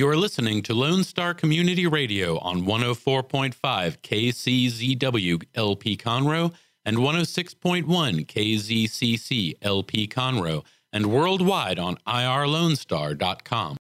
You 0.00 0.08
are 0.08 0.16
listening 0.16 0.62
to 0.62 0.72
Lone 0.72 1.04
Star 1.04 1.34
Community 1.34 1.86
Radio 1.86 2.38
on 2.38 2.62
104.5 2.62 3.52
KCZW 3.98 5.42
LP 5.54 5.94
Conroe 5.98 6.54
and 6.86 6.96
106.1 6.96 7.84
KZCC 8.24 9.56
LP 9.60 10.08
Conroe 10.08 10.64
and 10.90 11.04
worldwide 11.12 11.78
on 11.78 11.98
irlonestar.com. 12.06 13.76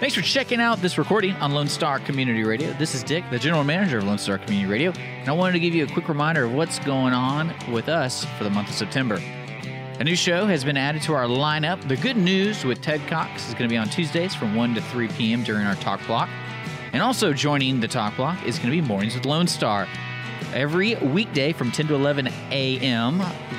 Thanks 0.00 0.16
for 0.16 0.22
checking 0.22 0.60
out 0.60 0.82
this 0.82 0.98
recording 0.98 1.36
on 1.36 1.52
Lone 1.52 1.68
Star 1.68 2.00
Community 2.00 2.42
Radio. 2.42 2.72
This 2.72 2.96
is 2.96 3.04
Dick, 3.04 3.22
the 3.30 3.38
general 3.38 3.62
manager 3.62 3.98
of 3.98 4.04
Lone 4.04 4.18
Star 4.18 4.38
Community 4.38 4.68
Radio, 4.68 4.90
and 4.90 5.28
I 5.28 5.32
wanted 5.32 5.52
to 5.52 5.60
give 5.60 5.76
you 5.76 5.84
a 5.84 5.88
quick 5.88 6.08
reminder 6.08 6.46
of 6.46 6.54
what's 6.54 6.80
going 6.80 7.12
on 7.12 7.54
with 7.70 7.88
us 7.88 8.24
for 8.36 8.42
the 8.42 8.50
month 8.50 8.68
of 8.68 8.74
September. 8.74 9.22
A 10.00 10.04
new 10.04 10.16
show 10.16 10.46
has 10.46 10.64
been 10.64 10.78
added 10.78 11.02
to 11.02 11.12
our 11.12 11.26
lineup. 11.26 11.86
The 11.86 11.96
Good 11.98 12.16
News 12.16 12.64
with 12.64 12.80
Ted 12.80 13.06
Cox 13.06 13.46
is 13.48 13.52
going 13.52 13.68
to 13.68 13.70
be 13.70 13.76
on 13.76 13.86
Tuesdays 13.86 14.34
from 14.34 14.54
1 14.54 14.74
to 14.76 14.80
3 14.80 15.08
p.m. 15.08 15.44
during 15.44 15.66
our 15.66 15.74
talk 15.74 16.00
block. 16.06 16.30
And 16.94 17.02
also 17.02 17.34
joining 17.34 17.80
the 17.80 17.86
talk 17.86 18.16
block 18.16 18.42
is 18.46 18.56
going 18.56 18.70
to 18.70 18.80
be 18.80 18.80
Mornings 18.80 19.14
with 19.14 19.26
Lone 19.26 19.46
Star. 19.46 19.86
Every 20.54 20.94
weekday 20.94 21.52
from 21.52 21.70
10 21.70 21.88
to 21.88 21.94
11 21.94 22.28
a.m., 22.50 23.18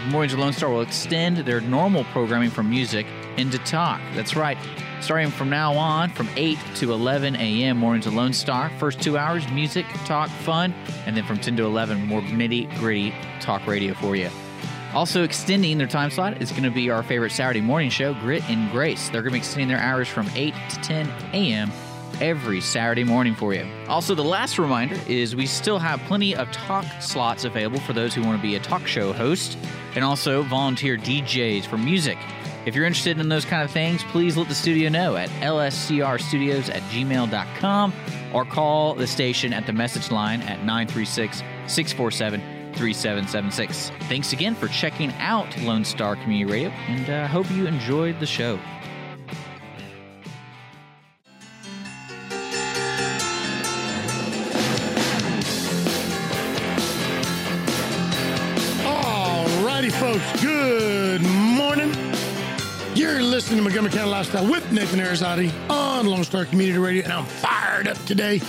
Mornings 0.09 0.34
with 0.34 0.41
Lone 0.41 0.52
Star 0.52 0.72
will 0.72 0.82
extend 0.82 1.38
their 1.38 1.62
normal 1.62 2.05
programming 2.05 2.49
from 2.49 2.71
music 2.71 3.05
into 3.38 3.60
talk. 3.60 4.02
That's 4.16 4.35
right. 4.35 4.58
Starting 4.99 5.30
from 5.30 5.52
now 5.52 5.73
on, 5.73 6.10
from 6.10 6.27
8 6.35 6.58
to 6.77 6.91
11 6.91 7.35
a.m., 7.35 7.77
Mornings 7.77 8.08
with 8.08 8.16
Lone 8.16 8.34
Star. 8.34 8.71
First 8.80 8.99
two 8.99 9.16
hours, 9.16 9.48
music, 9.52 9.85
talk, 10.05 10.27
fun. 10.27 10.73
And 11.05 11.16
then 11.16 11.23
from 11.23 11.38
10 11.38 11.55
to 11.58 11.66
11, 11.66 12.04
more 12.08 12.21
nitty 12.21 12.76
gritty 12.80 13.13
talk 13.41 13.68
radio 13.68 13.94
for 13.94 14.16
you. 14.16 14.32
Also, 14.94 15.23
extending 15.23 15.77
their 15.77 15.88
time 15.88 16.12
slot 16.12 16.41
is 16.41 16.52
going 16.52 16.63
to 16.63 16.72
be 16.72 16.90
our 16.90 17.02
favorite 17.02 17.32
Saturday 17.32 17.62
morning 17.62 17.90
show, 17.90 18.13
Grit 18.16 18.44
and 18.49 18.70
Grace. 18.72 19.09
They're 19.09 19.22
going 19.22 19.32
to 19.32 19.36
be 19.36 19.40
extending 19.40 19.70
their 19.70 19.80
hours 19.80 20.09
from 20.09 20.30
8 20.36 20.54
to 20.70 20.76
10 20.82 21.09
a.m. 21.34 21.72
every 22.20 22.59
Saturday 22.59 23.05
morning 23.05 23.34
for 23.34 23.54
you. 23.54 23.66
Also, 23.88 24.16
the 24.16 24.23
last 24.23 24.59
reminder 24.59 24.99
is 25.07 25.34
we 25.34 25.46
still 25.46 25.80
have 25.80 25.99
plenty 26.02 26.35
of 26.35 26.52
talk 26.52 26.85
slots 26.99 27.46
available 27.46 27.80
for 27.80 27.93
those 27.93 28.13
who 28.13 28.21
want 28.21 28.38
to 28.38 28.41
be 28.41 28.55
a 28.55 28.60
talk 28.60 28.85
show 28.85 29.13
host 29.13 29.57
and 29.96 30.04
also 30.04 30.43
volunteer 30.43 30.98
DJs 30.98 31.65
for 31.65 31.77
music. 31.77 32.18
If 32.65 32.76
you're 32.76 32.85
interested 32.85 33.18
in 33.18 33.30
those 33.30 33.46
kind 33.46 33.63
of 33.63 33.71
things, 33.71 34.04
please 34.04 34.35
let 34.35 34.49
the 34.49 34.55
studio 34.55 34.90
know 34.90 35.15
at 35.15 35.30
lscrstudios 35.30 36.70
at 36.70 36.82
gmail.com 36.84 37.93
or 38.34 38.46
call 38.46 38.93
the 38.93 39.08
station 39.08 39.54
at 39.54 39.65
the 39.65 39.74
message 39.74 40.12
line 40.12 40.41
at 40.41 40.60
936 40.60 41.37
647 41.68 42.60
3776. 42.76 43.91
Thanks 44.08 44.34
again 44.34 44.55
for 44.55 44.68
checking 44.68 45.12
out 45.14 45.55
Lone 45.60 45.86
Star 45.86 46.16
Community 46.16 46.52
Radio, 46.52 46.70
and 46.70 47.10
I 47.10 47.24
uh, 47.24 47.27
hope 47.27 47.50
you 47.52 47.68
enjoyed 47.68 48.20
the 48.20 48.26
show. 48.26 48.60
All 58.86 59.46
righty, 59.66 59.90
folks. 59.90 60.42
Good 60.42 61.22
morning. 61.22 61.94
You're 62.96 63.22
listening 63.22 63.58
to 63.58 63.64
Montgomery 63.64 63.92
County 63.92 64.09
Lifestyle 64.09 64.50
with 64.50 64.72
Nathan 64.72 65.00
Arizati 65.00 65.52
on 65.69 66.06
Lone 66.06 66.24
Star 66.24 66.46
Community 66.46 66.78
Radio, 66.80 67.03
and 67.03 67.14
I'm 67.14 67.25
fired 67.25 67.88
up 67.88 67.97
today. 68.06 68.42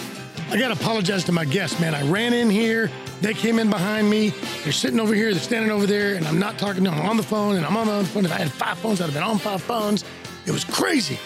I 0.51 0.59
got 0.59 0.69
to 0.69 0.75
apologize 0.75 1.25
to 1.25 1.33
my 1.33 1.47
guests, 1.47 1.81
man. 1.81 1.95
I 1.95 2.03
ran 2.11 2.35
in 2.35 2.51
here. 2.51 2.91
They 3.23 3.35
came 3.35 3.61
in 3.61 3.71
behind 3.71 4.11
me. 4.11 4.31
They're 4.65 4.73
sitting 4.73 4.99
over 4.99 5.15
here. 5.15 5.31
They're 5.31 5.41
standing 5.41 5.71
over 5.71 5.87
there, 5.87 6.17
and 6.17 6.27
I'm 6.27 6.41
not 6.41 6.59
talking 6.59 6.83
to 6.83 6.91
them. 6.91 6.99
I'm 6.99 7.09
on 7.09 7.17
the 7.17 7.23
phone, 7.23 7.55
and 7.55 7.65
I'm 7.65 7.77
on 7.77 7.87
the 7.87 8.05
phone. 8.05 8.25
If 8.25 8.33
I 8.33 8.39
had 8.39 8.51
five 8.51 8.79
phones, 8.81 9.01
I'd 9.01 9.05
have 9.05 9.15
been 9.15 9.23
on 9.23 9.39
five 9.39 9.63
phones. 9.63 10.05
It 10.45 10.51
was 10.51 10.65
crazy. 10.65 11.17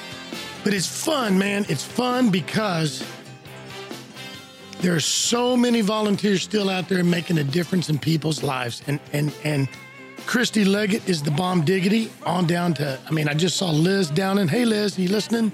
But 0.62 0.74
it's 0.74 0.86
fun, 0.86 1.38
man. 1.38 1.64
It's 1.70 1.82
fun 1.82 2.28
because 2.28 3.02
there 4.80 4.94
are 4.94 5.00
so 5.00 5.56
many 5.56 5.80
volunteers 5.80 6.42
still 6.42 6.68
out 6.68 6.86
there 6.86 7.02
making 7.02 7.38
a 7.38 7.44
difference 7.44 7.88
in 7.88 7.98
people's 7.98 8.42
lives. 8.42 8.82
And 8.86 9.00
and 9.14 9.32
and 9.42 9.66
Christy 10.26 10.66
Leggett 10.66 11.08
is 11.08 11.22
the 11.22 11.30
bomb 11.30 11.64
diggity 11.64 12.12
on 12.26 12.46
down 12.46 12.74
to 12.74 12.98
I 13.08 13.10
mean, 13.10 13.26
I 13.26 13.32
just 13.32 13.56
saw 13.56 13.70
Liz 13.70 14.10
down 14.10 14.36
in 14.36 14.48
hey 14.48 14.66
Liz, 14.66 14.98
you 14.98 15.08
listening? 15.08 15.50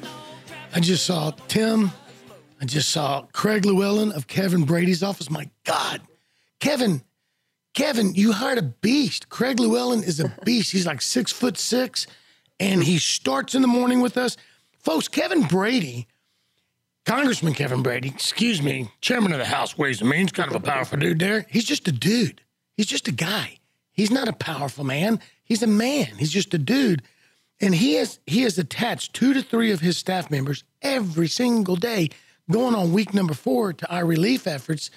I 0.75 0.81
just 0.81 1.07
saw 1.07 1.31
Tim. 1.47 1.93
I 2.61 2.65
just 2.65 2.89
saw 2.89 3.23
Craig 3.33 3.65
Llewellyn 3.65 4.11
of 4.13 4.27
Kevin 4.27 4.65
Brady's 4.65 5.05
office. 5.05 5.31
My 5.31 5.49
God. 5.65 6.01
Kevin, 6.63 7.03
Kevin, 7.75 8.15
you 8.15 8.31
hired 8.31 8.59
a 8.59 8.63
beast. 8.63 9.29
Craig 9.29 9.59
Llewellyn 9.59 10.05
is 10.05 10.21
a 10.21 10.33
beast. 10.45 10.71
He's 10.71 10.87
like 10.87 11.03
six 11.03 11.33
foot 11.33 11.59
six, 11.59 12.07
and 12.61 12.85
he 12.85 12.99
starts 12.99 13.57
in 13.57 13.63
the 13.63 13.69
morning 13.69 14.01
with 14.01 14.17
us. 14.17 14.37
Folks, 14.79 15.09
Kevin 15.09 15.43
Brady, 15.43 16.07
Congressman 17.05 17.55
Kevin 17.55 17.83
Brady, 17.83 18.11
excuse 18.11 18.63
me, 18.63 18.89
chairman 19.01 19.33
of 19.33 19.39
the 19.39 19.45
House 19.45 19.77
Ways 19.77 20.01
and 20.01 20.09
Means, 20.09 20.31
kind 20.31 20.49
of 20.49 20.55
a 20.55 20.65
powerful 20.65 21.01
dude 21.01 21.19
there. 21.19 21.47
He's 21.51 21.65
just 21.65 21.89
a 21.89 21.93
dude. 21.93 22.43
He's 22.77 22.87
just 22.87 23.09
a 23.09 23.13
guy. 23.13 23.59
He's 23.91 24.13
not 24.13 24.29
a 24.29 24.33
powerful 24.33 24.85
man. 24.85 25.19
He's 25.43 25.65
a 25.65 25.67
man. 25.67 26.15
He's 26.17 26.31
just 26.31 26.55
a 26.55 26.59
dude. 26.59 27.03
And 27.61 27.75
he 27.75 27.95
has 27.95 28.21
he 28.25 28.43
has 28.43 28.57
attached 28.57 29.15
two 29.15 29.35
to 29.35 29.43
three 29.43 29.73
of 29.73 29.81
his 29.81 29.99
staff 29.99 30.31
members 30.31 30.63
every 30.81 31.27
single 31.27 31.75
day, 31.75 32.11
going 32.49 32.77
on 32.77 32.93
week 32.93 33.13
number 33.13 33.35
four 33.35 33.73
to 33.73 33.93
our 33.93 34.07
relief 34.07 34.47
efforts. 34.47 34.93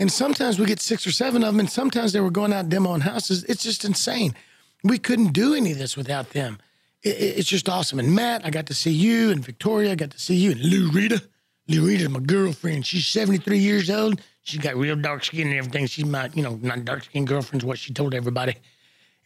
And 0.00 0.10
sometimes 0.10 0.58
we 0.58 0.64
get 0.64 0.80
six 0.80 1.06
or 1.06 1.12
seven 1.12 1.44
of 1.44 1.52
them, 1.52 1.60
and 1.60 1.70
sometimes 1.70 2.14
they 2.14 2.20
were 2.20 2.30
going 2.30 2.54
out 2.54 2.70
demoing 2.70 3.02
houses. 3.02 3.44
It's 3.44 3.62
just 3.62 3.84
insane. 3.84 4.34
We 4.82 4.98
couldn't 4.98 5.34
do 5.34 5.54
any 5.54 5.72
of 5.72 5.78
this 5.78 5.94
without 5.94 6.30
them. 6.30 6.58
It, 7.02 7.16
it, 7.16 7.38
it's 7.38 7.48
just 7.48 7.68
awesome. 7.68 7.98
And 7.98 8.14
Matt, 8.14 8.44
I 8.46 8.48
got 8.48 8.64
to 8.68 8.74
see 8.74 8.92
you, 8.92 9.30
and 9.30 9.44
Victoria, 9.44 9.92
I 9.92 9.96
got 9.96 10.10
to 10.12 10.18
see 10.18 10.36
you, 10.36 10.52
and 10.52 10.60
Lou 10.60 10.90
Rita. 10.90 11.22
Lou 11.68 11.86
Rita's 11.86 12.08
my 12.08 12.18
girlfriend. 12.18 12.86
She's 12.86 13.06
73 13.08 13.58
years 13.58 13.90
old. 13.90 14.22
She's 14.42 14.60
got 14.60 14.74
real 14.74 14.96
dark 14.96 15.22
skin 15.22 15.48
and 15.48 15.56
everything. 15.56 15.86
She's 15.86 16.06
my, 16.06 16.30
you 16.32 16.42
know, 16.42 16.58
not 16.62 16.86
dark 16.86 17.04
skin 17.04 17.26
girlfriend's 17.26 17.66
what 17.66 17.78
she 17.78 17.92
told 17.92 18.14
everybody. 18.14 18.56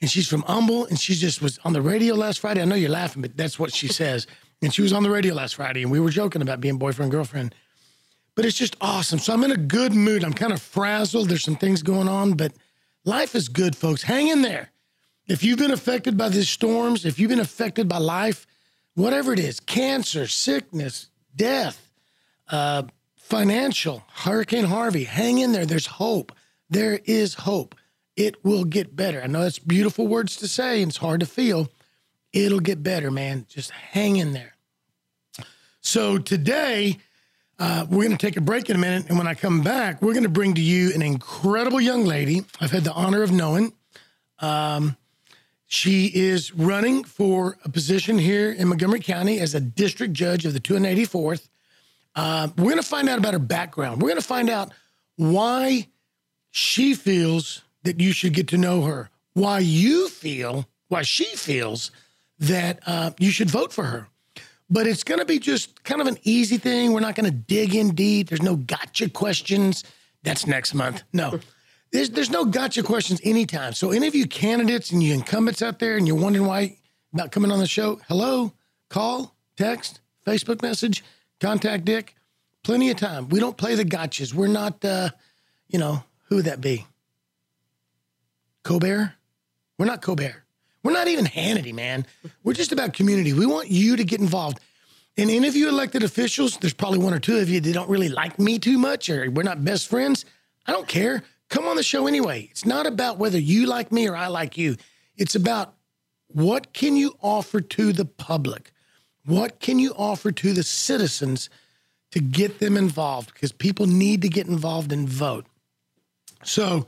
And 0.00 0.10
she's 0.10 0.26
from 0.26 0.42
Humble, 0.42 0.86
and 0.86 0.98
she 0.98 1.14
just 1.14 1.40
was 1.40 1.60
on 1.64 1.72
the 1.72 1.82
radio 1.82 2.16
last 2.16 2.40
Friday. 2.40 2.60
I 2.60 2.64
know 2.64 2.74
you're 2.74 2.90
laughing, 2.90 3.22
but 3.22 3.36
that's 3.36 3.60
what 3.60 3.72
she 3.72 3.86
says. 3.86 4.26
And 4.60 4.74
she 4.74 4.82
was 4.82 4.92
on 4.92 5.04
the 5.04 5.10
radio 5.10 5.34
last 5.34 5.54
Friday, 5.54 5.82
and 5.82 5.92
we 5.92 6.00
were 6.00 6.10
joking 6.10 6.42
about 6.42 6.60
being 6.60 6.78
boyfriend 6.78 7.12
girlfriend 7.12 7.54
but 8.34 8.44
it's 8.44 8.56
just 8.56 8.76
awesome. 8.80 9.18
So 9.18 9.32
I'm 9.32 9.44
in 9.44 9.52
a 9.52 9.56
good 9.56 9.94
mood. 9.94 10.24
I'm 10.24 10.32
kind 10.32 10.52
of 10.52 10.60
frazzled. 10.60 11.28
There's 11.28 11.44
some 11.44 11.56
things 11.56 11.82
going 11.82 12.08
on, 12.08 12.34
but 12.34 12.52
life 13.04 13.34
is 13.34 13.48
good, 13.48 13.76
folks. 13.76 14.02
Hang 14.02 14.28
in 14.28 14.42
there. 14.42 14.70
If 15.26 15.42
you've 15.42 15.58
been 15.58 15.70
affected 15.70 16.16
by 16.16 16.28
these 16.28 16.50
storms, 16.50 17.04
if 17.04 17.18
you've 17.18 17.30
been 17.30 17.40
affected 17.40 17.88
by 17.88 17.98
life, 17.98 18.46
whatever 18.94 19.32
it 19.32 19.38
is 19.38 19.60
cancer, 19.60 20.26
sickness, 20.26 21.08
death, 21.34 21.90
uh, 22.48 22.82
financial, 23.16 24.04
Hurricane 24.12 24.64
Harvey, 24.64 25.04
hang 25.04 25.38
in 25.38 25.52
there. 25.52 25.64
There's 25.64 25.86
hope. 25.86 26.32
There 26.68 27.00
is 27.04 27.34
hope. 27.34 27.74
It 28.16 28.44
will 28.44 28.64
get 28.64 28.94
better. 28.94 29.22
I 29.22 29.26
know 29.26 29.42
that's 29.42 29.58
beautiful 29.58 30.06
words 30.06 30.36
to 30.36 30.48
say 30.48 30.82
and 30.82 30.90
it's 30.90 30.98
hard 30.98 31.20
to 31.20 31.26
feel. 31.26 31.68
It'll 32.32 32.60
get 32.60 32.82
better, 32.82 33.10
man. 33.10 33.46
Just 33.48 33.70
hang 33.70 34.16
in 34.16 34.32
there. 34.32 34.54
So 35.80 36.18
today, 36.18 36.98
uh, 37.58 37.86
we're 37.88 38.04
going 38.04 38.16
to 38.16 38.26
take 38.26 38.36
a 38.36 38.40
break 38.40 38.68
in 38.68 38.76
a 38.76 38.78
minute. 38.78 39.08
And 39.08 39.18
when 39.18 39.26
I 39.26 39.34
come 39.34 39.62
back, 39.62 40.02
we're 40.02 40.12
going 40.12 40.24
to 40.24 40.28
bring 40.28 40.54
to 40.54 40.60
you 40.60 40.92
an 40.94 41.02
incredible 41.02 41.80
young 41.80 42.04
lady 42.04 42.44
I've 42.60 42.70
had 42.70 42.84
the 42.84 42.92
honor 42.92 43.22
of 43.22 43.30
knowing. 43.30 43.72
Um, 44.40 44.96
she 45.66 46.06
is 46.06 46.54
running 46.54 47.04
for 47.04 47.58
a 47.64 47.68
position 47.68 48.18
here 48.18 48.52
in 48.52 48.68
Montgomery 48.68 49.00
County 49.00 49.40
as 49.40 49.54
a 49.54 49.60
district 49.60 50.12
judge 50.12 50.44
of 50.44 50.52
the 50.52 50.60
284th. 50.60 51.48
Uh, 52.14 52.48
we're 52.56 52.64
going 52.64 52.76
to 52.76 52.82
find 52.82 53.08
out 53.08 53.18
about 53.18 53.32
her 53.32 53.38
background. 53.38 54.00
We're 54.00 54.10
going 54.10 54.20
to 54.20 54.26
find 54.26 54.50
out 54.50 54.72
why 55.16 55.88
she 56.50 56.94
feels 56.94 57.62
that 57.82 58.00
you 58.00 58.12
should 58.12 58.34
get 58.34 58.48
to 58.48 58.58
know 58.58 58.82
her, 58.82 59.10
why 59.32 59.60
you 59.60 60.08
feel, 60.08 60.68
why 60.88 61.02
she 61.02 61.24
feels 61.24 61.90
that 62.38 62.80
uh, 62.86 63.10
you 63.18 63.30
should 63.30 63.50
vote 63.50 63.72
for 63.72 63.84
her 63.84 64.08
but 64.74 64.88
it's 64.88 65.04
going 65.04 65.20
to 65.20 65.24
be 65.24 65.38
just 65.38 65.84
kind 65.84 66.00
of 66.00 66.08
an 66.08 66.18
easy 66.24 66.58
thing. 66.58 66.92
We're 66.92 66.98
not 66.98 67.14
going 67.14 67.30
to 67.30 67.30
dig 67.30 67.76
in 67.76 67.94
deep. 67.94 68.28
There's 68.28 68.42
no 68.42 68.56
gotcha 68.56 69.08
questions. 69.08 69.84
That's 70.24 70.48
next 70.48 70.74
month. 70.74 71.04
No, 71.12 71.38
there's 71.92 72.10
there's 72.10 72.30
no 72.30 72.44
gotcha 72.44 72.82
questions 72.82 73.20
anytime. 73.22 73.72
So 73.72 73.92
any 73.92 74.08
of 74.08 74.16
you 74.16 74.26
candidates 74.26 74.90
and 74.90 75.00
you 75.00 75.14
incumbents 75.14 75.62
out 75.62 75.78
there, 75.78 75.96
and 75.96 76.08
you're 76.08 76.20
wondering 76.20 76.46
why 76.46 76.76
about 77.12 77.30
coming 77.30 77.52
on 77.52 77.60
the 77.60 77.68
show, 77.68 78.00
hello, 78.08 78.52
call, 78.90 79.36
text, 79.56 80.00
Facebook 80.26 80.60
message, 80.60 81.04
contact 81.40 81.84
Dick. 81.84 82.16
Plenty 82.64 82.90
of 82.90 82.96
time. 82.96 83.28
We 83.28 83.38
don't 83.38 83.56
play 83.56 83.76
the 83.76 83.84
gotchas. 83.84 84.34
We're 84.34 84.48
not, 84.48 84.84
uh, 84.84 85.10
you 85.68 85.78
know, 85.78 86.02
who 86.24 86.36
would 86.36 86.46
that 86.46 86.62
be? 86.62 86.86
Colbert? 88.64 89.12
We're 89.78 89.86
not 89.86 90.02
Colbert. 90.02 90.43
We're 90.84 90.92
not 90.92 91.08
even 91.08 91.24
Hannity, 91.24 91.74
man. 91.74 92.06
We're 92.44 92.52
just 92.52 92.70
about 92.70 92.92
community. 92.92 93.32
We 93.32 93.46
want 93.46 93.70
you 93.70 93.96
to 93.96 94.04
get 94.04 94.20
involved. 94.20 94.60
And 95.16 95.30
any 95.30 95.48
of 95.48 95.56
you 95.56 95.68
elected 95.68 96.02
officials, 96.02 96.58
there's 96.58 96.74
probably 96.74 96.98
one 96.98 97.14
or 97.14 97.18
two 97.18 97.38
of 97.38 97.48
you 97.48 97.60
that 97.60 97.72
don't 97.72 97.88
really 97.88 98.08
like 98.10 98.38
me 98.38 98.58
too 98.58 98.78
much 98.78 99.08
or 99.08 99.30
we're 99.30 99.42
not 99.42 99.64
best 99.64 99.88
friends. 99.88 100.24
I 100.66 100.72
don't 100.72 100.86
care. 100.86 101.22
Come 101.48 101.66
on 101.66 101.76
the 101.76 101.82
show 101.82 102.06
anyway. 102.06 102.48
It's 102.50 102.66
not 102.66 102.86
about 102.86 103.18
whether 103.18 103.38
you 103.38 103.66
like 103.66 103.90
me 103.92 104.08
or 104.08 104.14
I 104.14 104.26
like 104.26 104.58
you. 104.58 104.76
It's 105.16 105.34
about 105.34 105.74
what 106.28 106.72
can 106.72 106.96
you 106.96 107.16
offer 107.22 107.60
to 107.60 107.92
the 107.92 108.04
public? 108.04 108.72
What 109.24 109.60
can 109.60 109.78
you 109.78 109.94
offer 109.96 110.32
to 110.32 110.52
the 110.52 110.62
citizens 110.62 111.48
to 112.10 112.20
get 112.20 112.58
them 112.58 112.76
involved? 112.76 113.32
Because 113.32 113.52
people 113.52 113.86
need 113.86 114.20
to 114.22 114.28
get 114.28 114.48
involved 114.48 114.92
and 114.92 115.08
vote. 115.08 115.46
So, 116.42 116.86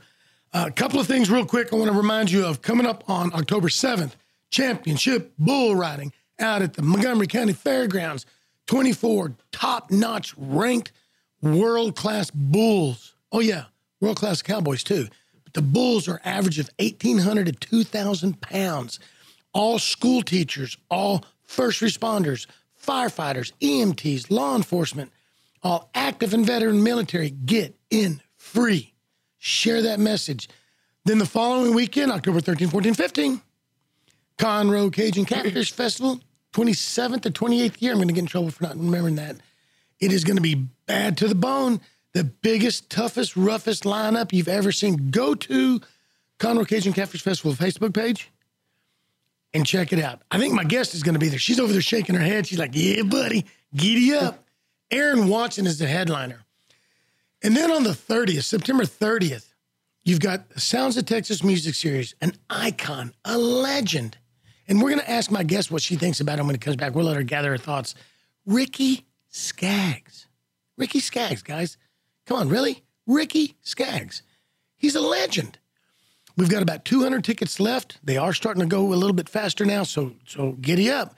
a 0.65 0.71
couple 0.71 0.99
of 0.99 1.07
things 1.07 1.29
real 1.29 1.45
quick 1.45 1.71
I 1.71 1.75
want 1.75 1.91
to 1.91 1.97
remind 1.97 2.31
you 2.31 2.45
of 2.45 2.61
coming 2.61 2.87
up 2.87 3.03
on 3.09 3.33
October 3.33 3.67
7th 3.67 4.13
championship 4.49 5.33
bull 5.37 5.75
riding 5.75 6.11
out 6.39 6.61
at 6.61 6.73
the 6.73 6.81
Montgomery 6.81 7.27
County 7.27 7.53
Fairgrounds. 7.53 8.25
24 8.65 9.33
top 9.51 9.91
notch 9.91 10.33
ranked 10.37 10.91
world 11.41 11.95
class 11.95 12.31
bulls. 12.31 13.13
Oh, 13.31 13.39
yeah, 13.39 13.65
world 14.01 14.17
class 14.17 14.41
cowboys 14.41 14.83
too. 14.83 15.07
But 15.43 15.53
the 15.53 15.61
bulls 15.61 16.07
are 16.07 16.19
average 16.25 16.59
of 16.59 16.69
1,800 16.79 17.45
to 17.45 17.51
2,000 17.51 18.41
pounds. 18.41 18.99
All 19.53 19.79
school 19.79 20.21
teachers, 20.21 20.77
all 20.89 21.23
first 21.43 21.81
responders, 21.81 22.47
firefighters, 22.83 23.53
EMTs, 23.61 24.31
law 24.31 24.55
enforcement, 24.55 25.11
all 25.61 25.89
active 25.93 26.33
and 26.33 26.45
veteran 26.45 26.83
military 26.83 27.29
get 27.29 27.75
in 27.89 28.21
free. 28.37 28.93
Share 29.39 29.81
that 29.83 29.99
message. 29.99 30.49
Then 31.05 31.19
the 31.19 31.25
following 31.25 31.73
weekend, 31.73 32.11
October 32.11 32.41
13, 32.41 32.69
14, 32.69 32.93
15, 32.93 33.41
Conroe 34.37 34.91
Cajun 34.91 35.25
Catfish 35.25 35.71
Festival, 35.71 36.19
27th 36.53 37.21
to 37.21 37.31
28th 37.31 37.81
year. 37.81 37.91
I'm 37.91 37.97
going 37.97 38.07
to 38.07 38.13
get 38.13 38.21
in 38.21 38.27
trouble 38.27 38.51
for 38.51 38.63
not 38.63 38.77
remembering 38.77 39.15
that. 39.15 39.37
It 39.99 40.11
is 40.11 40.23
going 40.23 40.37
to 40.37 40.41
be 40.41 40.55
bad 40.85 41.17
to 41.17 41.27
the 41.27 41.35
bone. 41.35 41.81
The 42.13 42.23
biggest, 42.23 42.89
toughest, 42.89 43.37
roughest 43.37 43.83
lineup 43.83 44.33
you've 44.33 44.47
ever 44.47 44.71
seen. 44.71 45.11
Go 45.11 45.35
to 45.35 45.79
Conroe 46.39 46.67
Cajun 46.67 46.93
Catfish 46.93 47.21
Festival 47.21 47.53
Facebook 47.53 47.93
page 47.93 48.31
and 49.53 49.65
check 49.65 49.93
it 49.93 49.99
out. 49.99 50.21
I 50.31 50.39
think 50.39 50.53
my 50.53 50.63
guest 50.63 50.93
is 50.93 51.03
going 51.03 51.13
to 51.13 51.19
be 51.19 51.29
there. 51.29 51.39
She's 51.39 51.59
over 51.59 51.71
there 51.71 51.81
shaking 51.81 52.15
her 52.15 52.21
head. 52.21 52.47
She's 52.47 52.59
like, 52.59 52.71
yeah, 52.73 53.03
buddy, 53.03 53.45
giddy 53.75 54.13
up. 54.13 54.43
Aaron 54.91 55.27
Watson 55.27 55.67
is 55.67 55.79
the 55.79 55.87
headliner. 55.87 56.43
And 57.43 57.55
then 57.55 57.71
on 57.71 57.83
the 57.83 57.91
30th, 57.91 58.43
September 58.43 58.83
30th, 58.83 59.53
you've 60.03 60.19
got 60.19 60.59
Sounds 60.59 60.97
of 60.97 61.05
Texas 61.05 61.43
Music 61.43 61.75
Series, 61.75 62.15
an 62.21 62.33
icon, 62.49 63.13
a 63.25 63.37
legend. 63.37 64.17
And 64.67 64.81
we're 64.81 64.89
going 64.89 65.01
to 65.01 65.09
ask 65.09 65.31
my 65.31 65.43
guest 65.43 65.71
what 65.71 65.81
she 65.81 65.95
thinks 65.95 66.19
about 66.19 66.39
him 66.39 66.47
when 66.47 66.55
he 66.55 66.59
comes 66.59 66.75
back. 66.75 66.95
We'll 66.95 67.05
let 67.05 67.15
her 67.15 67.23
gather 67.23 67.51
her 67.51 67.57
thoughts. 67.57 67.95
Ricky 68.45 69.05
Skaggs. 69.29 70.27
Ricky 70.77 70.99
Skaggs, 70.99 71.41
guys. 71.41 71.77
Come 72.25 72.37
on, 72.37 72.49
really? 72.49 72.83
Ricky 73.05 73.55
Skaggs. 73.61 74.23
He's 74.75 74.95
a 74.95 75.01
legend. 75.01 75.59
We've 76.35 76.49
got 76.49 76.61
about 76.61 76.85
200 76.85 77.23
tickets 77.23 77.59
left. 77.59 77.99
They 78.03 78.17
are 78.17 78.33
starting 78.33 78.61
to 78.61 78.67
go 78.67 78.93
a 78.93 78.95
little 78.95 79.13
bit 79.13 79.27
faster 79.27 79.65
now, 79.65 79.83
so 79.83 80.13
so 80.27 80.51
giddy 80.61 80.91
up. 80.91 81.15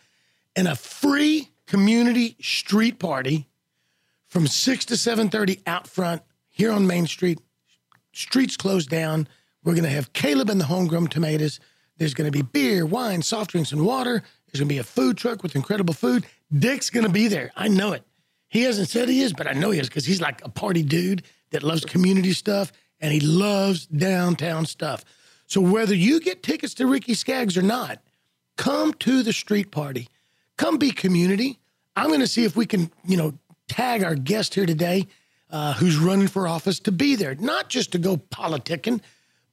And 0.56 0.68
a 0.68 0.75
free 0.75 1.50
community 1.68 2.38
street 2.42 3.00
party 3.00 3.48
from 4.29 4.47
6 4.47 4.85
to 4.85 4.93
7:30 4.95 5.61
out 5.67 5.87
front 5.87 6.21
here 6.47 6.71
on 6.71 6.87
Main 6.87 7.07
Street. 7.07 7.39
Streets 8.13 8.57
closed 8.57 8.89
down. 8.89 9.27
We're 9.63 9.73
going 9.73 9.83
to 9.83 9.89
have 9.89 10.13
Caleb 10.13 10.49
and 10.49 10.59
the 10.59 10.65
homegrown 10.65 11.07
tomatoes. 11.07 11.59
There's 11.97 12.13
going 12.13 12.31
to 12.31 12.37
be 12.37 12.41
beer, 12.41 12.85
wine, 12.85 13.21
soft 13.21 13.51
drinks, 13.51 13.71
and 13.71 13.85
water. 13.85 14.23
There's 14.47 14.59
going 14.59 14.69
to 14.69 14.73
be 14.73 14.79
a 14.79 14.83
food 14.83 15.17
truck 15.17 15.43
with 15.43 15.55
incredible 15.55 15.93
food. 15.93 16.25
Dick's 16.57 16.89
going 16.89 17.05
to 17.05 17.11
be 17.11 17.27
there. 17.27 17.51
I 17.55 17.67
know 17.67 17.91
it. 17.91 18.03
He 18.47 18.63
hasn't 18.63 18.89
said 18.89 19.09
he 19.09 19.21
is, 19.21 19.33
but 19.33 19.47
I 19.47 19.53
know 19.53 19.71
he 19.71 19.79
is 19.79 19.89
because 19.89 20.05
he's 20.05 20.21
like 20.21 20.43
a 20.43 20.49
party 20.49 20.81
dude 20.81 21.23
that 21.51 21.61
loves 21.61 21.85
community 21.85 22.33
stuff 22.33 22.71
and 22.99 23.13
he 23.13 23.19
loves 23.19 23.85
downtown 23.85 24.65
stuff. 24.65 25.05
So 25.45 25.61
whether 25.61 25.93
you 25.93 26.19
get 26.19 26.41
tickets 26.41 26.73
to 26.75 26.87
Ricky 26.87 27.13
Skaggs 27.13 27.57
or 27.57 27.61
not, 27.61 28.01
come 28.57 28.93
to 28.95 29.23
the 29.23 29.33
street 29.33 29.71
party. 29.71 30.09
Come 30.57 30.77
be 30.77 30.91
community. 30.91 31.59
I'm 31.95 32.07
going 32.07 32.19
to 32.21 32.27
see 32.27 32.43
if 32.43 32.55
we 32.55 32.65
can, 32.65 32.91
you 33.05 33.17
know, 33.17 33.33
tag 33.79 34.03
our 34.03 34.15
guest 34.15 34.55
here 34.55 34.65
today, 34.65 35.07
uh, 35.49 35.73
who's 35.75 35.97
running 35.97 36.27
for 36.27 36.49
office, 36.49 36.79
to 36.81 36.91
be 36.91 37.15
there, 37.15 37.35
not 37.35 37.69
just 37.69 37.93
to 37.93 37.97
go 37.97 38.17
politicking, 38.17 38.99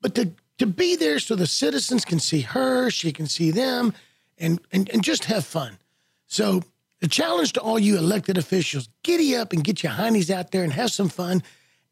but 0.00 0.14
to 0.16 0.32
to 0.58 0.66
be 0.66 0.96
there 0.96 1.18
so 1.18 1.36
the 1.36 1.46
citizens 1.46 2.04
can 2.04 2.18
see 2.18 2.40
her, 2.40 2.90
she 2.90 3.12
can 3.12 3.26
see 3.26 3.52
them, 3.52 3.92
and 4.36 4.58
and, 4.72 4.90
and 4.90 5.04
just 5.04 5.26
have 5.26 5.44
fun. 5.44 5.78
So 6.26 6.62
the 7.00 7.06
challenge 7.06 7.52
to 7.52 7.60
all 7.60 7.78
you 7.78 7.98
elected 7.98 8.36
officials, 8.36 8.88
giddy 9.04 9.36
up 9.36 9.52
and 9.52 9.62
get 9.62 9.84
your 9.84 9.92
heinies 9.92 10.28
out 10.28 10.50
there 10.50 10.64
and 10.64 10.72
have 10.72 10.90
some 10.90 11.08
fun 11.08 11.42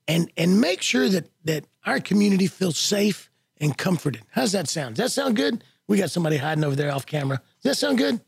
and 0.08 0.28
and 0.36 0.60
make 0.60 0.82
sure 0.82 1.08
that 1.08 1.30
that 1.44 1.66
our 1.86 2.00
community 2.00 2.48
feels 2.48 2.76
safe 2.76 3.30
and 3.58 3.78
comforted. 3.78 4.22
How's 4.30 4.50
that 4.52 4.68
sound? 4.68 4.96
Does 4.96 5.04
that 5.04 5.22
sound 5.22 5.36
good? 5.36 5.62
We 5.86 5.98
got 5.98 6.10
somebody 6.10 6.38
hiding 6.38 6.64
over 6.64 6.74
there 6.74 6.90
off 6.90 7.06
camera. 7.06 7.40
Does 7.62 7.70
that 7.70 7.76
sound 7.76 7.98
good? 7.98 8.20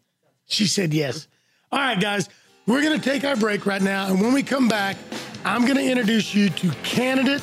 She 0.45 0.67
said 0.69 0.95
yes. 0.95 1.27
All 1.73 1.81
right, 1.81 2.01
guys, 2.01 2.29
we're 2.67 2.83
going 2.83 2.99
to 2.99 3.11
take 3.11 3.25
our 3.25 3.37
break 3.37 3.65
right 3.65 3.83
now. 3.83 4.09
And 4.09 4.21
when 4.21 4.33
we 4.33 4.43
come 4.43 4.69
back, 4.69 4.97
I'm 5.45 5.63
going 5.63 5.77
to 5.77 5.89
introduce 5.89 6.35
you 6.35 6.51
to 6.51 6.71
candidate. 6.83 7.43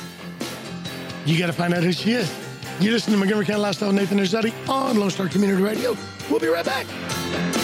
You 1.24 1.38
got 1.38 1.46
to 1.46 1.52
find 1.52 1.72
out 1.72 1.82
who 1.82 1.92
she 1.92 2.12
is. 2.12 2.32
You 2.80 2.90
listen 2.90 3.12
to 3.12 3.18
Montgomery 3.18 3.46
County 3.46 3.60
Lifestyle 3.60 3.92
Nathan 3.92 4.18
Erzadi 4.18 4.52
on 4.68 4.98
Lone 4.98 5.10
Star 5.10 5.28
Community 5.28 5.62
Radio. 5.62 5.96
We'll 6.28 6.40
be 6.40 6.48
right 6.48 6.64
back. 6.64 7.63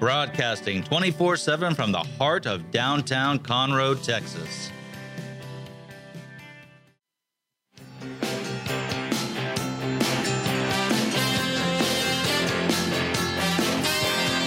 broadcasting 0.00 0.82
24 0.82 1.36
7 1.36 1.74
from 1.74 1.92
the 1.92 1.98
heart 1.98 2.46
of 2.46 2.70
downtown 2.70 3.38
Conroe, 3.38 4.02
Texas. 4.02 4.72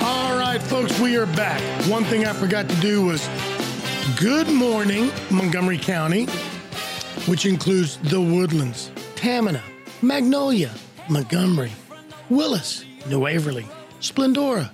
All 0.01 0.37
right, 0.37 0.59
folks, 0.61 0.99
we 0.99 1.15
are 1.15 1.27
back. 1.27 1.61
One 1.87 2.03
thing 2.05 2.25
I 2.25 2.33
forgot 2.33 2.67
to 2.67 2.75
do 2.77 3.05
was 3.05 3.29
good 4.19 4.49
morning, 4.49 5.11
Montgomery 5.29 5.77
County, 5.77 6.25
which 7.27 7.45
includes 7.45 7.97
the 7.97 8.19
Woodlands, 8.19 8.89
Tamina, 9.15 9.61
Magnolia, 10.01 10.71
Montgomery, 11.09 11.71
Willis, 12.29 12.85
New 13.07 13.19
Waverly, 13.19 13.67
Splendora, 13.99 14.71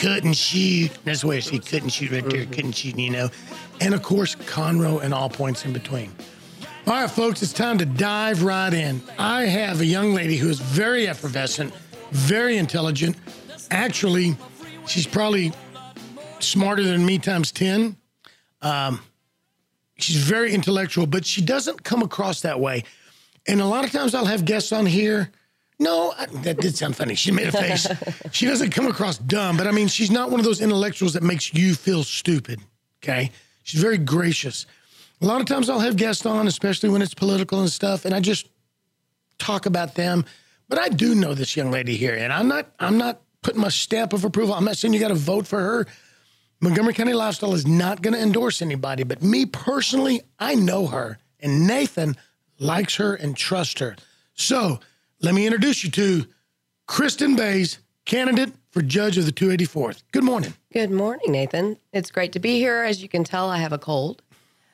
Cut 0.00 0.24
and 0.24 0.34
Shoot. 0.34 0.92
That's 1.04 1.22
where 1.22 1.42
she 1.42 1.58
Cut 1.58 1.82
and 1.82 1.92
Shoot 1.92 2.10
right 2.10 2.24
there. 2.24 2.46
Cut 2.46 2.64
and 2.64 2.74
Shoot, 2.74 2.98
you 2.98 3.10
know. 3.10 3.28
And 3.82 3.92
of 3.92 4.02
course, 4.02 4.34
Conroe 4.34 5.02
and 5.02 5.12
all 5.12 5.28
points 5.28 5.66
in 5.66 5.74
between. 5.74 6.10
All 6.86 6.94
right, 6.94 7.10
folks, 7.10 7.42
it's 7.42 7.52
time 7.52 7.76
to 7.76 7.84
dive 7.84 8.42
right 8.42 8.72
in. 8.72 9.02
I 9.18 9.42
have 9.42 9.82
a 9.82 9.84
young 9.84 10.14
lady 10.14 10.38
who 10.38 10.48
is 10.48 10.58
very 10.58 11.06
effervescent, 11.06 11.74
very 12.12 12.56
intelligent. 12.56 13.14
Actually, 13.70 14.38
she's 14.86 15.06
probably 15.06 15.52
smarter 16.38 16.82
than 16.82 17.04
me 17.04 17.18
times 17.18 17.52
10. 17.52 17.94
Um, 18.62 19.02
she's 19.98 20.16
very 20.16 20.54
intellectual, 20.54 21.06
but 21.06 21.26
she 21.26 21.42
doesn't 21.42 21.84
come 21.84 22.00
across 22.00 22.40
that 22.40 22.58
way. 22.58 22.84
And 23.46 23.60
a 23.60 23.66
lot 23.66 23.84
of 23.84 23.92
times 23.92 24.14
I'll 24.14 24.24
have 24.24 24.46
guests 24.46 24.72
on 24.72 24.86
here 24.86 25.30
no, 25.80 26.12
I, 26.16 26.26
that 26.26 26.58
did 26.58 26.76
sound 26.76 26.94
funny. 26.94 27.14
She 27.14 27.32
made 27.32 27.48
a 27.48 27.52
face. 27.52 27.88
she 28.32 28.46
doesn't 28.46 28.70
come 28.70 28.86
across 28.86 29.16
dumb, 29.16 29.56
but 29.56 29.66
I 29.66 29.72
mean, 29.72 29.88
she's 29.88 30.10
not 30.10 30.30
one 30.30 30.38
of 30.38 30.44
those 30.44 30.60
intellectuals 30.60 31.14
that 31.14 31.22
makes 31.22 31.54
you 31.54 31.74
feel 31.74 32.04
stupid. 32.04 32.60
Okay. 33.02 33.32
She's 33.62 33.80
very 33.80 33.96
gracious. 33.96 34.66
A 35.22 35.26
lot 35.26 35.40
of 35.40 35.46
times 35.46 35.70
I'll 35.70 35.80
have 35.80 35.96
guests 35.96 36.26
on, 36.26 36.46
especially 36.46 36.90
when 36.90 37.00
it's 37.00 37.14
political 37.14 37.60
and 37.60 37.70
stuff, 37.70 38.04
and 38.04 38.14
I 38.14 38.20
just 38.20 38.48
talk 39.38 39.64
about 39.64 39.94
them. 39.94 40.26
But 40.68 40.78
I 40.78 40.90
do 40.90 41.14
know 41.14 41.32
this 41.32 41.56
young 41.56 41.70
lady 41.70 41.96
here, 41.96 42.14
and 42.14 42.30
I'm 42.30 42.46
not 42.46 42.70
I'm 42.78 42.98
not 42.98 43.22
putting 43.42 43.62
my 43.62 43.68
stamp 43.68 44.12
of 44.12 44.24
approval. 44.24 44.54
I'm 44.54 44.64
not 44.64 44.76
saying 44.76 44.92
you 44.92 45.00
got 45.00 45.08
to 45.08 45.14
vote 45.14 45.46
for 45.46 45.60
her. 45.60 45.86
Montgomery 46.60 46.92
County 46.92 47.14
Lifestyle 47.14 47.54
is 47.54 47.66
not 47.66 48.02
going 48.02 48.12
to 48.12 48.20
endorse 48.20 48.60
anybody, 48.60 49.02
but 49.02 49.22
me 49.22 49.46
personally, 49.46 50.20
I 50.38 50.54
know 50.56 50.86
her, 50.88 51.18
and 51.40 51.66
Nathan 51.66 52.18
likes 52.58 52.96
her 52.96 53.14
and 53.14 53.34
trusts 53.34 53.80
her. 53.80 53.96
So 54.34 54.78
let 55.22 55.34
me 55.34 55.46
introduce 55.46 55.84
you 55.84 55.90
to 55.90 56.26
Kristin 56.88 57.36
Bays, 57.36 57.78
candidate 58.04 58.52
for 58.70 58.82
judge 58.82 59.18
of 59.18 59.26
the 59.26 59.32
284th. 59.32 60.02
Good 60.12 60.24
morning. 60.24 60.54
Good 60.72 60.90
morning, 60.90 61.32
Nathan. 61.32 61.76
It's 61.92 62.10
great 62.10 62.32
to 62.32 62.38
be 62.38 62.58
here. 62.58 62.82
As 62.82 63.02
you 63.02 63.08
can 63.08 63.24
tell, 63.24 63.48
I 63.50 63.58
have 63.58 63.72
a 63.72 63.78
cold. 63.78 64.22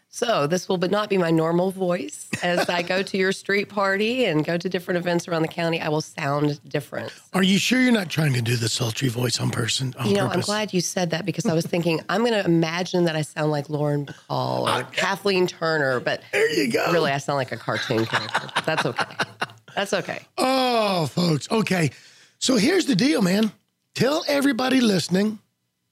So 0.08 0.46
this 0.46 0.66
will 0.68 0.78
but 0.78 0.90
not 0.90 1.10
be 1.10 1.18
my 1.18 1.30
normal 1.30 1.70
voice. 1.72 2.28
As 2.42 2.70
I 2.70 2.80
go 2.80 3.02
to 3.02 3.18
your 3.18 3.32
street 3.32 3.68
party 3.68 4.24
and 4.24 4.46
go 4.46 4.56
to 4.56 4.68
different 4.68 4.96
events 4.96 5.28
around 5.28 5.42
the 5.42 5.48
county, 5.48 5.78
I 5.80 5.88
will 5.88 6.00
sound 6.00 6.58
different. 6.66 7.12
Are 7.34 7.42
you 7.42 7.58
sure 7.58 7.80
you're 7.82 7.92
not 7.92 8.08
trying 8.08 8.32
to 8.32 8.40
do 8.40 8.56
the 8.56 8.68
sultry 8.68 9.08
voice 9.08 9.40
on 9.40 9.50
person? 9.50 9.94
On 9.98 10.06
You 10.06 10.14
know, 10.14 10.28
I'm 10.28 10.40
glad 10.40 10.72
you 10.72 10.80
said 10.80 11.10
that 11.10 11.26
because 11.26 11.44
I 11.44 11.52
was 11.52 11.66
thinking 11.66 12.00
I'm 12.08 12.20
going 12.22 12.32
to 12.32 12.44
imagine 12.44 13.04
that 13.04 13.16
I 13.16 13.22
sound 13.22 13.50
like 13.50 13.68
Lauren 13.68 14.06
Bacall 14.06 14.80
or 14.80 14.84
Kathleen 14.92 15.46
Turner, 15.46 16.00
but 16.00 16.22
There 16.32 16.50
you 16.50 16.72
go. 16.72 16.90
really 16.92 17.10
I 17.10 17.18
sound 17.18 17.36
like 17.36 17.52
a 17.52 17.58
cartoon 17.58 18.06
character. 18.06 18.48
But 18.54 18.64
that's 18.64 18.86
okay. 18.86 19.16
That's 19.76 19.92
okay. 19.92 20.22
Oh, 20.38 21.06
folks. 21.06 21.48
Okay. 21.50 21.90
So 22.38 22.56
here's 22.56 22.86
the 22.86 22.96
deal, 22.96 23.20
man. 23.20 23.52
Tell 23.94 24.24
everybody 24.26 24.80
listening 24.80 25.38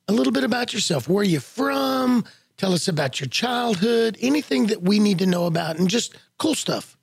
a 0.08 0.12
little 0.12 0.32
bit 0.32 0.42
about 0.42 0.72
yourself. 0.72 1.06
Where 1.06 1.20
are 1.20 1.24
you 1.24 1.38
from? 1.38 2.24
Tell 2.56 2.72
us 2.72 2.88
about 2.88 3.20
your 3.20 3.28
childhood, 3.28 4.16
anything 4.20 4.66
that 4.68 4.82
we 4.82 4.98
need 4.98 5.18
to 5.18 5.26
know 5.26 5.44
about, 5.44 5.78
and 5.78 5.88
just 5.88 6.14
cool 6.38 6.54
stuff. 6.54 6.96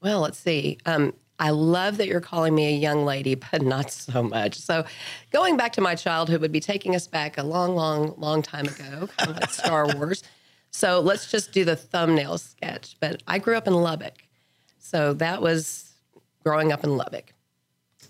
Well, 0.00 0.20
let's 0.20 0.38
see. 0.38 0.78
Um, 0.86 1.12
I 1.38 1.50
love 1.50 1.98
that 1.98 2.06
you're 2.06 2.20
calling 2.22 2.54
me 2.54 2.68
a 2.68 2.78
young 2.78 3.04
lady, 3.04 3.34
but 3.34 3.60
not 3.60 3.90
so 3.90 4.22
much. 4.22 4.56
So, 4.56 4.86
going 5.32 5.58
back 5.58 5.72
to 5.74 5.82
my 5.82 5.94
childhood 5.94 6.40
would 6.40 6.52
be 6.52 6.60
taking 6.60 6.94
us 6.94 7.06
back 7.06 7.36
a 7.36 7.42
long, 7.42 7.74
long, 7.74 8.14
long 8.16 8.40
time 8.40 8.66
ago, 8.66 9.08
kind 9.18 9.30
of 9.30 9.36
like 9.40 9.50
Star 9.50 9.86
Wars. 9.96 10.22
So, 10.70 11.00
let's 11.00 11.30
just 11.30 11.52
do 11.52 11.64
the 11.64 11.76
thumbnail 11.76 12.38
sketch. 12.38 12.96
But 13.00 13.22
I 13.26 13.38
grew 13.38 13.56
up 13.56 13.66
in 13.66 13.74
Lubbock. 13.74 14.22
So, 14.78 15.12
that 15.14 15.42
was 15.42 15.89
growing 16.42 16.72
up 16.72 16.84
in 16.84 16.96
Lubbock. 16.96 17.32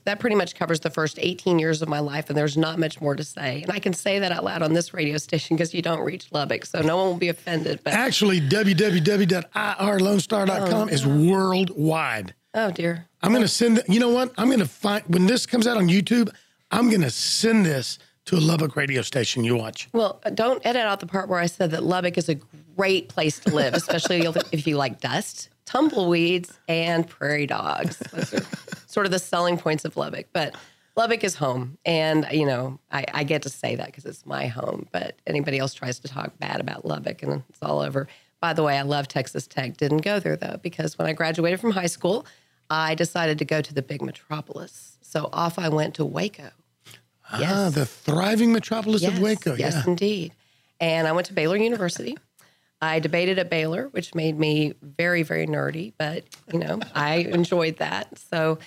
That 0.04 0.18
pretty 0.18 0.36
much 0.36 0.54
covers 0.54 0.80
the 0.80 0.88
first 0.88 1.18
18 1.20 1.58
years 1.58 1.82
of 1.82 1.88
my 1.88 1.98
life, 1.98 2.30
and 2.30 2.38
there's 2.38 2.56
not 2.56 2.78
much 2.78 3.00
more 3.00 3.14
to 3.14 3.22
say. 3.24 3.62
And 3.62 3.70
I 3.70 3.78
can 3.80 3.92
say 3.92 4.18
that 4.20 4.32
out 4.32 4.44
loud 4.44 4.62
on 4.62 4.72
this 4.72 4.94
radio 4.94 5.18
station 5.18 5.56
because 5.56 5.74
you 5.74 5.82
don't 5.82 6.00
reach 6.00 6.32
Lubbock, 6.32 6.64
so 6.64 6.80
no 6.80 6.96
one 6.96 7.06
will 7.06 7.16
be 7.16 7.28
offended. 7.28 7.80
But 7.84 7.92
Actually, 7.92 8.40
www.irlonestar.com 8.40 10.88
is 10.88 11.04
oh. 11.04 11.30
worldwide. 11.30 12.34
oh 12.54 12.70
dear, 12.70 13.06
I'm 13.22 13.32
going 13.32 13.42
to 13.42 13.48
send, 13.48 13.78
it- 13.78 13.88
you 13.88 14.00
know 14.00 14.10
what? 14.10 14.32
I'm 14.38 14.46
going 14.46 14.60
to 14.60 14.66
find, 14.66 15.04
when 15.06 15.26
this 15.26 15.44
comes 15.44 15.66
out 15.66 15.76
on 15.76 15.88
YouTube, 15.88 16.30
I'm 16.70 16.88
going 16.88 17.02
to 17.02 17.10
send 17.10 17.66
this 17.66 17.98
to 18.26 18.36
a 18.36 18.40
Lubbock 18.40 18.76
radio 18.76 19.02
station 19.02 19.44
you 19.44 19.56
watch. 19.56 19.88
Well, 19.92 20.20
uh, 20.24 20.30
don't 20.30 20.64
edit 20.64 20.82
out 20.82 21.00
the 21.00 21.06
part 21.06 21.28
where 21.28 21.40
I 21.40 21.46
said 21.46 21.72
that 21.72 21.82
Lubbock 21.82 22.16
is 22.16 22.28
a 22.28 22.36
great 22.76 23.08
place 23.08 23.40
to 23.40 23.54
live, 23.54 23.74
especially 23.74 24.20
if 24.52 24.66
you 24.66 24.76
like 24.76 25.00
dust, 25.00 25.48
tumbleweeds, 25.70 26.58
and 26.68 27.08
prairie 27.08 27.46
dogs. 27.46 27.98
Those 28.12 28.34
are 28.34 28.46
sort 28.86 29.06
of 29.06 29.12
the 29.12 29.18
selling 29.18 29.56
points 29.56 29.84
of 29.84 29.96
Lubbock. 29.96 30.26
But 30.32 30.56
Lubbock 30.96 31.22
is 31.22 31.36
home. 31.36 31.78
And, 31.84 32.26
you 32.32 32.44
know, 32.44 32.80
I, 32.90 33.04
I 33.14 33.24
get 33.24 33.42
to 33.42 33.48
say 33.48 33.76
that 33.76 33.86
because 33.86 34.04
it's 34.04 34.26
my 34.26 34.46
home. 34.46 34.88
But 34.90 35.16
anybody 35.26 35.58
else 35.58 35.72
tries 35.72 36.00
to 36.00 36.08
talk 36.08 36.38
bad 36.38 36.60
about 36.60 36.84
Lubbock 36.84 37.22
and 37.22 37.44
it's 37.48 37.62
all 37.62 37.80
over. 37.80 38.08
By 38.40 38.52
the 38.52 38.62
way, 38.62 38.78
I 38.78 38.82
love 38.82 39.06
Texas 39.06 39.46
Tech. 39.46 39.76
Didn't 39.76 39.98
go 39.98 40.18
there, 40.18 40.36
though, 40.36 40.58
because 40.62 40.98
when 40.98 41.06
I 41.06 41.12
graduated 41.12 41.60
from 41.60 41.70
high 41.70 41.86
school, 41.86 42.26
I 42.68 42.94
decided 42.94 43.38
to 43.38 43.44
go 43.44 43.60
to 43.60 43.74
the 43.74 43.82
big 43.82 44.02
metropolis. 44.02 44.98
So 45.02 45.28
off 45.32 45.58
I 45.58 45.68
went 45.68 45.94
to 45.96 46.04
Waco. 46.04 46.50
Ah, 47.32 47.70
the 47.72 47.86
thriving 47.86 48.52
metropolis 48.52 49.04
of 49.04 49.20
Waco. 49.20 49.54
Yes, 49.54 49.74
yeah. 49.74 49.84
indeed. 49.86 50.32
And 50.80 51.06
I 51.06 51.12
went 51.12 51.26
to 51.28 51.32
Baylor 51.32 51.56
University. 51.56 52.16
I 52.82 52.98
debated 52.98 53.38
at 53.38 53.50
Baylor, 53.50 53.88
which 53.88 54.14
made 54.14 54.38
me 54.38 54.74
very, 54.82 55.22
very 55.22 55.46
nerdy, 55.46 55.92
but 55.98 56.24
you 56.52 56.58
know, 56.58 56.80
I 56.94 57.16
enjoyed 57.32 57.76
that. 57.78 58.18
So 58.18 58.58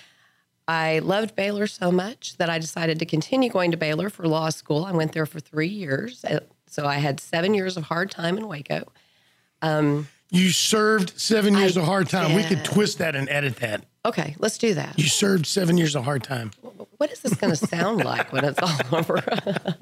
I 0.68 1.00
loved 1.00 1.36
Baylor 1.36 1.68
so 1.68 1.92
much 1.92 2.38
that 2.38 2.50
I 2.50 2.60
decided 2.60 3.00
to 3.00 3.06
continue 3.06 3.50
going 3.50 3.72
to 3.72 3.78
Baylor 3.78 4.10
for 4.10 4.28
law 4.28 4.50
school. 4.50 4.86
I 4.86 4.92
went 4.92 5.14
there 5.14 5.26
for 5.26 5.40
three 5.40 5.68
years. 5.68 6.24
Uh, 6.24 6.40
So 6.68 6.86
I 6.88 6.96
had 6.96 7.20
seven 7.20 7.54
years 7.54 7.76
of 7.78 7.84
hard 7.84 8.10
time 8.12 8.38
in 8.38 8.48
Waco. 8.48 8.92
You 10.32 10.50
served 10.50 11.20
seven 11.20 11.56
years 11.56 11.78
I 11.78 11.82
of 11.82 11.86
hard 11.86 12.10
time. 12.10 12.34
We 12.34 12.44
could 12.44 12.66
twist 12.66 12.98
that 12.98 13.16
and 13.16 13.30
edit 13.30 13.58
that. 13.58 13.86
Okay, 14.04 14.36
let's 14.40 14.58
do 14.58 14.74
that. 14.74 14.98
You 14.98 15.06
served 15.08 15.46
seven 15.46 15.78
years 15.78 15.96
of 15.96 16.04
hard 16.04 16.24
time. 16.24 16.50
What 16.98 17.12
is 17.12 17.20
this 17.20 17.36
going 17.36 17.52
to 17.52 17.68
sound 17.68 18.04
like 18.04 18.34
when 18.34 18.44
it's 18.44 18.60
all 18.60 18.80
over? 18.98 19.22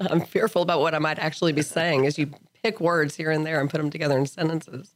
I'm 0.00 0.20
fearful 0.20 0.60
about 0.60 0.80
what 0.80 0.94
I 0.94 0.98
might 0.98 1.18
actually 1.18 1.52
be 1.52 1.62
saying 1.62 2.06
as 2.06 2.18
you 2.18 2.30
pick 2.62 2.80
words 2.80 3.16
here 3.16 3.30
and 3.30 3.44
there 3.46 3.60
and 3.60 3.68
put 3.70 3.78
them 3.78 3.90
together 3.90 4.16
in 4.18 4.26
sentences. 4.26 4.94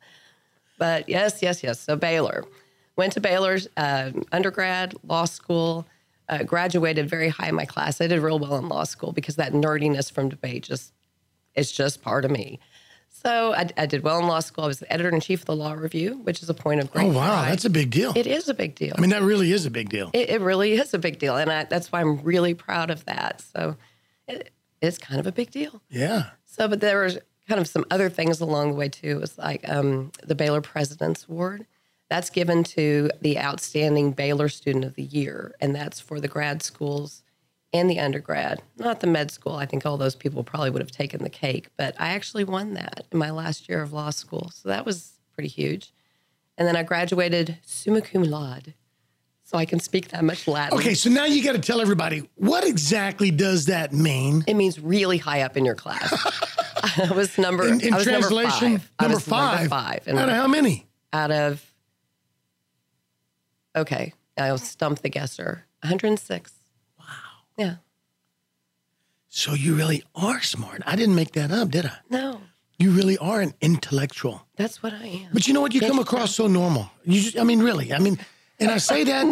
But 0.79 1.09
yes, 1.09 1.41
yes, 1.43 1.63
yes. 1.63 1.81
So 1.81 1.97
Baylor 1.97 2.45
went 2.97 3.13
to 3.15 3.21
Baylor's 3.21 3.69
uh, 3.77 4.11
undergrad, 4.33 4.95
law 5.05 5.25
school, 5.25 5.87
uh, 6.29 6.43
graduated 6.43 7.09
very 7.09 7.29
high 7.29 7.49
in 7.49 7.55
my 7.55 7.65
class. 7.65 8.01
I 8.01 8.07
did 8.07 8.21
real 8.21 8.39
well 8.39 8.57
in 8.57 8.69
law 8.69 8.85
school 8.85 9.13
because 9.13 9.37
that 9.37 9.53
nerdiness 9.53 10.11
from 10.11 10.29
debate 10.29 10.65
just 10.65 10.93
it's 11.55 11.73
just 11.73 12.03
part 12.03 12.25
of 12.25 12.31
me. 12.31 12.59
So 13.09 13.55
I, 13.55 13.69
I 13.79 13.87
did 13.87 14.03
well 14.03 14.19
in 14.19 14.27
law 14.27 14.41
school. 14.41 14.65
I 14.65 14.67
was 14.67 14.79
the 14.81 14.93
editor 14.93 15.09
in 15.09 15.21
chief 15.21 15.41
of 15.41 15.47
the 15.47 15.57
Law 15.57 15.73
Review, 15.73 16.19
which 16.25 16.43
is 16.43 16.51
a 16.51 16.55
point 16.55 16.81
of 16.83 16.91
great 16.91 17.07
Oh, 17.07 17.13
wow. 17.13 17.29
pride. 17.29 17.53
That's 17.53 17.65
a 17.65 17.71
big 17.71 17.91
deal. 17.91 18.13
it 18.15 18.27
is 18.27 18.51
a 18.51 18.55
big 18.55 18.75
deal. 18.75 18.93
I 18.97 19.01
mean, 19.01 19.09
that 19.11 19.23
really 19.23 19.53
is 19.53 19.65
a 19.65 19.71
big 19.71 19.89
deal. 19.89 20.11
It, 20.13 20.29
it 20.29 20.41
really 20.43 20.75
is 20.75 20.93
a 20.93 20.99
big 20.99 21.19
deal, 21.19 21.35
and 21.37 21.51
I, 21.51 21.65
that's 21.65 21.91
why 21.91 22.03
I'm 22.03 22.21
really 22.23 22.53
proud 22.53 22.91
of 22.91 23.07
that. 23.07 23.41
So 23.41 23.77
it, 24.29 24.51
it's 24.83 24.99
kind 24.99 25.19
of 25.19 25.27
a 25.27 25.33
big 25.33 25.51
deal. 25.51 25.81
Yeah. 25.89 26.31
So, 26.45 26.69
but 26.69 26.81
there 26.81 27.03
was 27.05 27.17
kind 27.49 27.61
of 27.61 27.69
some 27.69 27.85
other 27.91 28.09
things 28.09 28.41
along 28.41 28.71
the 28.71 28.77
way 28.77 28.89
too. 28.89 29.11
It 29.11 29.21
was 29.21 29.39
like 29.39 29.69
um, 29.69 30.13
the 30.23 30.35
Baylor 30.35 30.61
President's 30.61 31.27
Award. 31.29 31.67
That's 32.09 32.31
given 32.31 32.63
to 32.65 33.11
the 33.21 33.39
outstanding 33.39 34.13
Baylor 34.13 34.49
Student 34.49 34.85
of 34.85 34.95
the 34.95 35.03
Year, 35.03 35.55
and 35.61 35.75
that's 35.75 35.99
for 35.99 36.21
the 36.21 36.29
grad 36.29 36.63
schools 36.63 37.23
and 37.73 37.91
the 37.91 37.99
undergrad, 37.99 38.63
not 38.79 39.01
the 39.01 39.07
med 39.07 39.31
school. 39.31 39.57
I 39.57 39.67
think 39.67 39.85
all 39.85 39.97
those 39.97 40.15
people 40.15 40.45
probably 40.45 40.71
would 40.71 40.83
have 40.83 40.93
taken 40.93 41.23
the 41.23 41.29
cake, 41.31 41.69
but 41.77 41.95
I 42.01 42.11
actually 42.11 42.45
won 42.45 42.75
that 42.75 43.07
in 43.11 43.19
my 43.19 43.31
last 43.31 43.69
year 43.69 43.83
of 43.83 43.93
law 43.93 44.11
school. 44.11 44.51
So 44.55 44.69
that 44.69 44.87
was 44.87 45.15
pretty 45.35 45.49
huge. 45.49 45.93
And 46.57 46.67
then 46.67 46.77
I 46.77 46.85
graduated 46.85 47.59
summa 47.63 48.01
cum 48.01 48.23
laude, 48.23 48.75
so 49.49 49.57
I 49.57 49.65
can 49.65 49.79
speak 49.81 50.09
that 50.09 50.25
much 50.25 50.47
Latin. 50.49 50.77
Okay, 50.77 50.93
so 50.95 51.09
now 51.09 51.25
you 51.25 51.43
got 51.43 51.53
to 51.53 51.61
tell 51.61 51.81
everybody 51.81 52.29
what 52.35 52.65
exactly 52.67 53.31
does 53.31 53.67
that 53.67 53.93
mean? 53.93 54.43
It 54.49 54.55
means 54.55 54.79
really 54.81 55.19
high 55.19 55.43
up 55.43 55.57
in 55.57 55.65
your 55.65 55.77
class. 55.77 56.13
I 56.99 57.13
was 57.13 57.39
number 57.39 57.67
In, 57.67 57.81
in 57.81 57.95
I 57.95 57.97
was 57.99 58.05
translation, 58.07 58.73
number 58.73 58.81
five. 58.81 59.01
Number 59.01 59.21
five. 59.21 59.59
Number 59.61 59.69
five. 59.69 60.03
And 60.09 60.19
Out 60.19 60.29
of 60.29 60.35
how 60.35 60.47
many? 60.49 60.87
out 61.13 61.31
of 61.31 61.65
okay, 63.75 64.13
I'll 64.37 64.59
stump 64.59 65.01
the 65.03 65.09
guesser. 65.09 65.65
106. 65.83 66.53
Wow. 66.99 67.05
Yeah. 67.57 67.75
So 69.29 69.55
you 69.55 69.75
really 69.75 70.03
are 70.15 70.41
smart. 70.43 70.83
I 70.87 70.97
didn't 70.97 71.15
make 71.15 71.33
that 71.33 71.51
up, 71.53 71.71
did 71.71 71.87
I? 71.87 71.99
No, 72.11 72.41
You 72.79 72.91
really 72.91 73.17
are 73.19 73.41
an 73.41 73.55
intellectual. 73.61 74.47
that's 74.57 74.83
what 74.83 74.93
I 74.95 75.07
am. 75.07 75.29
But 75.33 75.47
you 75.47 75.55
know 75.55 75.61
what? 75.61 75.75
You 75.75 75.81
come 75.81 75.99
across 75.99 76.35
so 76.35 76.47
normal. 76.47 76.91
You 77.05 77.21
just, 77.21 77.39
I 77.39 77.45
mean, 77.45 77.61
really. 77.61 77.93
I 77.93 77.99
mean, 77.99 78.19
and 78.59 78.71
I 78.71 78.79
say 78.79 79.05
that. 79.05 79.25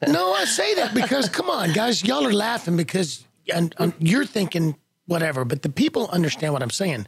no, 0.08 0.32
I 0.32 0.44
say 0.44 0.74
that 0.74 0.94
because 0.94 1.28
come 1.28 1.50
on, 1.50 1.72
guys, 1.72 2.02
y'all 2.04 2.26
are 2.26 2.32
laughing 2.32 2.76
because 2.76 3.24
and, 3.52 3.74
and 3.78 3.92
you're 3.98 4.26
thinking 4.26 4.76
whatever, 5.06 5.44
but 5.44 5.62
the 5.62 5.68
people 5.68 6.08
understand 6.10 6.52
what 6.52 6.62
I'm 6.62 6.70
saying. 6.70 7.06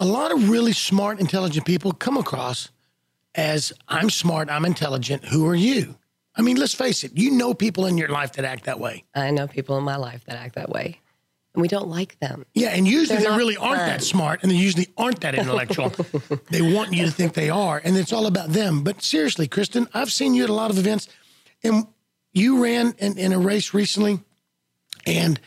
A 0.00 0.04
lot 0.04 0.32
of 0.32 0.50
really 0.50 0.72
smart, 0.72 1.20
intelligent 1.20 1.64
people 1.64 1.92
come 1.92 2.16
across 2.16 2.70
as 3.34 3.72
I'm 3.88 4.10
smart, 4.10 4.50
I'm 4.50 4.64
intelligent. 4.64 5.24
Who 5.26 5.46
are 5.46 5.54
you? 5.54 5.96
I 6.36 6.42
mean, 6.42 6.56
let's 6.56 6.74
face 6.74 7.04
it. 7.04 7.12
You 7.16 7.30
know 7.30 7.54
people 7.54 7.86
in 7.86 7.96
your 7.96 8.08
life 8.08 8.32
that 8.32 8.44
act 8.44 8.64
that 8.64 8.80
way. 8.80 9.04
I 9.14 9.30
know 9.30 9.46
people 9.46 9.78
in 9.78 9.84
my 9.84 9.96
life 9.96 10.24
that 10.24 10.36
act 10.36 10.56
that 10.56 10.68
way, 10.68 11.00
and 11.54 11.62
we 11.62 11.68
don't 11.68 11.88
like 11.88 12.18
them. 12.18 12.44
Yeah, 12.52 12.68
and 12.68 12.86
usually 12.86 13.20
They're 13.20 13.30
they 13.30 13.36
really 13.36 13.56
aren't 13.56 13.78
that 13.78 14.02
smart, 14.02 14.42
and 14.42 14.50
they 14.50 14.56
usually 14.56 14.88
aren't 14.96 15.20
that 15.20 15.34
intellectual. 15.34 15.90
they 16.50 16.60
want 16.60 16.92
you 16.92 17.06
to 17.06 17.10
think 17.10 17.34
they 17.34 17.48
are, 17.48 17.80
and 17.82 17.96
it's 17.96 18.12
all 18.12 18.26
about 18.26 18.50
them. 18.50 18.82
But 18.82 19.02
seriously, 19.02 19.46
Kristin, 19.46 19.88
I've 19.94 20.10
seen 20.10 20.34
you 20.34 20.44
at 20.44 20.50
a 20.50 20.54
lot 20.54 20.70
of 20.70 20.78
events, 20.78 21.08
and 21.62 21.86
you 22.32 22.62
ran 22.62 22.94
in, 22.98 23.16
in 23.16 23.32
a 23.32 23.38
race 23.38 23.72
recently, 23.72 24.18
and 25.06 25.40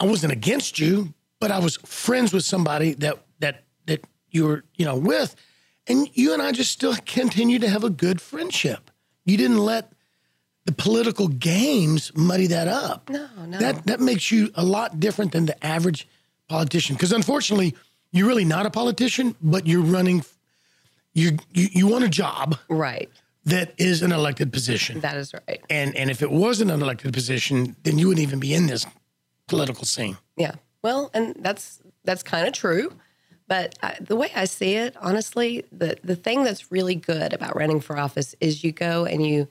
I 0.00 0.06
wasn't 0.06 0.32
against 0.32 0.80
you, 0.80 1.14
but 1.38 1.52
I 1.52 1.60
was 1.60 1.76
friends 1.76 2.32
with 2.32 2.44
somebody 2.44 2.94
that 2.94 3.24
that 3.38 3.64
that 3.86 4.04
you 4.30 4.46
were 4.46 4.64
you 4.74 4.84
know 4.84 4.96
with, 4.96 5.36
and 5.86 6.08
you 6.14 6.32
and 6.32 6.42
I 6.42 6.50
just 6.50 6.72
still 6.72 6.96
continue 7.06 7.60
to 7.60 7.68
have 7.68 7.84
a 7.84 7.90
good 7.90 8.20
friendship. 8.20 8.90
You 9.24 9.36
didn't 9.36 9.58
let 9.58 9.92
the 10.66 10.72
political 10.72 11.28
games 11.28 12.10
muddy 12.16 12.46
that 12.48 12.68
up. 12.68 13.08
No, 13.10 13.28
no. 13.46 13.58
That 13.58 13.86
that 13.86 14.00
makes 14.00 14.30
you 14.30 14.50
a 14.54 14.64
lot 14.64 14.98
different 15.00 15.32
than 15.32 15.46
the 15.46 15.66
average 15.66 16.08
politician. 16.48 16.94
Because 16.96 17.12
unfortunately, 17.12 17.74
you're 18.12 18.26
really 18.26 18.44
not 18.44 18.64
a 18.66 18.70
politician, 18.70 19.34
but 19.42 19.66
you're 19.66 19.82
running. 19.82 20.24
You 21.12 21.36
you 21.52 21.68
you 21.72 21.86
want 21.86 22.04
a 22.04 22.08
job 22.08 22.56
Right. 22.68 23.08
that 23.44 23.74
is 23.78 24.02
an 24.02 24.10
elected 24.12 24.52
position, 24.52 25.00
That 25.00 25.16
is 25.16 25.32
right. 25.48 25.60
and 25.70 25.94
and 25.96 26.10
if 26.10 26.22
it 26.22 26.30
wasn't 26.30 26.70
an 26.70 26.80
elected 26.82 27.12
position, 27.12 27.76
then 27.84 27.98
you 27.98 28.08
wouldn't 28.08 28.22
even 28.26 28.40
be 28.40 28.52
in 28.54 28.66
this 28.66 28.86
political 29.46 29.84
scene. 29.84 30.16
Yeah. 30.36 30.54
Well, 30.82 31.10
and 31.14 31.34
that's 31.38 31.80
that's 32.04 32.22
kind 32.22 32.46
of 32.48 32.52
true. 32.54 32.92
But 33.46 33.78
I, 33.82 33.96
the 34.00 34.16
way 34.16 34.30
I 34.34 34.46
see 34.46 34.74
it, 34.76 34.96
honestly, 35.00 35.64
the 35.70 35.96
the 36.02 36.16
thing 36.16 36.42
that's 36.44 36.72
really 36.72 36.94
good 36.94 37.32
about 37.34 37.54
running 37.54 37.80
for 37.80 37.98
office 37.98 38.34
is 38.40 38.64
you 38.64 38.72
go 38.72 39.04
and 39.04 39.24
you 39.24 39.46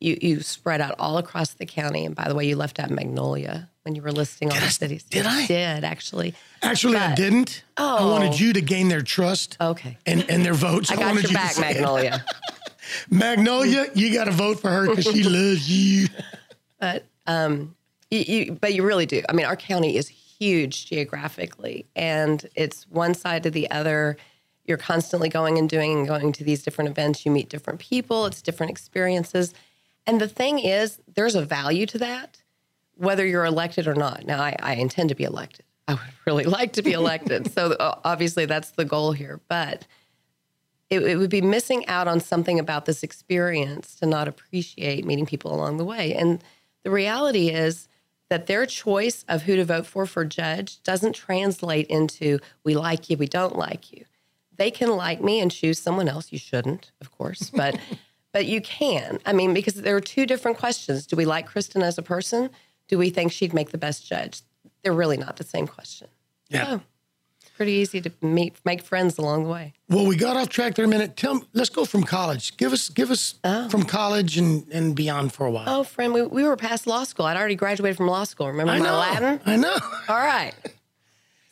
you 0.00 0.18
you 0.20 0.40
spread 0.40 0.80
out 0.80 0.94
all 0.98 1.18
across 1.18 1.52
the 1.54 1.66
county. 1.66 2.04
And 2.04 2.14
by 2.14 2.28
the 2.28 2.34
way, 2.34 2.46
you 2.46 2.56
left 2.56 2.78
out 2.78 2.90
Magnolia 2.90 3.70
when 3.82 3.94
you 3.94 4.02
were 4.02 4.12
listing 4.12 4.50
all 4.52 4.58
the 4.60 4.70
cities. 4.70 5.02
did 5.04 5.26
I? 5.26 5.46
Did 5.46 5.84
actually. 5.84 6.34
Actually, 6.62 6.96
I 6.96 7.14
didn't. 7.14 7.62
Oh. 7.76 7.96
I 8.08 8.10
wanted 8.10 8.38
you 8.40 8.52
to 8.54 8.60
gain 8.60 8.88
their 8.88 9.02
trust 9.02 9.56
Okay. 9.60 9.98
and, 10.06 10.28
and 10.30 10.44
their 10.44 10.54
votes. 10.54 10.90
I 10.92 10.96
got 10.96 11.06
wanted 11.06 11.22
your 11.24 11.32
you 11.32 11.36
to 11.36 11.42
back. 11.42 11.58
Magnolia. 11.58 12.24
Magnolia, 13.10 13.86
you 13.94 14.12
got 14.12 14.24
to 14.24 14.30
vote 14.30 14.60
for 14.60 14.70
her 14.70 14.88
because 14.88 15.04
she 15.06 15.22
loves 15.24 15.68
you. 15.70 16.08
but 16.78 17.04
um, 17.26 17.74
you, 18.10 18.18
you, 18.20 18.52
but 18.52 18.74
you 18.74 18.82
really 18.82 19.06
do. 19.06 19.22
I 19.28 19.32
mean, 19.32 19.46
our 19.46 19.56
county 19.56 19.96
is 19.96 20.08
huge 20.08 20.86
geographically, 20.86 21.86
and 21.96 22.44
it's 22.54 22.86
one 22.88 23.14
side 23.14 23.42
to 23.44 23.50
the 23.50 23.70
other. 23.70 24.16
You're 24.66 24.78
constantly 24.78 25.28
going 25.28 25.58
and 25.58 25.68
doing 25.68 25.92
and 25.98 26.06
going 26.06 26.32
to 26.32 26.44
these 26.44 26.62
different 26.62 26.88
events. 26.90 27.24
You 27.26 27.32
meet 27.32 27.48
different 27.50 27.80
people. 27.80 28.24
It's 28.26 28.40
different 28.42 28.70
experiences, 28.70 29.52
and 30.06 30.20
the 30.20 30.28
thing 30.28 30.58
is, 30.58 31.00
there's 31.14 31.34
a 31.34 31.44
value 31.44 31.86
to 31.86 31.98
that, 31.98 32.42
whether 32.96 33.26
you're 33.26 33.44
elected 33.44 33.86
or 33.86 33.94
not. 33.94 34.24
Now, 34.24 34.40
I, 34.40 34.56
I 34.60 34.74
intend 34.74 35.08
to 35.08 35.14
be 35.14 35.24
elected. 35.24 35.64
I 35.88 35.94
would 35.94 36.02
really 36.26 36.44
like 36.44 36.72
to 36.74 36.82
be 36.82 36.92
elected. 37.02 37.52
so 37.52 37.72
uh, 37.72 37.98
obviously, 38.04 38.46
that's 38.46 38.70
the 38.70 38.84
goal 38.84 39.12
here, 39.12 39.40
but 39.48 39.86
it, 40.90 41.02
it 41.02 41.16
would 41.16 41.30
be 41.30 41.40
missing 41.40 41.86
out 41.86 42.08
on 42.08 42.20
something 42.20 42.58
about 42.58 42.84
this 42.84 43.02
experience 43.02 43.94
to 43.96 44.06
not 44.06 44.28
appreciate 44.28 45.04
meeting 45.04 45.26
people 45.26 45.54
along 45.54 45.78
the 45.78 45.84
way. 45.84 46.14
And 46.14 46.42
the 46.82 46.90
reality 46.90 47.48
is 47.48 47.88
that 48.28 48.46
their 48.46 48.66
choice 48.66 49.24
of 49.28 49.42
who 49.42 49.56
to 49.56 49.64
vote 49.64 49.86
for 49.86 50.06
for 50.06 50.24
judge 50.24 50.82
doesn't 50.82 51.14
translate 51.14 51.86
into 51.86 52.38
we 52.64 52.74
like 52.74 53.08
you, 53.08 53.16
we 53.16 53.26
don't 53.26 53.56
like 53.56 53.92
you. 53.92 54.04
They 54.56 54.70
can 54.70 54.90
like 54.90 55.22
me 55.22 55.40
and 55.40 55.50
choose 55.50 55.78
someone 55.78 56.08
else. 56.08 56.30
You 56.30 56.38
shouldn't, 56.38 56.92
of 57.00 57.10
course, 57.10 57.50
but 57.50 57.78
but 58.34 58.46
you 58.46 58.60
can. 58.60 59.20
I 59.24 59.32
mean, 59.32 59.54
because 59.54 59.74
there 59.74 59.94
are 59.94 60.00
two 60.00 60.26
different 60.26 60.58
questions. 60.58 61.06
Do 61.06 61.14
we 61.14 61.24
like 61.24 61.48
Kristin 61.48 61.84
as 61.84 61.98
a 61.98 62.02
person? 62.02 62.50
Do 62.88 62.98
we 62.98 63.08
think 63.08 63.30
she'd 63.30 63.54
make 63.54 63.70
the 63.70 63.78
best 63.78 64.06
judge? 64.06 64.42
They're 64.82 64.92
really 64.92 65.16
not 65.16 65.36
the 65.36 65.44
same 65.44 65.68
question. 65.68 66.08
Yeah. 66.48 66.66
So 66.66 66.80
it's 67.40 67.50
pretty 67.50 67.72
easy 67.72 68.00
to 68.00 68.10
meet 68.20 68.56
make 68.64 68.82
friends 68.82 69.18
along 69.18 69.44
the 69.44 69.50
way. 69.50 69.72
Well, 69.88 70.04
we 70.04 70.16
got 70.16 70.36
off 70.36 70.48
track 70.48 70.74
there 70.74 70.84
a 70.84 70.88
minute. 70.88 71.16
Tell 71.16 71.44
let's 71.52 71.70
go 71.70 71.84
from 71.84 72.02
college. 72.02 72.56
Give 72.56 72.72
us, 72.72 72.88
give 72.88 73.12
us 73.12 73.36
oh. 73.44 73.68
from 73.68 73.84
college 73.84 74.36
and, 74.36 74.66
and 74.72 74.96
beyond 74.96 75.32
for 75.32 75.46
a 75.46 75.50
while. 75.52 75.66
Oh, 75.68 75.84
friend, 75.84 76.12
we, 76.12 76.22
we 76.22 76.42
were 76.42 76.56
past 76.56 76.88
law 76.88 77.04
school. 77.04 77.26
I'd 77.26 77.36
already 77.36 77.54
graduated 77.54 77.96
from 77.96 78.08
law 78.08 78.24
school. 78.24 78.48
Remember 78.48 78.72
I 78.72 78.80
my 78.80 78.84
know. 78.84 78.98
Latin? 78.98 79.40
I 79.46 79.54
know. 79.56 79.76
All 80.08 80.18
right. 80.18 80.52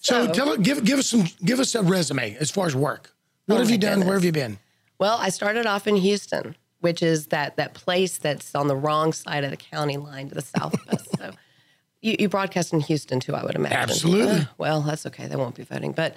So, 0.04 0.26
So- 0.26 0.32
tell 0.32 0.56
give 0.56 0.82
give 0.84 0.98
us 0.98 1.06
some 1.06 1.26
give 1.44 1.60
us 1.60 1.76
a 1.76 1.82
resume 1.84 2.36
as 2.40 2.50
far 2.50 2.66
as 2.66 2.74
work. 2.74 3.10
Oh 3.12 3.54
what 3.54 3.58
Oh, 3.58 3.60
have 3.60 3.70
you 3.70 3.78
done? 3.78 3.90
goodness. 3.90 4.06
Where 4.08 4.16
have 4.16 4.24
you 4.24 4.32
been? 4.32 4.58
Well, 4.98 5.16
I 5.20 5.28
started 5.28 5.64
off 5.64 5.86
in 5.86 5.94
Houston, 5.94 6.56
which 6.82 7.02
is 7.02 7.28
that 7.28 7.56
that 7.56 7.74
place 7.74 8.18
that's 8.18 8.54
on 8.54 8.66
the 8.66 8.76
wrong 8.76 9.12
side 9.12 9.44
of 9.44 9.50
the 9.50 9.56
county 9.56 9.96
line 9.96 10.28
to 10.28 10.34
the 10.34 10.42
south 10.42 10.74
of 10.74 10.88
us. 10.88 11.08
So 11.16 11.30
you, 12.02 12.16
you 12.18 12.28
broadcast 12.28 12.72
in 12.72 12.80
Houston 12.80 13.20
too, 13.20 13.34
I 13.34 13.44
would 13.44 13.54
imagine. 13.54 13.78
Absolutely. 13.78 14.40
Uh, 14.40 14.44
well, 14.58 14.82
that's 14.82 15.06
okay. 15.06 15.28
They 15.28 15.36
won't 15.36 15.54
be 15.54 15.62
voting. 15.62 15.92
But 15.92 16.16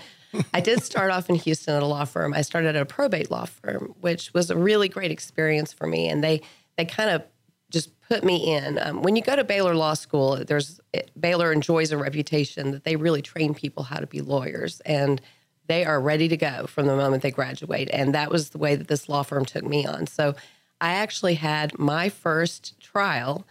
I 0.53 0.60
did 0.60 0.84
start 0.84 1.12
off 1.12 1.29
in 1.29 1.36
Houston 1.36 1.75
at 1.75 1.84
a 1.84 1.86
law 1.86 2.03
firm. 2.03 2.34
I 2.34 2.41
started 2.41 2.75
at 2.75 2.81
a 2.81 2.86
probate 2.86 3.29
law 3.29 3.45
firm, 3.45 3.93
which 4.01 4.34
was 4.34 4.50
a 4.50 4.57
really 4.57 4.89
great 4.89 5.12
experience 5.12 5.72
for 5.72 5.88
me. 5.88 6.10
And 6.10 6.24
they 6.24 6.41
they 6.77 6.86
kind 6.86 7.12
of 7.12 7.24
just 7.69 8.00
put 8.01 8.24
me 8.24 8.53
in. 8.53 8.79
Um, 8.79 9.01
when 9.01 9.15
you 9.15 9.22
go 9.22 9.36
to 9.36 9.43
Baylor 9.43 9.75
Law 9.75 9.93
School, 9.93 10.43
there's 10.45 10.79
it, 10.93 11.12
Baylor 11.19 11.51
enjoys 11.51 11.91
a 11.91 11.98
reputation 11.98 12.72
that 12.72 12.84
they 12.84 12.95
really 12.95 13.22
train 13.22 13.53
people 13.53 13.84
how 13.84 14.00
to 14.00 14.07
be 14.07 14.22
lawyers, 14.22 14.81
and 14.81 15.22
they 15.67 15.86
are 15.86 16.00
ready 16.00 16.27
to 16.27 16.38
go 16.38 16.67
from 16.67 16.88
the 16.88 16.95
moment 16.95 17.24
they 17.24 17.31
graduate. 17.31 17.89
And 17.91 18.13
that 18.13 18.29
was 18.29 18.50
the 18.50 18.57
way 18.57 18.75
that 18.75 18.88
this 18.88 19.10
law 19.10 19.24
firm 19.24 19.45
took 19.45 19.63
me 19.63 19.86
on. 19.86 20.07
So 20.07 20.36
I 20.82 20.94
actually 20.94 21.36
had 21.36 21.77
my 21.79 22.10
first 22.10 22.79
trial 22.79 23.46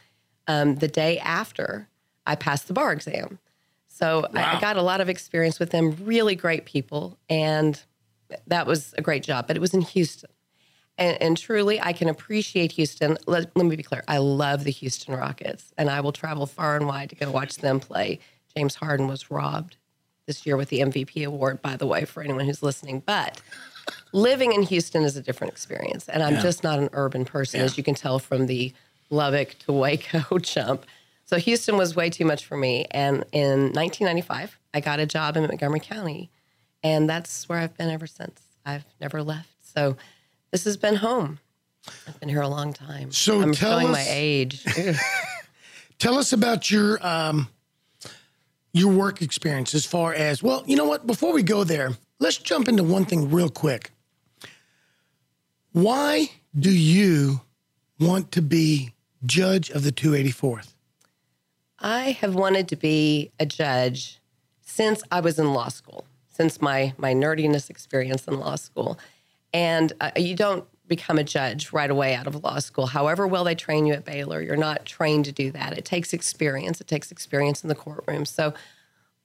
um, 0.46 0.76
the 0.76 0.88
day 0.88 1.18
after 1.18 1.88
I 2.26 2.34
passed 2.34 2.68
the 2.68 2.74
bar 2.74 2.92
exam. 2.92 3.38
So 3.88 4.26
I, 4.34 4.56
I 4.56 4.60
got 4.60 4.76
a 4.76 4.82
lot 4.82 5.00
of 5.00 5.08
experience 5.08 5.58
with 5.60 5.70
them, 5.70 5.96
really 6.02 6.34
great 6.34 6.64
people, 6.64 7.16
and 7.28 7.80
that 8.46 8.66
was 8.66 8.92
a 8.98 9.02
great 9.02 9.22
job. 9.22 9.46
But 9.46 9.56
it 9.56 9.60
was 9.60 9.72
in 9.72 9.82
Houston. 9.82 10.30
And, 10.98 11.20
and 11.20 11.36
truly, 11.36 11.80
I 11.80 11.92
can 11.92 12.08
appreciate 12.08 12.72
Houston. 12.72 13.16
Let, 13.26 13.56
let 13.56 13.66
me 13.66 13.76
be 13.76 13.82
clear. 13.82 14.04
I 14.06 14.18
love 14.18 14.64
the 14.64 14.70
Houston 14.70 15.14
Rockets, 15.14 15.72
and 15.78 15.90
I 15.90 16.00
will 16.00 16.12
travel 16.12 16.46
far 16.46 16.76
and 16.76 16.86
wide 16.86 17.10
to 17.10 17.16
go 17.16 17.30
watch 17.30 17.56
them 17.56 17.80
play. 17.80 18.20
James 18.56 18.76
Harden 18.76 19.08
was 19.08 19.30
robbed 19.30 19.76
this 20.26 20.46
year 20.46 20.56
with 20.56 20.68
the 20.68 20.80
MVP 20.80 21.24
award, 21.24 21.60
by 21.62 21.76
the 21.76 21.86
way, 21.86 22.04
for 22.04 22.22
anyone 22.22 22.46
who's 22.46 22.62
listening. 22.62 23.02
But 23.04 23.40
living 24.12 24.52
in 24.52 24.62
Houston 24.62 25.02
is 25.02 25.16
a 25.16 25.22
different 25.22 25.52
experience. 25.52 26.08
And 26.08 26.22
I'm 26.22 26.40
just 26.40 26.62
not 26.62 26.78
an 26.78 26.88
urban 26.92 27.24
person, 27.24 27.60
as 27.60 27.76
you 27.76 27.84
can 27.84 27.94
tell 27.94 28.18
from 28.18 28.46
the 28.46 28.72
Lubbock 29.10 29.56
to 29.60 29.72
Waco 29.72 30.38
jump. 30.42 30.86
So 31.26 31.38
Houston 31.38 31.76
was 31.76 31.96
way 31.96 32.10
too 32.10 32.24
much 32.24 32.44
for 32.44 32.56
me. 32.56 32.86
And 32.90 33.24
in 33.32 33.72
1995, 33.72 34.58
I 34.74 34.80
got 34.80 35.00
a 35.00 35.06
job 35.06 35.36
in 35.36 35.44
Montgomery 35.44 35.80
County. 35.80 36.30
And 36.82 37.08
that's 37.08 37.48
where 37.48 37.58
I've 37.58 37.76
been 37.76 37.90
ever 37.90 38.06
since. 38.06 38.42
I've 38.66 38.84
never 39.00 39.22
left. 39.22 39.48
So 39.62 39.96
this 40.50 40.64
has 40.64 40.76
been 40.76 40.96
home. 40.96 41.38
I've 42.06 42.18
been 42.20 42.28
here 42.28 42.42
a 42.42 42.48
long 42.48 42.72
time. 42.72 43.10
So 43.12 43.40
I'm 43.40 43.52
tell 43.52 43.78
showing 43.80 43.90
my 43.90 44.04
age. 44.08 44.64
Tell 45.98 46.18
us 46.18 46.32
about 46.32 46.70
your 46.70 47.04
um, 47.06 47.48
your 48.72 48.92
work 48.92 49.22
experience 49.22 49.74
as 49.74 49.86
far 49.86 50.12
as 50.12 50.42
well. 50.42 50.64
You 50.66 50.76
know 50.76 50.86
what? 50.86 51.06
Before 51.06 51.32
we 51.32 51.42
go 51.42 51.64
there, 51.64 51.92
let's 52.24 52.38
jump 52.38 52.68
into 52.68 52.82
one 52.82 53.04
thing 53.04 53.30
real 53.30 53.50
quick. 53.50 53.90
Why 55.72 56.30
do 56.58 56.70
you 56.70 57.42
want 58.00 58.32
to 58.32 58.40
be 58.40 58.94
judge 59.26 59.68
of 59.68 59.82
the 59.84 59.92
284th? 59.92 60.72
I 61.78 62.12
have 62.12 62.34
wanted 62.34 62.66
to 62.68 62.76
be 62.76 63.30
a 63.38 63.44
judge 63.44 64.20
since 64.62 65.02
I 65.10 65.20
was 65.20 65.38
in 65.38 65.52
law 65.52 65.68
school, 65.68 66.06
since 66.30 66.62
my 66.62 66.94
my 66.96 67.12
nerdiness 67.12 67.68
experience 67.68 68.24
in 68.24 68.40
law 68.40 68.56
school. 68.56 68.98
And 69.52 69.92
uh, 70.00 70.12
you 70.16 70.34
don't 70.34 70.64
become 70.88 71.18
a 71.18 71.24
judge 71.24 71.74
right 71.74 71.90
away 71.90 72.14
out 72.14 72.26
of 72.26 72.42
law 72.42 72.58
school. 72.58 72.86
However 72.86 73.26
well 73.26 73.44
they 73.44 73.54
train 73.54 73.84
you 73.84 73.92
at 73.92 74.06
Baylor, 74.06 74.40
you're 74.40 74.56
not 74.56 74.86
trained 74.86 75.26
to 75.26 75.32
do 75.32 75.50
that. 75.50 75.76
It 75.76 75.84
takes 75.84 76.14
experience. 76.14 76.80
It 76.80 76.86
takes 76.86 77.12
experience 77.12 77.62
in 77.62 77.68
the 77.68 77.74
courtroom. 77.74 78.24
So 78.24 78.54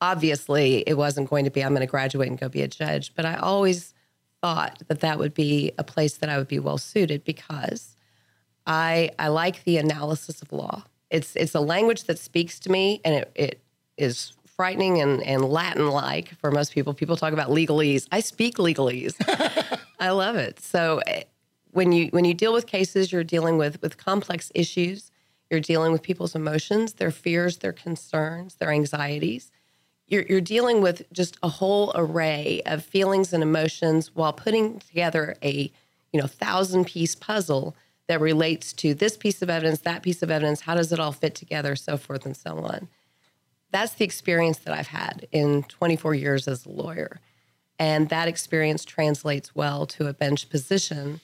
obviously, 0.02 0.84
it 0.88 0.96
wasn't 0.96 1.30
going 1.30 1.46
to 1.46 1.52
be 1.52 1.64
I'm 1.64 1.72
going 1.72 1.82
to 1.82 1.88
graduate 1.88 2.30
and 2.30 2.40
go 2.40 2.50
be 2.50 2.62
a 2.62 2.68
judge. 2.68 3.14
But 3.16 3.26
I 3.26 3.36
always 3.36 3.94
thought 4.42 4.82
that 4.88 5.02
that 5.02 5.20
would 5.20 5.34
be 5.34 5.72
a 5.78 5.84
place 5.84 6.18
that 6.18 6.30
I 6.30 6.38
would 6.38 6.48
be 6.48 6.60
well 6.60 6.78
suited 6.78 7.24
because 7.24 7.96
I 8.66 9.12
I 9.20 9.28
like 9.28 9.64
the 9.64 9.78
analysis 9.78 10.42
of 10.42 10.52
law. 10.52 10.84
It's 11.10 11.36
it's 11.36 11.56
a 11.56 11.60
language 11.60 12.06
that 12.06 12.20
speaks 12.20 12.60
to 12.62 12.72
me, 12.72 13.02
and 13.04 13.16
it, 13.16 13.32
it 13.36 13.62
is 13.98 14.34
frightening 14.46 15.02
and, 15.02 15.24
and 15.24 15.46
Latin 15.46 15.88
like 15.90 16.36
for 16.36 16.52
most 16.52 16.74
people. 16.74 16.94
People 16.94 17.16
talk 17.16 17.34
about 17.34 17.50
legalese. 17.50 18.08
I 18.12 18.20
speak 18.20 18.58
legalese. 18.58 19.16
I 20.00 20.10
love 20.10 20.36
it. 20.36 20.60
So 20.60 21.02
eh, 21.08 21.24
when 21.72 21.92
you 21.92 22.08
when 22.08 22.26
you 22.26 22.34
deal 22.34 22.54
with 22.54 22.68
cases, 22.68 23.12
you're 23.12 23.24
dealing 23.24 23.58
with 23.58 23.82
with 23.82 23.98
complex 23.98 24.52
issues. 24.54 25.12
You're 25.50 25.62
dealing 25.62 25.92
with 25.92 26.04
people's 26.04 26.36
emotions, 26.36 26.94
their 26.94 27.10
fears, 27.10 27.58
their 27.58 27.74
concerns, 27.74 28.56
their 28.56 28.72
anxieties. 28.72 29.50
You're, 30.10 30.24
you're 30.24 30.42
dealing 30.42 30.82
with 30.82 31.12
just 31.14 31.38
a 31.44 31.48
whole 31.48 31.92
array 31.96 32.62
of 32.66 32.84
feelings 32.84 33.32
and 33.32 33.44
emotions 33.44 34.14
while 34.16 34.34
putting 34.34 34.80
together 34.80 35.36
a 35.44 35.72
you 36.12 36.20
know 36.20 36.28
thousand 36.28 36.86
piece 36.86 37.16
puzzle 37.16 37.76
that 38.08 38.20
relates 38.20 38.74
to 38.74 38.96
this 38.96 39.16
piece 39.16 39.44
of 39.44 39.52
evidence, 39.52 39.82
that 39.82 40.02
piece 40.02 40.24
of 40.24 40.32
evidence. 40.32 40.62
How 40.62 40.74
does 40.74 40.92
it 40.92 41.00
all 41.00 41.12
fit 41.12 41.36
together, 41.36 41.76
so 41.76 41.96
forth 41.96 42.26
and 42.26 42.36
so 42.36 42.58
on. 42.58 42.90
That's 43.72 43.94
the 43.94 44.04
experience 44.04 44.58
that 44.60 44.74
I've 44.74 44.88
had 44.88 45.28
in 45.32 45.62
24 45.64 46.16
years 46.16 46.48
as 46.48 46.66
a 46.66 46.72
lawyer. 46.72 47.22
And 47.78 48.10
that 48.10 48.28
experience 48.28 48.84
translates 48.84 49.56
well 49.56 49.86
to 49.86 50.08
a 50.08 50.14
bench 50.14 50.50
position 50.50 51.22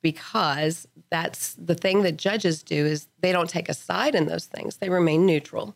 because 0.00 0.86
that's 1.10 1.54
the 1.54 1.74
thing 1.74 2.02
that 2.02 2.16
judges 2.16 2.62
do 2.62 2.86
is 2.86 3.08
they 3.20 3.32
don't 3.32 3.50
take 3.50 3.68
a 3.68 3.74
side 3.74 4.14
in 4.14 4.26
those 4.26 4.46
things. 4.46 4.76
They 4.76 4.90
remain 4.90 5.26
neutral. 5.26 5.74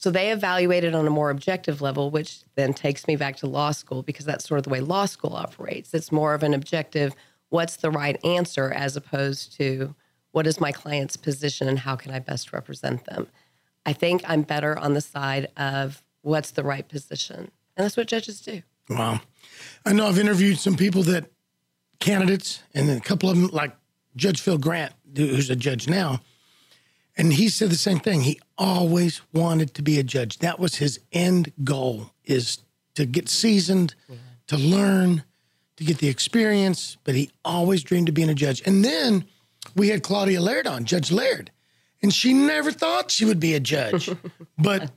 So 0.00 0.12
they 0.12 0.30
evaluate 0.30 0.84
it 0.84 0.94
on 0.94 1.08
a 1.08 1.10
more 1.10 1.28
objective 1.28 1.82
level, 1.82 2.08
which 2.08 2.42
then 2.54 2.72
takes 2.72 3.08
me 3.08 3.16
back 3.16 3.34
to 3.38 3.48
law 3.48 3.72
school 3.72 4.04
because 4.04 4.24
that's 4.24 4.46
sort 4.46 4.58
of 4.58 4.62
the 4.62 4.70
way 4.70 4.78
law 4.78 5.06
school 5.06 5.34
operates. 5.34 5.92
It's 5.92 6.12
more 6.12 6.34
of 6.34 6.44
an 6.44 6.54
objective, 6.54 7.16
what's 7.48 7.74
the 7.74 7.90
right 7.90 8.16
answer, 8.24 8.70
as 8.70 8.96
opposed 8.96 9.56
to 9.56 9.96
what 10.30 10.46
is 10.46 10.60
my 10.60 10.70
client's 10.70 11.16
position 11.16 11.68
and 11.68 11.80
how 11.80 11.96
can 11.96 12.12
I 12.12 12.20
best 12.20 12.52
represent 12.52 13.06
them. 13.06 13.26
I 13.84 13.92
think 13.92 14.22
I'm 14.24 14.42
better 14.42 14.78
on 14.78 14.94
the 14.94 15.00
side 15.00 15.48
of 15.56 16.00
what's 16.22 16.52
the 16.52 16.62
right 16.62 16.88
position. 16.88 17.50
And 17.76 17.84
that's 17.84 17.96
what 17.96 18.06
judges 18.06 18.40
do. 18.40 18.62
Wow. 18.88 19.20
I 19.84 19.92
know 19.94 20.06
I've 20.06 20.18
interviewed 20.20 20.58
some 20.58 20.76
people 20.76 21.02
that 21.04 21.28
candidates, 21.98 22.62
and 22.72 22.88
then 22.88 22.98
a 22.98 23.00
couple 23.00 23.30
of 23.30 23.36
them, 23.36 23.48
like 23.48 23.74
Judge 24.14 24.40
Phil 24.40 24.58
Grant, 24.58 24.92
who's 25.16 25.50
a 25.50 25.56
judge 25.56 25.88
now, 25.88 26.20
and 27.18 27.32
he 27.32 27.48
said 27.48 27.70
the 27.70 27.76
same 27.76 27.98
thing. 27.98 28.22
He 28.22 28.40
always 28.56 29.20
wanted 29.32 29.74
to 29.74 29.82
be 29.82 29.98
a 29.98 30.02
judge. 30.04 30.38
That 30.38 30.58
was 30.58 30.76
his 30.76 31.00
end 31.12 31.52
goal: 31.64 32.12
is 32.24 32.58
to 32.94 33.04
get 33.04 33.28
seasoned, 33.28 33.94
to 34.46 34.56
learn, 34.56 35.24
to 35.76 35.84
get 35.84 35.98
the 35.98 36.08
experience. 36.08 36.96
But 37.04 37.16
he 37.16 37.30
always 37.44 37.82
dreamed 37.82 38.08
of 38.08 38.14
being 38.14 38.30
a 38.30 38.34
judge. 38.34 38.62
And 38.64 38.84
then 38.84 39.24
we 39.74 39.88
had 39.88 40.02
Claudia 40.02 40.40
Laird 40.40 40.66
on, 40.66 40.84
Judge 40.84 41.10
Laird, 41.10 41.50
and 42.02 42.14
she 42.14 42.32
never 42.32 42.70
thought 42.70 43.10
she 43.10 43.24
would 43.24 43.40
be 43.40 43.54
a 43.54 43.60
judge, 43.60 44.08
but 44.58 44.90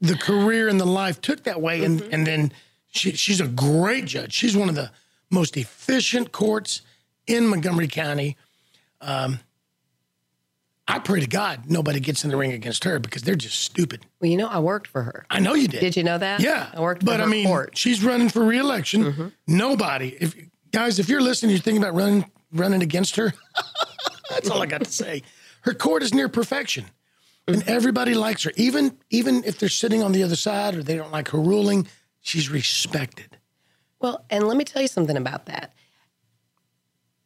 the 0.00 0.16
career 0.16 0.68
and 0.68 0.80
the 0.80 0.86
life 0.86 1.20
took 1.20 1.44
that 1.44 1.60
way, 1.60 1.84
and 1.84 2.00
and 2.10 2.26
then 2.26 2.52
she, 2.90 3.12
she's 3.12 3.40
a 3.40 3.48
great 3.48 4.06
judge. 4.06 4.32
She's 4.32 4.56
one 4.56 4.68
of 4.68 4.74
the 4.74 4.90
most 5.30 5.56
efficient 5.56 6.32
courts 6.32 6.80
in 7.26 7.46
Montgomery 7.46 7.88
County. 7.88 8.36
Um, 9.00 9.40
I 10.88 11.00
pray 11.00 11.20
to 11.20 11.26
God 11.26 11.62
nobody 11.68 11.98
gets 11.98 12.22
in 12.24 12.30
the 12.30 12.36
ring 12.36 12.52
against 12.52 12.84
her 12.84 12.98
because 12.98 13.22
they're 13.22 13.34
just 13.34 13.58
stupid. 13.60 14.06
Well, 14.20 14.30
you 14.30 14.36
know, 14.36 14.46
I 14.48 14.60
worked 14.60 14.86
for 14.86 15.02
her. 15.02 15.26
I 15.30 15.40
know 15.40 15.54
you 15.54 15.66
did. 15.68 15.80
Did 15.80 15.96
you 15.96 16.04
know 16.04 16.18
that? 16.18 16.40
Yeah, 16.40 16.70
I 16.72 16.80
worked 16.80 17.00
for 17.02 17.06
but 17.06 17.20
her 17.20 17.26
I 17.26 17.28
mean, 17.28 17.46
court. 17.46 17.70
Mm-hmm. 17.70 17.76
she's 17.76 18.04
running 18.04 18.28
for 18.28 18.44
reelection. 18.44 19.32
Nobody, 19.48 20.16
if 20.20 20.36
guys, 20.72 20.98
if 20.98 21.08
you're 21.08 21.20
listening, 21.20 21.50
you're 21.50 21.60
thinking 21.60 21.82
about 21.82 21.94
running 21.94 22.24
running 22.52 22.82
against 22.82 23.16
her. 23.16 23.32
That's 24.30 24.48
all 24.48 24.62
I 24.62 24.66
got 24.66 24.84
to 24.84 24.90
say. 24.90 25.22
Her 25.62 25.74
court 25.74 26.02
is 26.04 26.14
near 26.14 26.28
perfection, 26.28 26.84
and 27.48 27.56
Mm-hmm. 27.58 27.68
everybody 27.70 28.14
likes 28.14 28.44
her. 28.44 28.52
Even 28.56 28.96
even 29.10 29.42
if 29.44 29.58
they're 29.58 29.68
sitting 29.68 30.02
on 30.04 30.12
the 30.12 30.22
other 30.22 30.36
side 30.36 30.74
or 30.76 30.82
they 30.84 30.96
don't 30.96 31.10
like 31.12 31.28
her 31.30 31.38
ruling, 31.40 31.88
she's 32.20 32.48
respected. 32.48 33.36
Well, 33.98 34.24
and 34.30 34.46
let 34.46 34.56
me 34.56 34.62
tell 34.64 34.82
you 34.82 34.88
something 34.88 35.16
about 35.16 35.46
that. 35.46 35.72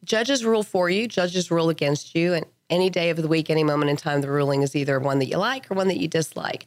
Judges 0.03 0.43
rule 0.43 0.63
for 0.63 0.89
you, 0.89 1.07
judges 1.07 1.51
rule 1.51 1.69
against 1.69 2.15
you, 2.15 2.33
and 2.33 2.45
any 2.71 2.89
day 2.89 3.09
of 3.09 3.17
the 3.17 3.27
week, 3.27 3.49
any 3.49 3.63
moment 3.63 3.91
in 3.91 3.97
time, 3.97 4.21
the 4.21 4.31
ruling 4.31 4.63
is 4.63 4.75
either 4.75 4.99
one 4.99 5.19
that 5.19 5.27
you 5.27 5.37
like 5.37 5.69
or 5.69 5.75
one 5.75 5.89
that 5.89 5.99
you 5.99 6.07
dislike. 6.07 6.65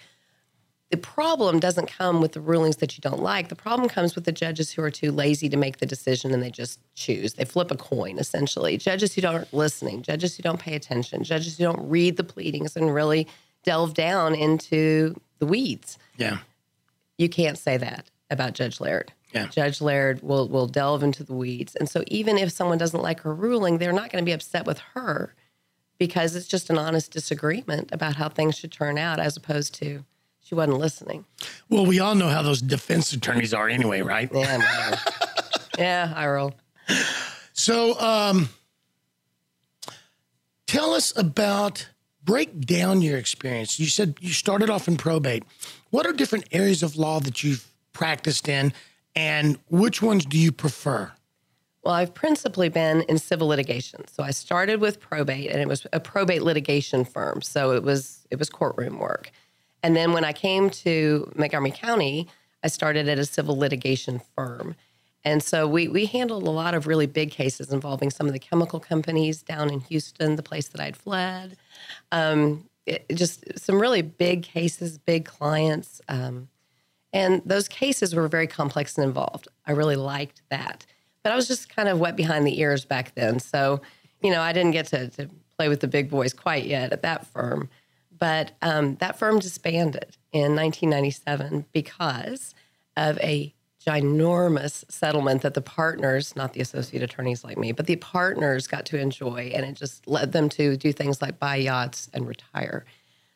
The 0.90 0.98
problem 0.98 1.58
doesn't 1.58 1.88
come 1.88 2.20
with 2.20 2.32
the 2.32 2.40
rulings 2.40 2.76
that 2.76 2.96
you 2.96 3.00
don't 3.00 3.22
like. 3.22 3.48
The 3.48 3.56
problem 3.56 3.88
comes 3.88 4.14
with 4.14 4.24
the 4.24 4.32
judges 4.32 4.70
who 4.70 4.82
are 4.82 4.90
too 4.90 5.10
lazy 5.10 5.48
to 5.48 5.56
make 5.56 5.78
the 5.78 5.86
decision 5.86 6.32
and 6.32 6.40
they 6.40 6.50
just 6.50 6.78
choose. 6.94 7.34
They 7.34 7.44
flip 7.44 7.72
a 7.72 7.76
coin, 7.76 8.18
essentially. 8.18 8.76
Judges 8.76 9.14
who 9.14 9.26
aren't 9.26 9.52
listening, 9.52 10.02
judges 10.02 10.36
who 10.36 10.44
don't 10.44 10.60
pay 10.60 10.76
attention, 10.76 11.24
judges 11.24 11.58
who 11.58 11.64
don't 11.64 11.88
read 11.88 12.16
the 12.16 12.22
pleadings 12.22 12.76
and 12.76 12.94
really 12.94 13.26
delve 13.64 13.94
down 13.94 14.34
into 14.34 15.18
the 15.38 15.46
weeds 15.46 15.98
Yeah, 16.18 16.38
you 17.18 17.28
can't 17.28 17.58
say 17.58 17.76
that 17.78 18.10
about 18.30 18.52
Judge 18.52 18.78
Laird. 18.78 19.12
Yeah. 19.32 19.46
Judge 19.46 19.80
Laird 19.80 20.22
will 20.22 20.48
will 20.48 20.66
delve 20.68 21.02
into 21.02 21.24
the 21.24 21.34
weeds. 21.34 21.74
And 21.74 21.88
so 21.88 22.04
even 22.06 22.38
if 22.38 22.52
someone 22.52 22.78
doesn't 22.78 23.02
like 23.02 23.20
her 23.20 23.34
ruling, 23.34 23.78
they're 23.78 23.92
not 23.92 24.12
going 24.12 24.22
to 24.22 24.28
be 24.28 24.32
upset 24.32 24.64
with 24.66 24.78
her 24.94 25.34
because 25.98 26.35
it's 26.35 26.48
just 26.48 26.70
an 26.70 26.78
honest 26.78 27.12
disagreement 27.12 27.90
about 27.92 28.16
how 28.16 28.28
things 28.28 28.57
should 28.57 28.72
turn 28.72 28.98
out 28.98 29.18
as 29.18 29.37
opposed 29.37 29.74
to 29.76 30.04
she 30.44 30.54
wasn't 30.54 30.78
listening. 30.78 31.24
well, 31.70 31.87
we 31.87 32.00
all 32.00 32.14
know 32.14 32.28
how 32.28 32.42
those 32.42 32.61
defense 32.61 33.12
attorneys 33.12 33.54
are 33.54 33.68
anyway, 33.68 34.02
right? 34.02 34.30
Yeah, 34.33 34.98
yeah, 35.78 36.12
I 36.14 36.26
roll. 36.28 36.54
So, 37.54 37.98
um, 37.98 38.50
tell 40.66 40.92
us 40.92 41.16
about 41.16 41.88
break 42.22 42.61
down 42.61 43.00
your 43.00 43.16
experience. 43.16 43.80
You 43.80 43.87
said 43.87 44.16
you 44.20 44.30
started 44.30 44.68
off 44.68 44.87
in 44.87 44.96
probate. 44.96 45.44
What 45.90 46.07
are 46.07 46.12
different 46.12 46.46
areas 46.52 46.83
of 46.83 46.96
law 46.96 47.20
that 47.20 47.42
you've 47.42 47.66
practiced 47.92 48.48
in, 48.48 48.72
and 49.16 49.59
which 49.68 50.02
ones 50.02 50.26
do 50.26 50.38
you 50.38 50.52
prefer? 50.52 51.12
Well, 51.85 51.94
I've 51.94 52.14
principally 52.14 52.70
been 52.70 53.03
in 53.03 53.18
civil 53.18 53.49
litigation. 53.49 54.09
So 54.09 54.23
I 54.23 54.31
started 54.31 54.81
with 54.81 55.01
probate 55.01 55.51
and 55.51 55.61
it 55.61 55.68
was 55.68 55.87
a 55.92 56.01
probate 56.01 56.42
litigation 56.42 57.05
firm. 57.05 57.42
So 57.42 57.73
it 57.73 57.83
was 57.83 58.27
it 58.31 58.38
was 58.38 58.49
courtroom 58.49 58.99
work. 58.99 59.31
And 59.83 59.94
then 59.94 60.12
when 60.12 60.25
I 60.25 60.33
came 60.33 60.70
to 60.70 61.31
Montgomery 61.37 61.73
County, 61.73 62.29
I 62.62 62.68
started 62.68 63.07
at 63.09 63.18
a 63.18 63.27
civil 63.27 63.59
litigation 63.59 64.23
firm. 64.35 64.77
And 65.25 65.42
so 65.42 65.68
we 65.68 65.88
we 65.88 66.07
handled 66.07 66.47
a 66.47 66.51
lot 66.51 66.73
of 66.75 66.87
really 66.87 67.07
big 67.07 67.31
cases 67.31 67.70
involving 67.70 68.11
some 68.11 68.27
of 68.27 68.33
the 68.33 68.38
chemical 68.38 68.81
companies 68.81 69.42
down 69.42 69.70
in 69.70 69.81
Houston, 69.81 70.37
the 70.37 70.42
place 70.42 70.68
that 70.68 70.81
I'd 70.81 70.97
fled. 70.97 71.59
Um, 72.12 72.70
it, 72.87 73.05
just 73.14 73.59
some 73.59 73.79
really 73.79 74.03
big 74.03 74.42
cases, 74.42 74.97
big 74.97 75.27
clients. 75.27 76.01
Um, 76.09 76.49
and 77.12 77.42
those 77.44 77.68
cases 77.68 78.14
were 78.14 78.27
very 78.27 78.47
complex 78.47 78.97
and 78.97 79.07
involved. 79.07 79.49
I 79.66 79.73
really 79.73 79.97
liked 79.97 80.42
that. 80.51 80.87
But 81.24 81.32
I 81.32 81.37
was 81.37 81.48
just 81.48 81.74
kind 81.74 81.88
of 81.88 81.98
wet 81.98 82.14
behind 82.14 82.46
the 82.46 82.60
ears 82.60 82.84
back 82.84 83.14
then. 83.16 83.40
So, 83.40 83.80
you 84.22 84.30
know, 84.30 84.40
I 84.40 84.52
didn't 84.52 84.72
get 84.72 84.87
to, 84.88 85.08
to 85.08 85.28
play 85.56 85.68
with 85.68 85.80
the 85.80 85.88
big 85.88 86.10
boys 86.10 86.32
quite 86.32 86.66
yet 86.66 86.92
at 86.92 87.02
that 87.02 87.26
firm. 87.26 87.68
But 88.16 88.52
um, 88.62 88.96
that 88.96 89.18
firm 89.18 89.38
disbanded 89.40 90.16
in 90.32 90.54
1997 90.54 91.66
because 91.72 92.54
of 92.96 93.18
a 93.18 93.52
ginormous 93.84 94.90
settlement 94.90 95.42
that 95.42 95.54
the 95.54 95.60
partners, 95.60 96.34
not 96.37 96.52
the 96.52 96.60
associate 96.60 97.02
attorneys 97.02 97.44
like 97.44 97.58
me, 97.58 97.72
but 97.72 97.87
the 97.87 97.96
partners 97.96 98.66
got 98.66 98.87
to 98.87 98.98
enjoy. 98.98 99.50
And 99.54 99.64
it 99.64 99.74
just 99.74 100.06
led 100.06 100.32
them 100.32 100.48
to 100.50 100.76
do 100.76 100.92
things 100.92 101.20
like 101.20 101.38
buy 101.38 101.56
yachts 101.56 102.08
and 102.14 102.26
retire. 102.26 102.84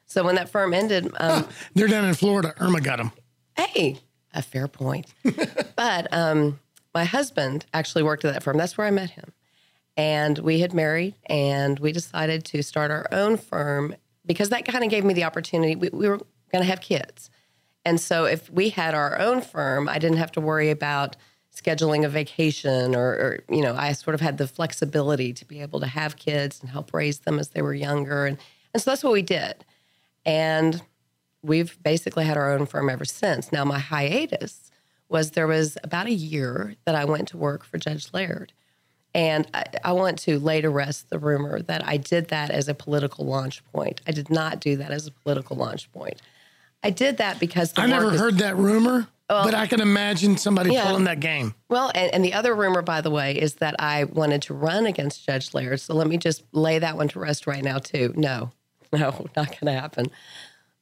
So 0.06 0.24
when 0.24 0.36
that 0.36 0.48
firm 0.48 0.72
ended, 0.72 1.10
um, 1.20 1.46
They're 1.74 1.88
down 1.88 2.04
in 2.04 2.14
Florida. 2.14 2.54
Irma 2.58 2.80
got 2.80 2.98
them. 2.98 3.12
Hey, 3.56 3.98
a 4.32 4.42
fair 4.42 4.68
point. 4.68 5.06
but 5.76 6.12
um, 6.12 6.60
my 6.98 7.04
husband 7.04 7.64
actually 7.72 8.02
worked 8.02 8.24
at 8.24 8.32
that 8.34 8.42
firm. 8.42 8.56
That's 8.56 8.76
where 8.76 8.84
I 8.84 8.90
met 8.90 9.10
him. 9.10 9.32
And 9.96 10.36
we 10.40 10.58
had 10.58 10.74
married 10.74 11.14
and 11.26 11.78
we 11.78 11.92
decided 11.92 12.44
to 12.46 12.60
start 12.60 12.90
our 12.90 13.06
own 13.12 13.36
firm 13.36 13.94
because 14.26 14.48
that 14.48 14.64
kind 14.64 14.82
of 14.82 14.90
gave 14.90 15.04
me 15.04 15.14
the 15.14 15.22
opportunity. 15.22 15.76
We, 15.76 15.90
we 15.90 16.08
were 16.08 16.16
going 16.50 16.64
to 16.64 16.64
have 16.64 16.80
kids. 16.80 17.30
And 17.84 18.00
so 18.00 18.24
if 18.24 18.50
we 18.50 18.70
had 18.70 18.96
our 18.96 19.16
own 19.16 19.42
firm, 19.42 19.88
I 19.88 20.00
didn't 20.00 20.16
have 20.16 20.32
to 20.32 20.40
worry 20.40 20.70
about 20.70 21.14
scheduling 21.54 22.04
a 22.04 22.08
vacation 22.08 22.96
or, 22.96 23.10
or, 23.10 23.40
you 23.48 23.62
know, 23.62 23.76
I 23.76 23.92
sort 23.92 24.16
of 24.16 24.20
had 24.20 24.36
the 24.38 24.48
flexibility 24.48 25.32
to 25.34 25.44
be 25.44 25.62
able 25.62 25.78
to 25.78 25.86
have 25.86 26.16
kids 26.16 26.60
and 26.60 26.68
help 26.68 26.92
raise 26.92 27.20
them 27.20 27.38
as 27.38 27.50
they 27.50 27.62
were 27.62 27.74
younger. 27.74 28.26
And, 28.26 28.38
and 28.74 28.82
so 28.82 28.90
that's 28.90 29.04
what 29.04 29.12
we 29.12 29.22
did. 29.22 29.64
And 30.26 30.82
we've 31.42 31.80
basically 31.80 32.24
had 32.24 32.36
our 32.36 32.52
own 32.52 32.66
firm 32.66 32.90
ever 32.90 33.04
since. 33.04 33.52
Now, 33.52 33.64
my 33.64 33.78
hiatus 33.78 34.67
was 35.08 35.32
there 35.32 35.46
was 35.46 35.76
about 35.82 36.06
a 36.06 36.12
year 36.12 36.74
that 36.84 36.94
I 36.94 37.04
went 37.04 37.28
to 37.28 37.36
work 37.36 37.64
for 37.64 37.78
Judge 37.78 38.08
Laird. 38.12 38.52
And 39.14 39.48
I, 39.54 39.64
I 39.84 39.92
want 39.92 40.18
to 40.20 40.38
lay 40.38 40.60
to 40.60 40.68
rest 40.68 41.08
the 41.08 41.18
rumor 41.18 41.62
that 41.62 41.86
I 41.86 41.96
did 41.96 42.28
that 42.28 42.50
as 42.50 42.68
a 42.68 42.74
political 42.74 43.24
launch 43.24 43.64
point. 43.72 44.00
I 44.06 44.12
did 44.12 44.28
not 44.30 44.60
do 44.60 44.76
that 44.76 44.90
as 44.90 45.06
a 45.06 45.10
political 45.10 45.56
launch 45.56 45.90
point. 45.92 46.20
I 46.82 46.90
did 46.90 47.16
that 47.16 47.40
because 47.40 47.72
the 47.72 47.80
I 47.80 47.86
never 47.86 48.12
is- 48.14 48.20
heard 48.20 48.38
that 48.38 48.56
rumor, 48.56 49.08
but 49.26 49.54
I 49.54 49.66
can 49.66 49.80
imagine 49.80 50.36
somebody 50.36 50.72
Yeah. 50.74 50.84
pulling 50.86 51.04
that 51.04 51.20
game. 51.20 51.54
Well, 51.68 51.90
and, 51.94 52.12
and 52.14 52.24
the 52.24 52.34
other 52.34 52.54
rumor, 52.54 52.82
by 52.82 53.00
the 53.00 53.10
way, 53.10 53.32
is 53.36 53.54
that 53.54 53.74
I 53.78 54.04
wanted 54.04 54.42
to 54.42 54.54
run 54.54 54.86
against 54.86 55.24
Judge 55.26 55.54
Laird. 55.54 55.80
So 55.80 55.94
let 55.94 56.06
me 56.06 56.18
just 56.18 56.44
lay 56.52 56.78
that 56.78 56.96
one 56.96 57.08
to 57.08 57.18
rest 57.18 57.46
right 57.46 57.64
now, 57.64 57.78
too. 57.78 58.12
No, 58.16 58.52
no, 58.92 59.26
not 59.36 59.48
going 59.58 59.66
to 59.66 59.72
happen. 59.72 60.06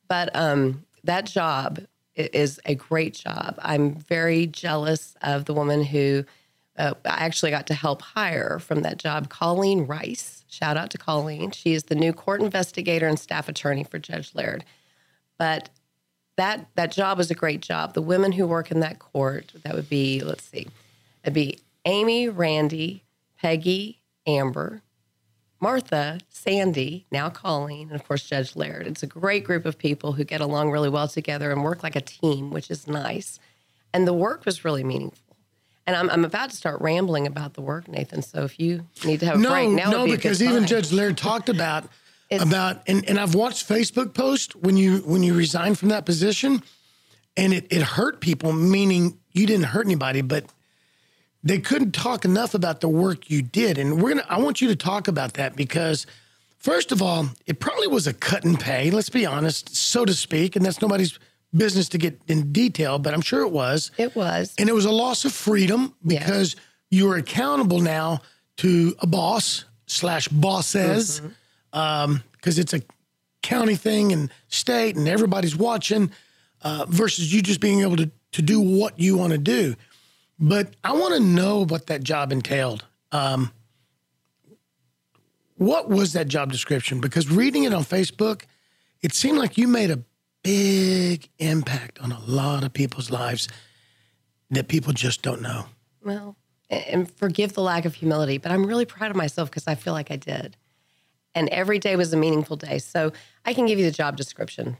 But 0.08 0.34
um, 0.34 0.84
that 1.04 1.26
job 1.26 1.80
is 2.16 2.60
a 2.64 2.74
great 2.74 3.14
job. 3.14 3.58
I'm 3.62 3.94
very 3.94 4.46
jealous 4.46 5.14
of 5.22 5.44
the 5.44 5.54
woman 5.54 5.84
who 5.84 6.24
uh, 6.78 6.94
I 7.04 7.24
actually 7.24 7.50
got 7.50 7.66
to 7.68 7.74
help 7.74 8.02
hire 8.02 8.58
from 8.58 8.82
that 8.82 8.98
job, 8.98 9.28
Colleen 9.28 9.86
Rice. 9.86 10.44
Shout 10.48 10.76
out 10.76 10.90
to 10.90 10.98
Colleen. 10.98 11.50
She 11.50 11.72
is 11.72 11.84
the 11.84 11.94
new 11.94 12.12
court 12.12 12.40
investigator 12.40 13.06
and 13.06 13.18
staff 13.18 13.48
attorney 13.48 13.84
for 13.84 13.98
Judge 13.98 14.34
Laird. 14.34 14.64
But 15.38 15.70
that 16.36 16.68
that 16.74 16.92
job 16.92 17.18
is 17.18 17.30
a 17.30 17.34
great 17.34 17.60
job. 17.60 17.94
The 17.94 18.02
women 18.02 18.32
who 18.32 18.46
work 18.46 18.70
in 18.70 18.80
that 18.80 18.98
court, 18.98 19.52
that 19.64 19.74
would 19.74 19.88
be, 19.88 20.20
let's 20.20 20.44
see, 20.44 20.68
it'd 21.22 21.34
be 21.34 21.58
Amy, 21.84 22.28
Randy, 22.28 23.04
Peggy, 23.40 24.02
Amber, 24.26 24.82
Martha, 25.60 26.18
Sandy, 26.28 27.06
now 27.10 27.30
Colleen, 27.30 27.88
and 27.88 27.98
of 27.98 28.06
course 28.06 28.24
Judge 28.24 28.56
Laird. 28.56 28.86
It's 28.86 29.02
a 29.02 29.06
great 29.06 29.44
group 29.44 29.64
of 29.64 29.78
people 29.78 30.12
who 30.12 30.24
get 30.24 30.40
along 30.40 30.70
really 30.70 30.90
well 30.90 31.08
together 31.08 31.50
and 31.50 31.64
work 31.64 31.82
like 31.82 31.96
a 31.96 32.00
team, 32.00 32.50
which 32.50 32.70
is 32.70 32.86
nice. 32.86 33.38
And 33.92 34.06
the 34.06 34.12
work 34.12 34.44
was 34.44 34.64
really 34.64 34.84
meaningful. 34.84 35.36
And 35.86 35.96
I'm, 35.96 36.10
I'm 36.10 36.24
about 36.24 36.50
to 36.50 36.56
start 36.56 36.80
rambling 36.80 37.26
about 37.26 37.54
the 37.54 37.62
work, 37.62 37.88
Nathan. 37.88 38.20
So 38.20 38.42
if 38.42 38.58
you 38.58 38.86
need 39.04 39.20
to 39.20 39.26
have 39.26 39.36
a 39.36 39.38
No, 39.38 39.50
break, 39.50 39.70
now 39.70 39.90
no, 39.90 40.04
be 40.04 40.12
because 40.12 40.42
even 40.42 40.58
time. 40.58 40.66
Judge 40.66 40.92
Laird 40.92 41.16
talked 41.16 41.48
about 41.48 41.88
about 42.30 42.82
and, 42.88 43.08
and 43.08 43.20
I've 43.20 43.34
watched 43.36 43.68
Facebook 43.68 44.12
posts 44.12 44.54
when 44.56 44.76
you 44.76 44.98
when 44.98 45.22
you 45.22 45.32
resigned 45.32 45.78
from 45.78 45.90
that 45.90 46.04
position, 46.04 46.62
and 47.36 47.54
it, 47.54 47.66
it 47.70 47.82
hurt 47.82 48.20
people, 48.20 48.52
meaning 48.52 49.18
you 49.32 49.46
didn't 49.46 49.66
hurt 49.66 49.86
anybody, 49.86 50.22
but 50.22 50.44
they 51.48 51.58
couldn't 51.58 51.92
talk 51.92 52.24
enough 52.24 52.54
about 52.54 52.80
the 52.80 52.88
work 52.88 53.30
you 53.30 53.40
did. 53.42 53.78
And 53.78 54.02
we're 54.02 54.10
gonna 54.10 54.26
I 54.28 54.38
want 54.38 54.60
you 54.60 54.68
to 54.68 54.76
talk 54.76 55.08
about 55.08 55.34
that 55.34 55.56
because 55.56 56.06
first 56.58 56.92
of 56.92 57.00
all, 57.00 57.28
it 57.46 57.60
probably 57.60 57.86
was 57.86 58.06
a 58.06 58.12
cut 58.12 58.44
and 58.44 58.58
pay, 58.58 58.90
let's 58.90 59.10
be 59.10 59.24
honest, 59.24 59.74
so 59.76 60.04
to 60.04 60.12
speak, 60.14 60.56
and 60.56 60.64
that's 60.64 60.82
nobody's 60.82 61.18
business 61.54 61.88
to 61.90 61.98
get 61.98 62.20
in 62.28 62.52
detail, 62.52 62.98
but 62.98 63.14
I'm 63.14 63.20
sure 63.20 63.42
it 63.42 63.50
was. 63.52 63.90
It 63.96 64.14
was. 64.16 64.54
And 64.58 64.68
it 64.68 64.74
was 64.74 64.84
a 64.84 64.90
loss 64.90 65.24
of 65.24 65.32
freedom 65.32 65.94
Yes. 66.04 66.24
because 66.24 66.56
you 66.90 67.10
are 67.10 67.16
accountable 67.16 67.80
now 67.80 68.20
to 68.58 68.94
a 68.98 69.06
boss 69.06 69.64
slash 69.86 70.28
bosses 70.28 71.20
because 71.70 72.58
it's 72.58 72.74
a 72.74 72.82
county 73.42 73.76
thing 73.76 74.12
and 74.12 74.30
state 74.48 74.96
and 74.96 75.06
everybody's 75.08 75.56
watching 75.56 76.10
uh, 76.62 76.84
versus 76.88 77.32
you 77.32 77.42
just 77.42 77.60
being 77.60 77.80
able 77.82 77.96
to, 77.96 78.10
to 78.32 78.42
do 78.42 78.60
what 78.60 78.98
you 78.98 79.16
want 79.16 79.32
to 79.32 79.38
do. 79.38 79.74
But 80.38 80.74
I 80.84 80.92
want 80.92 81.14
to 81.14 81.20
know 81.20 81.64
what 81.64 81.86
that 81.86 82.02
job 82.02 82.32
entailed. 82.32 82.84
Um, 83.12 83.52
What 85.56 85.88
was 85.88 86.12
that 86.12 86.28
job 86.28 86.52
description? 86.52 87.00
Because 87.00 87.30
reading 87.30 87.64
it 87.64 87.72
on 87.72 87.82
Facebook, 87.82 88.42
it 89.00 89.14
seemed 89.14 89.38
like 89.38 89.56
you 89.56 89.66
made 89.66 89.90
a 89.90 90.02
big 90.42 91.30
impact 91.38 91.98
on 92.00 92.12
a 92.12 92.20
lot 92.20 92.62
of 92.62 92.72
people's 92.72 93.10
lives 93.10 93.48
that 94.50 94.68
people 94.68 94.92
just 94.92 95.22
don't 95.22 95.40
know. 95.40 95.64
Well, 96.04 96.36
and 96.68 97.10
forgive 97.10 97.54
the 97.54 97.62
lack 97.62 97.84
of 97.86 97.94
humility, 97.94 98.38
but 98.38 98.52
I'm 98.52 98.66
really 98.66 98.84
proud 98.84 99.10
of 99.10 99.16
myself 99.16 99.50
because 99.50 99.66
I 99.66 99.74
feel 99.74 99.94
like 99.94 100.10
I 100.10 100.16
did. 100.16 100.56
And 101.34 101.48
every 101.48 101.78
day 101.78 101.96
was 101.96 102.12
a 102.12 102.16
meaningful 102.16 102.56
day. 102.56 102.78
So 102.78 103.12
I 103.44 103.54
can 103.54 103.66
give 103.66 103.78
you 103.78 103.84
the 103.84 103.90
job 103.90 104.16
description. 104.16 104.76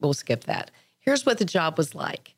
We'll 0.00 0.14
skip 0.14 0.44
that. 0.44 0.70
Here's 0.98 1.24
what 1.24 1.38
the 1.38 1.44
job 1.44 1.78
was 1.78 1.94
like 1.94 2.34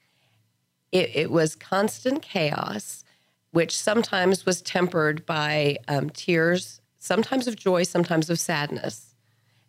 it, 0.92 1.10
it 1.14 1.30
was 1.30 1.56
constant 1.56 2.22
chaos, 2.22 3.04
which 3.50 3.76
sometimes 3.76 4.46
was 4.46 4.62
tempered 4.62 5.26
by 5.26 5.78
um, 5.88 6.10
tears, 6.10 6.80
sometimes 6.98 7.46
of 7.46 7.56
joy, 7.56 7.82
sometimes 7.82 8.30
of 8.30 8.38
sadness. 8.38 9.14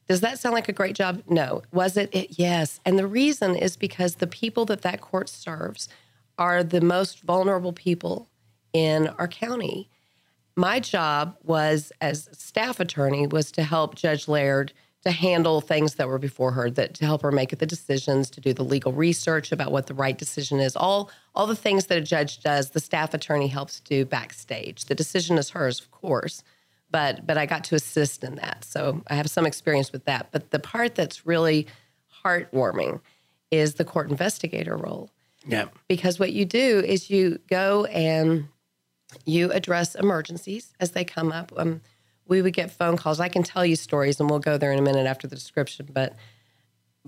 Does 0.07 0.21
that 0.21 0.37
sound 0.37 0.53
like 0.53 0.67
a 0.67 0.73
great 0.73 0.95
job? 0.95 1.23
No. 1.27 1.63
Was 1.71 1.95
it? 1.95 2.13
it? 2.13 2.37
Yes. 2.37 2.81
And 2.85 2.99
the 2.99 3.07
reason 3.07 3.55
is 3.55 3.77
because 3.77 4.15
the 4.15 4.27
people 4.27 4.65
that 4.65 4.81
that 4.81 5.01
court 5.01 5.29
serves 5.29 5.87
are 6.37 6.63
the 6.63 6.81
most 6.81 7.21
vulnerable 7.21 7.73
people 7.73 8.29
in 8.73 9.07
our 9.17 9.27
county. 9.27 9.89
My 10.55 10.79
job 10.79 11.37
was 11.43 11.91
as 12.01 12.29
staff 12.33 12.79
attorney 12.79 13.27
was 13.27 13.51
to 13.53 13.63
help 13.63 13.95
Judge 13.95 14.27
Laird 14.27 14.73
to 15.03 15.11
handle 15.11 15.59
things 15.59 15.95
that 15.95 16.07
were 16.07 16.17
before 16.19 16.51
her, 16.51 16.69
that 16.71 16.93
to 16.95 17.05
help 17.05 17.21
her 17.23 17.31
make 17.31 17.57
the 17.57 17.65
decisions, 17.65 18.29
to 18.29 18.39
do 18.39 18.53
the 18.53 18.63
legal 18.63 18.93
research 18.93 19.51
about 19.51 19.71
what 19.71 19.87
the 19.87 19.93
right 19.93 20.17
decision 20.17 20.59
is. 20.59 20.75
All 20.75 21.11
all 21.35 21.45
the 21.47 21.55
things 21.55 21.87
that 21.87 21.97
a 21.97 22.01
judge 22.01 22.39
does, 22.41 22.69
the 22.69 22.79
staff 22.79 23.13
attorney 23.13 23.47
helps 23.47 23.79
do 23.81 24.05
backstage. 24.05 24.85
The 24.85 24.95
decision 24.95 25.37
is 25.37 25.49
hers, 25.49 25.79
of 25.81 25.91
course, 25.91 26.43
but 26.89 27.25
but 27.27 27.37
I 27.37 27.45
got 27.45 27.63
to 27.65 27.75
assist 27.75 28.23
in 28.23 28.35
that. 28.35 28.63
So 28.63 29.03
I 29.07 29.15
have 29.15 29.29
some 29.29 29.45
experience 29.45 29.91
with 29.91 30.05
that. 30.05 30.29
But 30.31 30.51
the 30.51 30.59
part 30.59 30.95
that's 30.95 31.25
really 31.25 31.67
heartwarming 32.23 33.01
is 33.51 33.75
the 33.75 33.85
court 33.85 34.09
investigator 34.09 34.77
role 34.77 35.11
Yeah. 35.45 35.65
because 35.87 36.17
what 36.19 36.31
you 36.31 36.45
do 36.45 36.79
is 36.79 37.09
you 37.09 37.39
go 37.49 37.85
and 37.85 38.47
you 39.25 39.51
address 39.51 39.95
emergencies 39.95 40.73
as 40.79 40.91
they 40.91 41.03
come 41.03 41.31
up. 41.31 41.51
Um, 41.57 41.81
we 42.27 42.41
would 42.41 42.53
get 42.53 42.71
phone 42.71 42.97
calls. 42.97 43.19
I 43.19 43.29
can 43.29 43.43
tell 43.43 43.65
you 43.65 43.75
stories, 43.75 44.19
and 44.19 44.29
we'll 44.29 44.39
go 44.39 44.57
there 44.57 44.71
in 44.71 44.79
a 44.79 44.81
minute 44.81 45.05
after 45.05 45.27
the 45.27 45.35
description. 45.35 45.89
But 45.91 46.15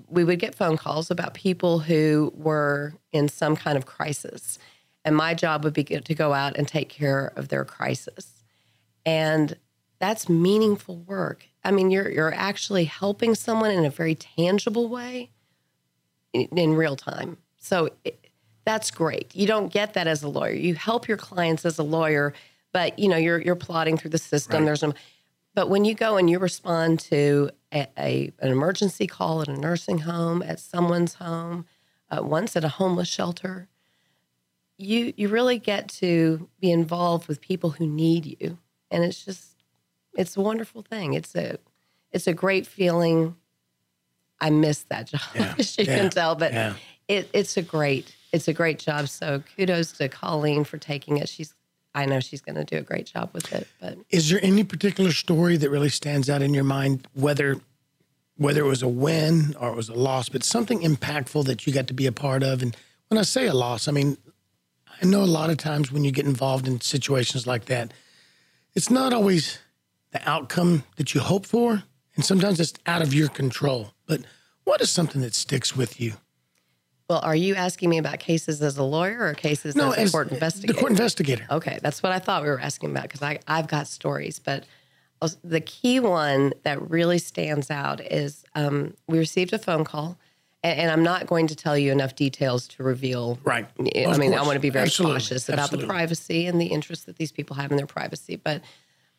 we 0.08 0.23
would 0.23 0.39
get 0.39 0.56
phone 0.56 0.78
calls 0.78 1.10
about 1.10 1.34
people 1.34 1.80
who 1.80 2.34
were 2.36 2.93
in 3.12 3.30
some 3.30 3.56
kind 3.56 3.78
of 3.78 3.86
crisis, 3.86 4.60
and 5.04 5.15
my 5.15 5.34
job 5.34 5.63
would 5.63 5.73
be 5.73 5.84
to 5.84 6.15
go 6.15 6.34
out 6.34 6.58
and 6.58 6.67
take 6.67 6.89
care 6.89 7.32
of 7.36 7.47
their 7.47 7.65
crisis, 7.65 8.43
and 9.06 9.58
that's 9.99 10.28
meaningful 10.28 10.97
work. 10.97 11.45
I 11.63 11.71
mean, 11.71 11.91
you're 11.91 12.10
you're 12.10 12.34
actually 12.34 12.86
helping 12.86 13.36
someone 13.36 13.71
in 13.71 13.86
a 13.86 13.89
very 13.89 14.15
tangible 14.15 14.89
way 14.89 15.32
in, 16.34 16.47
in 16.58 16.73
real 16.73 16.95
time. 16.95 17.38
So 17.58 17.89
it, 18.04 18.25
that's 18.65 18.91
great. 18.91 19.34
You 19.36 19.47
don't 19.47 19.71
get 19.71 19.93
that 19.93 20.08
as 20.08 20.23
a 20.23 20.28
lawyer. 20.28 20.54
You 20.54 20.75
help 20.75 21.08
your 21.08 21.17
clients 21.17 21.65
as 21.65 21.78
a 21.78 21.84
lawyer, 21.84 22.34
but 22.75 22.99
you 22.99 23.07
know 23.07 23.15
you're 23.15 23.41
you're 23.41 23.55
plodding 23.55 23.97
through 23.97 24.09
the 24.11 24.17
system. 24.17 24.59
Right. 24.59 24.65
There's 24.65 24.83
no, 24.83 24.91
but 25.53 25.69
when 25.69 25.85
you 25.85 25.95
go 25.95 26.17
and 26.17 26.29
you 26.29 26.39
respond 26.39 26.99
to 27.11 27.49
a, 27.73 27.88
a 27.97 28.33
an 28.39 28.51
emergency 28.51 29.07
call 29.07 29.41
at 29.41 29.47
a 29.47 29.57
nursing 29.57 29.99
home, 29.99 30.41
at 30.41 30.59
someone's 30.59 31.13
home, 31.13 31.65
uh, 32.11 32.21
once 32.21 32.57
at 32.57 32.65
a 32.65 32.67
homeless 32.67 33.07
shelter, 33.07 33.69
you 34.77 35.13
you 35.15 35.29
really 35.29 35.57
get 35.57 35.88
to 36.01 36.49
be 36.59 36.69
involved 36.69 37.29
with 37.29 37.39
people 37.39 37.69
who 37.69 37.88
need 37.88 38.25
you, 38.41 38.57
and 38.91 39.05
it's 39.05 39.23
just 39.23 39.63
it's 40.17 40.35
a 40.35 40.41
wonderful 40.41 40.81
thing. 40.81 41.13
It's 41.13 41.33
a 41.33 41.57
it's 42.11 42.27
a 42.27 42.33
great 42.33 42.67
feeling. 42.67 43.38
I 44.41 44.49
miss 44.49 44.83
that 44.89 45.07
job, 45.07 45.21
Yeah. 45.33 45.55
as 45.59 45.77
you 45.77 45.85
Yeah. 45.88 45.97
can 45.97 46.09
tell, 46.09 46.35
but 46.35 46.51
Yeah. 46.51 46.73
it, 47.07 47.29
it's 47.31 47.55
a 47.55 47.61
great 47.61 48.13
it's 48.33 48.49
a 48.49 48.53
great 48.53 48.79
job. 48.79 49.07
So 49.07 49.41
kudos 49.55 49.93
to 49.93 50.09
Colleen 50.09 50.65
for 50.65 50.77
taking 50.77 51.15
it. 51.19 51.29
She's 51.29 51.53
I 51.95 52.05
know 52.05 52.19
she's 52.19 52.41
going 52.41 52.55
to 52.55 52.65
do 52.65 52.77
a 52.77 52.81
great 52.81 53.08
job 53.08 53.29
with 53.34 53.51
it. 53.53 53.67
But 53.79 53.97
Is 54.10 54.29
there 54.29 54.39
any 54.43 54.63
particular 54.63 55.12
story 55.12 55.58
that 55.58 55.69
really 55.69 55.89
stands 55.89 56.29
out 56.29 56.41
in 56.41 56.53
your 56.53 56.65
mind, 56.65 57.08
whether 57.13 57.60
whether 58.38 58.60
it 58.60 58.67
was 58.67 58.84
a 58.84 58.88
win 58.88 59.55
or 59.62 59.69
it 59.69 59.77
was 59.77 59.88
a 59.88 59.93
loss, 59.93 60.27
but 60.27 60.43
something 60.43 60.81
impactful 60.81 61.45
that 61.45 61.65
you 61.65 61.71
got 61.71 61.88
to 61.88 61.93
be 61.93 62.05
a 62.05 62.12
part 62.12 62.43
of? 62.43 62.62
And 62.62 62.75
when 63.08 63.17
I 63.17 63.21
say 63.21 63.47
a 63.47 63.53
loss, 63.53 63.88
I 63.88 63.91
mean 63.91 64.17
I 65.01 65.05
know 65.05 65.23
a 65.23 65.25
lot 65.25 65.49
of 65.49 65.58
times 65.58 65.91
when 65.91 66.03
you 66.03 66.12
get 66.12 66.25
involved 66.25 66.67
in 66.67 66.81
situations 66.81 67.47
like 67.47 67.65
that, 67.65 67.93
it's 68.73 68.89
not 68.89 69.13
always 69.13 69.60
the 70.12 70.29
outcome 70.29 70.84
that 70.97 71.13
you 71.13 71.21
hope 71.21 71.45
for, 71.45 71.84
and 72.15 72.23
sometimes 72.23 72.60
it's 72.60 72.73
out 72.86 73.01
of 73.01 73.13
your 73.13 73.27
control. 73.29 73.93
But 74.05 74.21
what 74.63 74.81
is 74.81 74.89
something 74.89 75.21
that 75.21 75.34
sticks 75.34 75.75
with 75.75 75.99
you? 75.99 76.13
Well, 77.10 77.20
are 77.24 77.36
you 77.36 77.56
asking 77.56 77.89
me 77.89 77.98
about 77.98 78.20
cases 78.20 78.62
as 78.62 78.78
a 78.78 78.84
lawyer 78.84 79.20
or 79.22 79.34
cases 79.34 79.76
as 79.78 79.98
a 79.98 80.12
court 80.12 80.32
investigator? 80.32 80.74
The 80.74 80.80
court 80.80 80.91
investigator. 80.91 81.46
Okay, 81.52 81.80
that's 81.82 82.02
what 82.02 82.12
I 82.12 82.20
thought 82.20 82.44
we 82.44 82.50
were 82.50 82.60
asking 82.60 82.91
about 82.91 83.04
because 83.04 83.22
I 83.22 83.39
I've 83.48 83.68
got 83.68 83.88
stories, 83.88 84.39
but 84.39 84.65
the 85.44 85.62
key 85.62 86.00
one 86.00 86.54
that 86.63 86.89
really 86.89 87.18
stands 87.18 87.72
out 87.72 88.00
is 88.02 88.44
um, 88.54 88.94
we 89.08 89.18
received 89.18 89.54
a 89.54 89.60
phone 89.60 89.84
call, 89.84 90.18
and, 90.63 90.80
and 90.80 90.91
I'm 90.91 91.04
not 91.04 91.28
going 91.28 91.48
to 91.48 91.56
tell 91.56 91.78
you 91.78 91.91
enough 91.91 92.15
details 92.15 92.68
to 92.70 92.84
reveal. 92.84 93.39
Right. 93.44 93.65
I 93.80 94.00
Of 94.12 94.20
mean, 94.20 94.34
I 94.34 94.41
want 94.41 94.56
to 94.56 94.60
be 94.60 94.70
very 94.70 94.86
Absolutely. 94.86 95.15
cautious 95.15 95.50
about 95.50 95.63
Absolutely. 95.63 95.88
the 95.88 95.94
privacy 95.94 96.48
and 96.48 96.60
the 96.60 96.68
interest 96.68 97.06
that 97.06 97.18
these 97.18 97.32
people 97.32 97.56
have 97.56 97.72
in 97.72 97.78
their 97.78 97.88
privacy. 97.88 98.36
But 98.36 98.62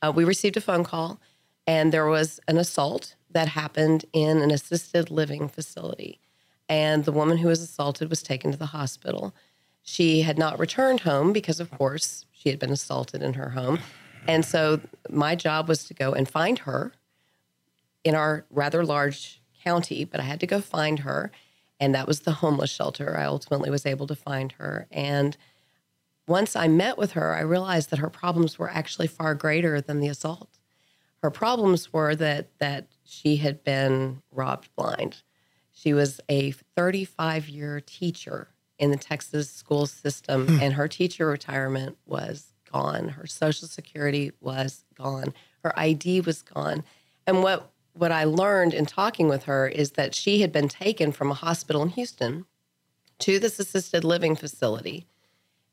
uh, 0.02 0.12
we 0.14 0.24
received 0.24 0.56
a 0.56 0.60
phone 0.60 0.84
call, 0.84 1.18
and 1.66 1.92
there 1.92 2.06
was 2.06 2.40
an 2.46 2.58
assault 2.58 3.14
that 3.30 3.48
happened 3.48 4.04
in 4.12 4.38
an 4.42 4.50
assisted 4.50 5.10
living 5.10 5.48
facility. 5.48 6.20
And 6.68 7.04
the 7.04 7.12
woman 7.12 7.38
who 7.38 7.48
was 7.48 7.60
assaulted 7.60 8.10
was 8.10 8.22
taken 8.22 8.50
to 8.52 8.58
the 8.58 8.66
hospital. 8.66 9.34
She 9.82 10.22
had 10.22 10.38
not 10.38 10.58
returned 10.58 11.00
home 11.00 11.32
because, 11.32 11.60
of 11.60 11.70
course, 11.70 12.26
she 12.32 12.48
had 12.48 12.58
been 12.58 12.72
assaulted 12.72 13.22
in 13.22 13.34
her 13.34 13.50
home. 13.50 13.78
And 14.26 14.44
so 14.44 14.80
my 15.08 15.36
job 15.36 15.68
was 15.68 15.84
to 15.84 15.94
go 15.94 16.12
and 16.12 16.28
find 16.28 16.60
her 16.60 16.92
in 18.02 18.14
our 18.14 18.44
rather 18.50 18.84
large 18.84 19.40
county, 19.62 20.04
but 20.04 20.20
I 20.20 20.24
had 20.24 20.40
to 20.40 20.46
go 20.46 20.60
find 20.60 21.00
her. 21.00 21.30
And 21.78 21.94
that 21.94 22.06
was 22.06 22.20
the 22.20 22.32
homeless 22.32 22.70
shelter. 22.70 23.16
I 23.16 23.24
ultimately 23.24 23.70
was 23.70 23.86
able 23.86 24.06
to 24.06 24.16
find 24.16 24.52
her. 24.52 24.86
And 24.90 25.36
once 26.26 26.56
I 26.56 26.66
met 26.68 26.98
with 26.98 27.12
her, 27.12 27.34
I 27.34 27.40
realized 27.40 27.90
that 27.90 27.98
her 27.98 28.10
problems 28.10 28.58
were 28.58 28.70
actually 28.70 29.06
far 29.06 29.34
greater 29.34 29.80
than 29.80 30.00
the 30.00 30.08
assault. 30.08 30.58
Her 31.22 31.30
problems 31.30 31.92
were 31.92 32.14
that 32.16 32.48
that 32.58 32.86
she 33.04 33.36
had 33.36 33.62
been 33.62 34.22
robbed 34.32 34.68
blind. 34.76 35.22
She 35.76 35.92
was 35.92 36.20
a 36.30 36.52
35 36.74 37.50
year 37.50 37.82
teacher 37.84 38.48
in 38.78 38.90
the 38.90 38.96
Texas 38.96 39.50
school 39.50 39.86
system, 39.86 40.46
hmm. 40.46 40.58
and 40.62 40.72
her 40.72 40.88
teacher 40.88 41.26
retirement 41.26 41.98
was 42.06 42.54
gone. 42.72 43.10
Her 43.10 43.26
Social 43.26 43.68
Security 43.68 44.32
was 44.40 44.84
gone. 44.94 45.34
Her 45.62 45.78
ID 45.78 46.22
was 46.22 46.40
gone. 46.40 46.82
And 47.26 47.42
what 47.42 47.70
what 47.92 48.10
I 48.10 48.24
learned 48.24 48.72
in 48.72 48.86
talking 48.86 49.28
with 49.28 49.44
her 49.44 49.68
is 49.68 49.92
that 49.92 50.14
she 50.14 50.40
had 50.40 50.50
been 50.50 50.68
taken 50.68 51.12
from 51.12 51.30
a 51.30 51.34
hospital 51.34 51.82
in 51.82 51.90
Houston 51.90 52.46
to 53.18 53.38
this 53.38 53.58
assisted 53.58 54.02
living 54.02 54.34
facility, 54.34 55.06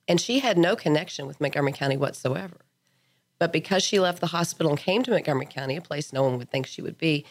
and 0.05 0.19
she 0.19 0.39
had 0.39 0.57
no 0.57 0.75
connection 0.75 1.27
with 1.27 1.39
Montgomery 1.39 1.71
County 1.73 1.95
whatsoever. 1.95 2.57
But 3.39 3.53
because 3.53 3.83
she 3.83 4.01
left 4.01 4.19
the 4.19 4.27
hospital 4.27 4.69
and 4.69 4.79
came 4.79 5.03
to 5.03 5.11
Montgomery 5.11 5.45
County, 5.45 5.77
a 5.77 5.81
place 5.81 6.11
no 6.11 6.23
one 6.23 6.37
would 6.37 6.49
think 6.49 6.67
she 6.67 6.81
would 6.81 6.97
be, 6.97 7.25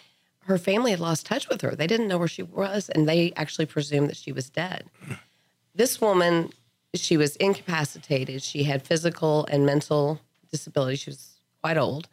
her 0.45 0.59
family 0.59 0.91
had 0.91 1.01
lost 1.01 1.27
touch 1.27 1.49
with 1.49 1.61
her. 1.61 1.75
They 1.75 1.87
didn't 1.87 2.09
know 2.09 2.19
where 2.19 2.29
she 2.29 2.43
was, 2.43 2.89
and 2.89 3.09
they 3.09 3.33
actually 3.37 3.67
presumed 3.67 4.09
that 4.11 4.17
she 4.17 4.33
was 4.33 4.51
dead. 4.51 4.85
This 5.75 6.01
woman, 6.01 6.51
she 6.95 7.17
was 7.17 7.37
incapacitated. 7.37 8.43
She 8.43 8.65
had 8.65 8.87
physical 8.87 9.47
and 9.47 9.65
mental 9.65 10.21
disabilities. 10.51 11.01
She 11.01 11.11
was 11.11 11.41
quite 11.63 11.79
old. 11.79 12.09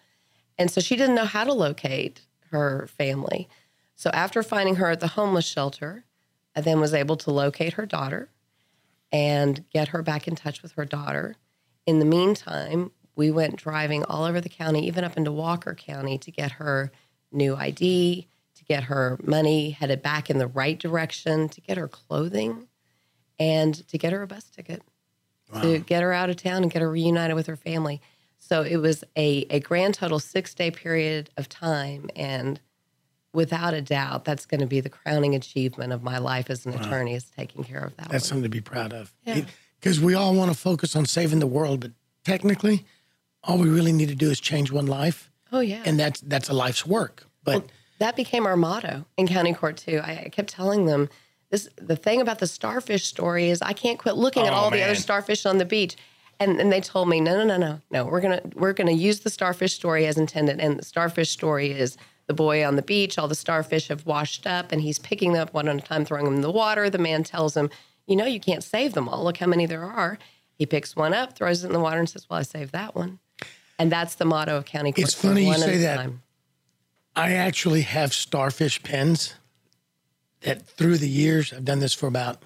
And 0.57 0.69
so 0.69 0.81
she 0.81 0.95
didn't 0.95 1.15
know 1.15 1.25
how 1.25 1.43
to 1.43 1.53
locate 1.53 2.21
her 2.51 2.87
family. 2.87 3.47
So 3.95 4.09
after 4.11 4.43
finding 4.43 4.75
her 4.75 4.89
at 4.89 4.99
the 4.99 5.07
homeless 5.07 5.45
shelter, 5.45 6.05
I 6.55 6.61
then 6.61 6.79
was 6.79 6.93
able 6.93 7.17
to 7.17 7.31
locate 7.31 7.73
her 7.73 7.85
daughter 7.85 8.29
and 9.11 9.65
get 9.71 9.89
her 9.89 10.01
back 10.01 10.27
in 10.27 10.35
touch 10.35 10.61
with 10.61 10.73
her 10.73 10.85
daughter. 10.85 11.35
In 11.85 11.99
the 11.99 12.05
meantime, 12.05 12.91
we 13.15 13.31
went 13.31 13.57
driving 13.57 14.03
all 14.05 14.23
over 14.23 14.39
the 14.39 14.49
county, 14.49 14.85
even 14.87 15.03
up 15.03 15.17
into 15.17 15.31
Walker 15.31 15.73
County, 15.73 16.17
to 16.19 16.31
get 16.31 16.53
her 16.53 16.91
new 17.31 17.55
ID, 17.55 18.27
to 18.55 18.65
get 18.65 18.83
her 18.85 19.19
money 19.23 19.71
headed 19.71 20.01
back 20.01 20.29
in 20.29 20.37
the 20.37 20.47
right 20.47 20.77
direction, 20.77 21.49
to 21.49 21.61
get 21.61 21.77
her 21.77 21.87
clothing, 21.87 22.67
and 23.37 23.87
to 23.87 23.97
get 23.97 24.13
her 24.13 24.21
a 24.21 24.27
bus 24.27 24.49
ticket 24.49 24.81
to 25.61 25.79
get 25.79 26.03
her 26.03 26.13
out 26.13 26.29
of 26.29 26.35
town 26.35 26.63
and 26.63 26.71
get 26.71 26.81
her 26.81 26.89
reunited 26.89 27.35
with 27.35 27.47
her 27.47 27.55
family. 27.55 28.01
So 28.37 28.61
it 28.61 28.77
was 28.77 29.03
a, 29.15 29.45
a 29.49 29.59
grand 29.59 29.95
total 29.95 30.19
six 30.19 30.53
day 30.53 30.71
period 30.71 31.29
of 31.37 31.49
time. 31.49 32.09
And 32.15 32.59
without 33.33 33.73
a 33.73 33.81
doubt, 33.81 34.25
that's 34.25 34.45
going 34.45 34.61
to 34.61 34.67
be 34.67 34.79
the 34.79 34.89
crowning 34.89 35.35
achievement 35.35 35.93
of 35.93 36.03
my 36.03 36.17
life 36.17 36.49
as 36.49 36.65
an 36.65 36.73
attorney 36.73 37.15
is 37.15 37.25
taking 37.25 37.63
care 37.63 37.83
of 37.83 37.95
that. 37.97 38.09
That's 38.09 38.25
one. 38.25 38.29
something 38.29 38.43
to 38.43 38.49
be 38.49 38.61
proud 38.61 38.93
of. 38.93 39.13
Yeah. 39.25 39.41
Because 39.79 39.99
we 39.99 40.13
all 40.13 40.33
want 40.33 40.51
to 40.51 40.57
focus 40.57 40.95
on 40.95 41.05
saving 41.05 41.39
the 41.39 41.47
world, 41.47 41.79
but 41.81 41.91
technically, 42.25 42.85
all 43.43 43.57
we 43.57 43.69
really 43.69 43.93
need 43.93 44.09
to 44.09 44.15
do 44.15 44.29
is 44.29 44.39
change 44.39 44.71
one 44.71 44.87
life. 44.87 45.31
Oh, 45.51 45.59
yeah. 45.61 45.81
and 45.85 45.99
that's 45.99 46.21
that's 46.21 46.49
a 46.49 46.53
life's 46.53 46.85
work. 46.85 47.25
But 47.43 47.65
that 47.99 48.15
became 48.15 48.45
our 48.45 48.55
motto 48.57 49.05
in 49.17 49.27
county 49.27 49.53
court 49.53 49.77
too. 49.77 49.99
I, 50.03 50.23
I 50.25 50.29
kept 50.29 50.49
telling 50.49 50.85
them 50.85 51.09
this. 51.49 51.67
The 51.77 51.95
thing 51.95 52.21
about 52.21 52.39
the 52.39 52.47
starfish 52.47 53.05
story 53.05 53.49
is 53.49 53.61
I 53.61 53.73
can't 53.73 53.97
quit 53.99 54.15
looking 54.15 54.45
at 54.45 54.53
Oh, 54.53 54.55
all 54.55 54.71
the 54.71 54.83
other 54.83 54.95
starfish 54.95 55.45
on 55.45 55.57
the 55.57 55.65
beach. 55.65 55.95
And, 56.41 56.57
and 56.61 56.71
they 56.71 56.79
told 56.79 57.09
me 57.09 57.19
no 57.19 57.35
no 57.35 57.43
no 57.43 57.57
no 57.57 57.81
no 57.91 58.05
we're 58.05 58.21
gonna 58.21 58.41
we're 58.55 58.71
gonna 58.71 58.93
use 58.93 59.19
the 59.19 59.29
starfish 59.29 59.73
story 59.73 60.05
as 60.05 60.17
intended 60.17 60.61
and 60.61 60.79
the 60.79 60.85
starfish 60.85 61.29
story 61.31 61.71
is 61.71 61.97
the 62.27 62.33
boy 62.33 62.65
on 62.65 62.77
the 62.77 62.81
beach 62.81 63.17
all 63.17 63.27
the 63.27 63.35
starfish 63.35 63.89
have 63.89 64.05
washed 64.05 64.47
up 64.47 64.71
and 64.71 64.81
he's 64.81 64.99
picking 64.99 65.33
them 65.33 65.41
up 65.41 65.53
one 65.53 65.67
at 65.67 65.75
a 65.75 65.81
time 65.81 66.05
throwing 66.05 66.23
them 66.23 66.35
in 66.35 66.41
the 66.41 66.49
water 66.49 66.89
the 66.89 66.97
man 66.97 67.25
tells 67.25 67.57
him 67.57 67.69
you 68.07 68.15
know 68.15 68.23
you 68.23 68.39
can't 68.39 68.63
save 68.63 68.93
them 68.93 69.09
all 69.09 69.21
look 69.25 69.35
how 69.35 69.47
many 69.47 69.65
there 69.65 69.83
are 69.83 70.17
he 70.53 70.65
picks 70.65 70.95
one 70.95 71.13
up 71.13 71.35
throws 71.35 71.61
it 71.65 71.67
in 71.67 71.73
the 71.73 71.79
water 71.81 71.99
and 71.99 72.09
says 72.09 72.25
well 72.29 72.39
I 72.39 72.43
saved 72.43 72.71
that 72.71 72.95
one 72.95 73.19
and 73.79 73.91
that's 73.91 74.15
the 74.15 74.25
motto 74.25 74.57
of 74.57 74.65
county 74.65 74.91
court 74.91 75.05
It's 75.05 75.13
funny 75.15 75.47
you 75.47 75.53
say 75.55 75.77
that. 75.77 75.95
time. 75.95 76.21
I 77.15 77.31
actually 77.33 77.81
have 77.81 78.13
starfish 78.13 78.83
pens 78.83 79.33
that 80.41 80.67
through 80.67 80.97
the 80.97 81.09
years, 81.09 81.51
I've 81.51 81.65
done 81.65 81.79
this 81.79 81.93
for 81.93 82.07
about 82.07 82.43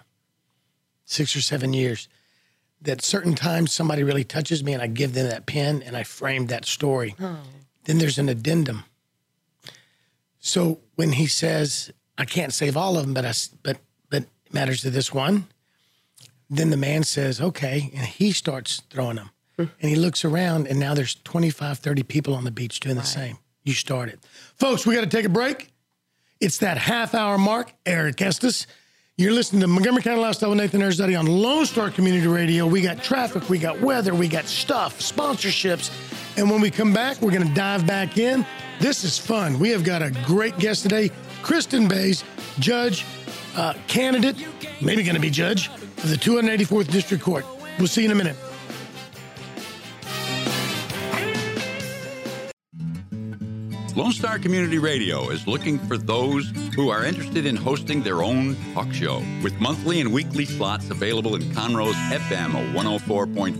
six 1.06 1.36
or 1.36 1.41
seven 1.41 1.74
years, 1.74 2.08
that 2.82 3.02
certain 3.02 3.36
times 3.36 3.72
somebody 3.72 4.04
really 4.04 4.24
touches 4.24 4.63
me 4.63 4.74
and 4.74 4.82
I 4.82 4.88
give 4.88 5.13
them 5.13 5.28
that 5.30 5.46
pen 5.46 5.84
and 5.84 5.96
I 5.98 6.04
frame 6.04 6.48
that 6.48 6.65
story. 6.65 7.15
Oh. 7.19 7.39
Then 7.86 7.98
there's 7.98 8.17
an 8.17 8.30
addendum. 8.30 8.86
So 10.39 10.80
when 10.96 11.13
he 11.13 11.28
says, 11.28 11.91
I 12.17 12.26
can't 12.26 12.54
save 12.54 12.76
all 12.76 12.98
of 12.98 13.06
them, 13.06 13.13
but, 13.13 13.26
I, 13.26 13.34
but, 13.63 13.78
but 14.10 14.24
it 14.46 14.54
matters 14.54 14.82
to 14.82 14.89
this 14.89 15.13
one, 15.13 15.48
then 16.50 16.69
the 16.69 16.78
man 16.78 17.04
says, 17.04 17.39
okay. 17.41 17.91
And 17.96 18.06
he 18.06 18.32
starts 18.32 18.82
throwing 18.89 19.15
them. 19.17 19.30
And 19.58 19.70
he 19.80 19.96
looks 19.96 20.26
around, 20.26 20.68
and 20.68 20.80
now 20.80 20.94
there's 20.94 21.16
25, 21.24 21.80
30 21.80 22.04
people 22.04 22.34
on 22.34 22.44
the 22.44 22.52
beach 22.52 22.80
doing 22.80 22.96
the 22.96 23.04
same. 23.04 23.38
You 23.63 23.74
started. 23.74 24.20
Folks, 24.56 24.86
we 24.86 24.96
got 24.96 25.02
to 25.02 25.08
take 25.08 25.26
a 25.26 25.30
break. 25.30 25.72
It's 26.39 26.58
that 26.58 26.78
half 26.78 27.13
hour 27.13 27.38
mark. 27.38 27.74
Eric 27.86 28.22
Estes. 28.22 28.68
You're 29.16 29.32
listening 29.32 29.62
to 29.62 29.68
Montgomery 29.68 30.02
County 30.02 30.22
Lifestyle 30.22 30.50
with 30.50 30.58
Nathan 30.58 30.82
Arizadi 30.82 31.18
on 31.18 31.28
Lone 31.28 31.68
Star 31.68 31.92
Community 31.92 32.26
Radio. 32.26 32.66
We 32.66 32.82
got 32.82 33.04
traffic, 33.04 33.48
we 33.48 33.60
got 33.60 33.80
weather, 33.80 34.16
we 34.16 34.28
got 34.28 34.46
stuff, 34.46 35.00
sponsorships. 35.00 35.92
And 36.36 36.50
when 36.50 36.62
we 36.62 36.72
come 36.72 36.94
back, 36.94 37.22
we're 37.22 37.32
going 37.32 37.48
to 37.48 37.54
dive 37.54 37.86
back 37.86 38.18
in. 38.18 38.44
This 38.80 39.04
is 39.04 39.20
fun. 39.20 39.60
We 39.60 39.70
have 39.70 39.84
got 39.84 40.02
a 40.02 40.10
great 40.26 40.58
guest 40.58 40.82
today, 40.82 41.12
Kristin 41.44 41.88
Bays, 41.88 42.24
judge, 42.58 43.06
uh, 43.56 43.76
candidate, 43.88 44.36
maybe 44.82 45.04
going 45.04 45.13
to 45.13 45.22
be 45.22 45.30
judge 45.30 45.70
of 45.70 46.10
the 46.10 46.16
284th 46.16 46.92
District 46.92 47.24
Court. 47.24 47.46
We'll 47.78 47.88
see 47.88 48.02
you 48.02 48.06
in 48.06 48.12
a 48.12 48.16
minute. 48.16 48.36
Lone 53.95 54.12
Star 54.12 54.39
Community 54.39 54.79
Radio 54.79 55.29
is 55.29 55.45
looking 55.45 55.77
for 55.77 55.99
those 55.99 56.51
who 56.75 56.89
are 56.89 57.06
interested 57.06 57.45
in 57.45 57.56
hosting 57.56 58.01
their 58.01 58.23
own 58.23 58.58
talk 58.73 58.91
show 58.91 59.21
with 59.43 59.53
monthly 59.60 60.01
and 60.01 60.12
weekly 60.12 60.45
slots 60.45 60.89
available 60.89 61.36
in 61.36 61.43
Conroe's 61.53 61.93
FM 62.10 62.73
104.5, 62.73 63.60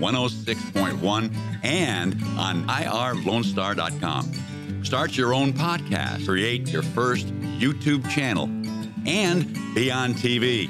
106.1, 0.00 1.36
and 1.62 2.14
on 2.36 2.66
irlonestar.com. 2.66 4.82
Start 4.82 5.16
your 5.16 5.32
own 5.32 5.52
podcast, 5.52 6.26
create 6.26 6.72
your 6.72 6.82
first 6.82 7.28
YouTube 7.28 8.10
channel, 8.10 8.46
and 9.06 9.54
be 9.72 9.88
on 9.88 10.14
TV. 10.14 10.68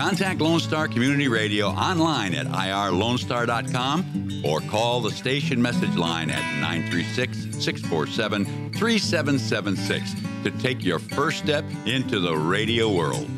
Contact 0.00 0.40
Lone 0.40 0.60
Star 0.60 0.88
Community 0.88 1.28
Radio 1.28 1.66
online 1.66 2.34
at 2.34 2.46
irlonestar.com 2.46 4.40
or 4.42 4.60
call 4.62 5.02
the 5.02 5.10
station 5.10 5.60
message 5.60 5.94
line 5.94 6.30
at 6.30 6.40
936 6.58 7.62
647 7.62 8.72
3776 8.72 10.14
to 10.42 10.50
take 10.52 10.82
your 10.82 10.98
first 11.00 11.40
step 11.40 11.66
into 11.84 12.18
the 12.18 12.34
radio 12.34 12.90
world. 12.90 13.28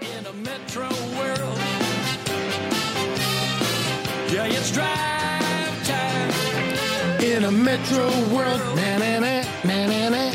in 0.00 0.26
a 0.26 0.32
metro 0.32 0.88
world. 1.16 1.58
Yeah, 4.28 4.46
it's 4.46 4.72
drive 4.72 5.86
time. 5.86 7.22
In 7.22 7.44
a 7.44 7.52
metro 7.52 8.08
world, 8.34 8.60
na 8.74 8.98
na 8.98 9.20
na 9.20 9.44
na 9.64 9.86
na 9.86 10.08
na. 10.08 10.30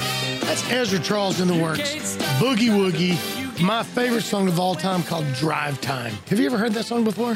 That's 0.45 0.71
Ezra 0.71 0.99
Charles 0.99 1.41
in 1.41 1.49
the 1.49 1.61
works. 1.61 2.15
Boogie 2.39 2.69
Woogie, 2.69 3.36
my 3.61 3.83
favorite 3.83 4.21
song 4.21 4.47
of 4.47 4.59
all 4.59 4.75
time 4.75 5.03
called 5.03 5.25
Drive 5.33 5.79
Time. 5.81 6.13
Have 6.27 6.39
you 6.39 6.45
ever 6.45 6.57
heard 6.57 6.73
that 6.73 6.85
song 6.85 7.03
before? 7.03 7.35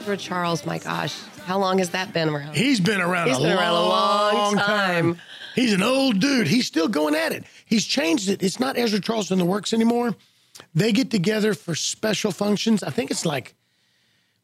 For 0.00 0.16
Charles, 0.16 0.64
my 0.64 0.78
gosh, 0.78 1.14
how 1.44 1.58
long 1.58 1.78
has 1.78 1.90
that 1.90 2.12
been 2.12 2.28
around? 2.28 2.54
He's 2.56 2.80
been 2.80 3.00
around, 3.00 3.28
He's 3.28 3.38
a, 3.38 3.40
been 3.42 3.56
long 3.56 3.58
around 3.58 3.74
a 3.74 4.36
long 4.38 4.56
time. 4.56 5.20
He's 5.54 5.72
an 5.72 5.82
old 5.82 6.20
dude. 6.20 6.46
He's 6.46 6.66
still 6.66 6.88
going 6.88 7.14
at 7.14 7.32
it. 7.32 7.44
He's 7.66 7.84
changed 7.84 8.28
it. 8.28 8.42
It's 8.42 8.60
not 8.60 8.78
Ezra 8.78 9.00
Charles 9.00 9.30
in 9.30 9.38
the 9.38 9.44
works 9.44 9.72
anymore. 9.72 10.14
They 10.74 10.92
get 10.92 11.10
together 11.10 11.54
for 11.54 11.74
special 11.74 12.30
functions. 12.32 12.82
I 12.82 12.90
think 12.90 13.10
it's 13.10 13.26
like 13.26 13.54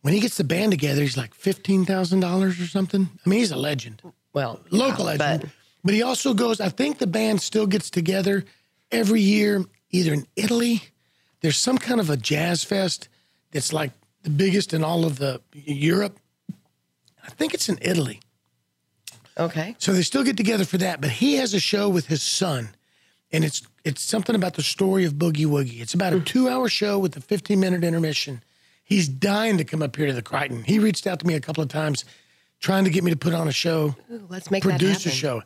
when 0.02 0.14
he 0.14 0.20
gets 0.20 0.37
the 0.37 0.44
band 0.44 0.72
together, 0.72 1.02
he's 1.02 1.16
like 1.16 1.33
fifteen 1.35 1.85
thousand 1.85 2.20
dollars 2.20 2.61
or 2.61 2.66
something. 2.66 3.09
I 3.24 3.29
mean, 3.29 3.38
he's 3.38 3.50
a 3.52 3.57
legend. 3.57 4.02
Well, 4.33 4.61
local 4.70 5.05
yeah, 5.05 5.12
legend. 5.16 5.42
but 5.42 5.50
But, 5.85 5.94
he 5.94 6.02
also 6.02 6.35
goes, 6.35 6.61
I 6.61 6.68
think 6.68 6.98
the 6.98 7.07
band 7.07 7.40
still 7.40 7.66
gets 7.66 7.88
together 7.88 8.44
every 8.90 9.20
year, 9.20 9.64
either 9.90 10.12
in 10.12 10.27
Italy. 10.37 10.83
There's 11.40 11.57
some 11.57 11.79
kind 11.79 12.01
of 12.01 12.11
a 12.11 12.16
jazz 12.16 12.64
fest 12.64 13.09
that's 13.53 13.72
like 13.72 13.92
the 14.22 14.31
biggest 14.31 14.72
in 14.72 14.83
all 14.83 15.05
of 15.05 15.18
the 15.18 15.40
Europe. 15.53 16.18
I 17.25 17.31
think 17.31 17.55
it's 17.55 17.68
in 17.68 17.79
Italy. 17.81 18.20
okay. 19.38 19.77
So 19.79 19.92
they 19.92 20.03
still 20.03 20.25
get 20.25 20.37
together 20.37 20.64
for 20.64 20.79
that. 20.79 21.01
But 21.01 21.11
he 21.11 21.35
has 21.37 21.55
a 21.55 21.61
show 21.61 21.88
with 21.88 22.07
his 22.07 22.22
son, 22.22 22.70
and 23.33 23.44
it's 23.44 23.62
it's 23.85 24.03
something 24.03 24.35
about 24.35 24.55
the 24.55 24.62
story 24.62 25.05
of 25.05 25.14
Boogie 25.14 25.46
Woogie. 25.46 25.81
It's 25.81 25.94
about 25.94 26.12
a 26.12 26.18
hmm. 26.18 26.25
two 26.25 26.49
hour 26.49 26.68
show 26.68 26.99
with 26.99 27.16
a 27.16 27.20
15 27.20 27.59
minute 27.59 27.85
intermission. 27.85 28.42
He's 28.85 29.09
dying 29.09 29.59
to 29.59 29.64
come 29.64 29.83
up 29.83 29.96
here 29.96 30.07
to 30.07 30.12
the 30.12 30.22
Crighton. 30.22 30.62
He 30.62 30.79
reached 30.79 31.09
out 31.09 31.18
to 31.18 31.27
me 31.27 31.35
a 31.35 31.40
couple 31.40 31.62
of 31.62 31.68
times 31.68 32.05
trying 32.61 32.85
to 32.85 32.90
get 32.90 33.05
me 33.05 33.11
to 33.11 33.16
put 33.16 33.35
on 33.35 33.49
a 33.49 33.53
show, 33.53 33.94
Ooh, 34.11 34.27
let's 34.29 34.51
make 34.51 34.62
produce 34.62 35.05
that 35.05 35.12
a 35.12 35.14
show. 35.14 35.42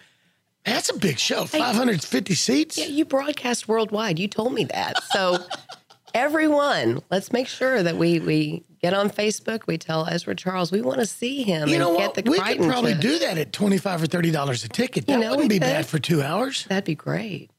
That's 0.64 0.90
a 0.90 0.98
big 0.98 1.18
show, 1.18 1.44
550 1.46 2.34
seats. 2.34 2.76
Yeah, 2.78 2.86
you 2.86 3.04
broadcast 3.04 3.66
worldwide. 3.68 4.18
You 4.18 4.28
told 4.28 4.52
me 4.52 4.64
that. 4.64 5.02
So 5.04 5.38
everyone, 6.14 7.00
let's 7.10 7.32
make 7.32 7.46
sure 7.48 7.82
that 7.82 7.96
we 7.96 8.20
we 8.20 8.64
get 8.80 8.92
on 8.94 9.10
Facebook. 9.10 9.66
We 9.66 9.78
tell 9.78 10.06
Ezra 10.06 10.34
Charles 10.34 10.70
we 10.72 10.80
want 10.82 10.98
to 11.00 11.06
see 11.06 11.42
him 11.42 11.68
You 11.68 11.74
and 11.76 11.82
know 11.84 11.96
get 11.96 12.16
what? 12.16 12.24
the 12.24 12.30
We 12.30 12.38
could 12.38 12.58
probably 12.68 12.94
do 12.94 13.18
that 13.20 13.38
at 13.38 13.52
25 13.52 14.02
or 14.02 14.06
30 14.06 14.30
dollars 14.30 14.64
a 14.64 14.68
ticket. 14.68 15.06
That 15.06 15.14
You 15.14 15.18
know, 15.20 15.30
wouldn't 15.30 15.48
be 15.48 15.58
bad 15.58 15.86
for 15.86 15.98
two 15.98 16.22
hours. 16.22 16.64
That'd 16.64 16.84
be 16.84 16.94
great. 16.94 17.50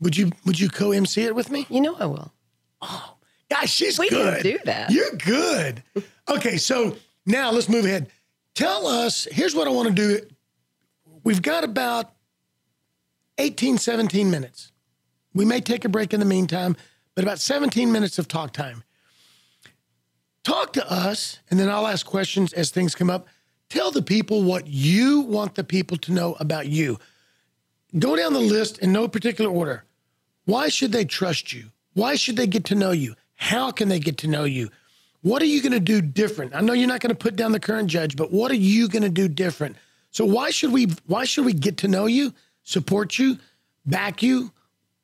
Would 0.00 0.16
you 0.16 0.30
Would 0.46 0.58
you 0.60 0.68
co 0.68 0.92
MC 0.92 1.22
it 1.24 1.34
with 1.34 1.50
me? 1.50 1.66
You 1.68 1.80
know 1.80 1.96
I 1.98 2.06
will. 2.06 2.32
Oh, 2.80 3.16
gosh, 3.50 3.70
she's 3.72 3.98
We 3.98 4.08
can 4.08 4.18
good. 4.34 4.42
do 4.44 4.58
that. 4.64 4.90
You're 4.90 5.10
good. 5.16 5.82
Okay, 6.28 6.56
so 6.56 6.96
now 7.26 7.50
let's 7.50 7.68
move 7.68 7.84
ahead. 7.84 8.08
Tell 8.54 8.86
us, 8.86 9.26
here's 9.30 9.54
what 9.54 9.66
I 9.68 9.70
want 9.70 9.88
to 9.88 9.94
do. 9.94 10.20
We've 11.28 11.42
got 11.42 11.62
about 11.62 12.10
18, 13.36 13.76
17 13.76 14.30
minutes. 14.30 14.72
We 15.34 15.44
may 15.44 15.60
take 15.60 15.84
a 15.84 15.88
break 15.90 16.14
in 16.14 16.20
the 16.20 16.26
meantime, 16.26 16.74
but 17.14 17.22
about 17.22 17.38
17 17.38 17.92
minutes 17.92 18.18
of 18.18 18.28
talk 18.28 18.54
time. 18.54 18.82
Talk 20.42 20.72
to 20.72 20.90
us, 20.90 21.40
and 21.50 21.60
then 21.60 21.68
I'll 21.68 21.86
ask 21.86 22.06
questions 22.06 22.54
as 22.54 22.70
things 22.70 22.94
come 22.94 23.10
up. 23.10 23.28
Tell 23.68 23.90
the 23.90 24.00
people 24.00 24.42
what 24.42 24.68
you 24.68 25.20
want 25.20 25.54
the 25.54 25.64
people 25.64 25.98
to 25.98 26.12
know 26.12 26.34
about 26.40 26.68
you. 26.68 26.98
Go 27.98 28.16
down 28.16 28.32
the 28.32 28.40
list 28.40 28.78
in 28.78 28.90
no 28.90 29.06
particular 29.06 29.50
order. 29.50 29.84
Why 30.46 30.70
should 30.70 30.92
they 30.92 31.04
trust 31.04 31.52
you? 31.52 31.66
Why 31.92 32.14
should 32.14 32.38
they 32.38 32.46
get 32.46 32.64
to 32.64 32.74
know 32.74 32.92
you? 32.92 33.16
How 33.34 33.70
can 33.70 33.90
they 33.90 34.00
get 34.00 34.16
to 34.18 34.28
know 34.28 34.44
you? 34.44 34.70
What 35.20 35.42
are 35.42 35.44
you 35.44 35.60
going 35.60 35.72
to 35.72 35.78
do 35.78 36.00
different? 36.00 36.54
I 36.54 36.62
know 36.62 36.72
you're 36.72 36.88
not 36.88 37.00
going 37.00 37.14
to 37.14 37.22
put 37.22 37.36
down 37.36 37.52
the 37.52 37.60
current 37.60 37.90
judge, 37.90 38.16
but 38.16 38.32
what 38.32 38.50
are 38.50 38.54
you 38.54 38.88
going 38.88 39.02
to 39.02 39.10
do 39.10 39.28
different? 39.28 39.76
So 40.10 40.24
why 40.24 40.50
should 40.50 40.72
we 40.72 40.86
why 41.06 41.24
should 41.24 41.44
we 41.44 41.52
get 41.52 41.78
to 41.78 41.88
know 41.88 42.06
you, 42.06 42.32
support 42.62 43.18
you, 43.18 43.38
back 43.84 44.22
you, 44.22 44.52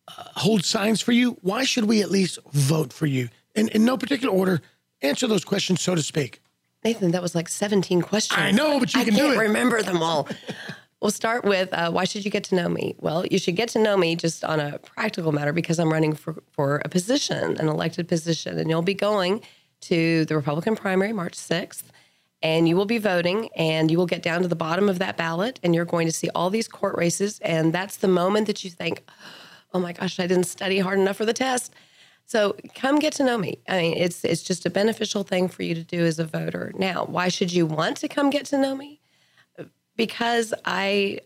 uh, 0.09 0.25
hold 0.37 0.64
signs 0.64 1.01
for 1.01 1.12
you? 1.12 1.33
Why 1.43 1.64
should 1.64 1.85
we 1.85 2.03
at 2.03 2.11
least 2.11 2.38
vote 2.53 2.93
for 2.93 3.07
you? 3.07 3.29
In, 3.55 3.69
in 3.69 3.85
no 3.85 3.97
particular 3.97 4.35
order, 4.35 4.61
answer 5.03 5.27
those 5.27 5.45
questions, 5.45 5.81
so 5.81 5.95
to 5.95 6.03
speak. 6.03 6.40
Nathan, 6.85 7.12
that 7.12 7.23
was 7.23 7.35
like 7.35 7.49
17 7.49 8.03
questions. 8.03 8.38
I 8.38 8.51
know, 8.51 8.79
but 8.79 8.93
you 8.95 9.01
I 9.01 9.05
can 9.05 9.14
do 9.14 9.21
can't 9.21 9.37
it. 9.37 9.38
remember 9.38 9.83
them 9.83 10.03
all. 10.03 10.29
we'll 11.01 11.11
start 11.11 11.45
with 11.45 11.73
uh, 11.73 11.90
why 11.90 12.05
should 12.05 12.25
you 12.25 12.31
get 12.31 12.45
to 12.45 12.55
know 12.55 12.69
me? 12.69 12.94
Well, 12.98 13.25
you 13.27 13.38
should 13.38 13.57
get 13.57 13.69
to 13.71 13.79
know 13.79 13.96
me 13.96 14.17
just 14.17 14.44
on 14.44 14.61
a 14.61 14.79
practical 14.81 15.33
matter 15.33 15.52
because 15.52 15.79
I'm 15.79 15.92
running 15.92 16.15
for, 16.15 16.42
for 16.50 16.83
a 16.85 16.88
position, 16.88 17.57
an 17.59 17.69
elected 17.69 18.09
position, 18.09 18.59
and 18.59 18.69
you'll 18.69 18.83
be 18.83 18.94
going 18.94 19.40
to 19.83 20.25
the 20.27 20.35
Republican 20.37 20.77
primary 20.77 21.13
March 21.13 21.35
6th. 21.35 21.85
And 22.45 22.69
you 22.69 22.77
will 22.77 22.87
be 22.87 22.99
voting, 22.99 23.49
and 23.57 23.90
you 23.90 23.99
will 23.99 24.07
get 24.07 24.23
down 24.23 24.42
to 24.42 24.49
the 24.49 24.55
bottom 24.55 24.88
of 24.88 25.01
that 25.01 25.17
ballot, 25.17 25.59
and 25.65 25.75
you're 25.75 25.85
going 25.85 26.07
to 26.07 26.13
see 26.13 26.29
all 26.35 26.51
these 26.51 26.69
court 26.69 26.97
races. 26.97 27.40
And 27.40 27.73
that's 27.73 27.97
the 27.97 28.09
moment 28.09 28.47
that 28.47 28.63
you 28.63 28.71
think, 28.71 29.03
oh 29.73 29.81
my 29.81 29.92
gosh, 29.92 30.21
I 30.21 30.29
didn't 30.29 30.45
study 30.45 30.79
hard 30.79 31.01
enough 31.01 31.17
for 31.17 31.25
the 31.25 31.33
test. 31.33 31.75
So 32.27 32.55
come 32.77 33.01
get 33.01 33.15
to 33.15 33.25
know 33.25 33.38
me. 33.38 33.59
I 33.69 33.79
mean, 33.81 33.97
it's 33.97 34.25
it's 34.25 34.42
just 34.42 34.65
a 34.65 34.71
beneficial 34.71 35.25
thing 35.25 35.49
for 35.49 35.63
you 35.63 35.75
to 35.75 35.83
do 35.83 36.05
as 36.05 36.19
a 36.19 36.25
voter. 36.25 36.73
Now, 36.77 37.05
why 37.07 37.29
should 37.29 37.53
you 37.53 37.67
want 37.67 37.97
to 37.99 38.09
come 38.09 38.31
get 38.31 38.47
to 38.47 38.59
know 38.59 38.77
me? 38.77 39.01
because 39.97 40.55
I 40.65 41.21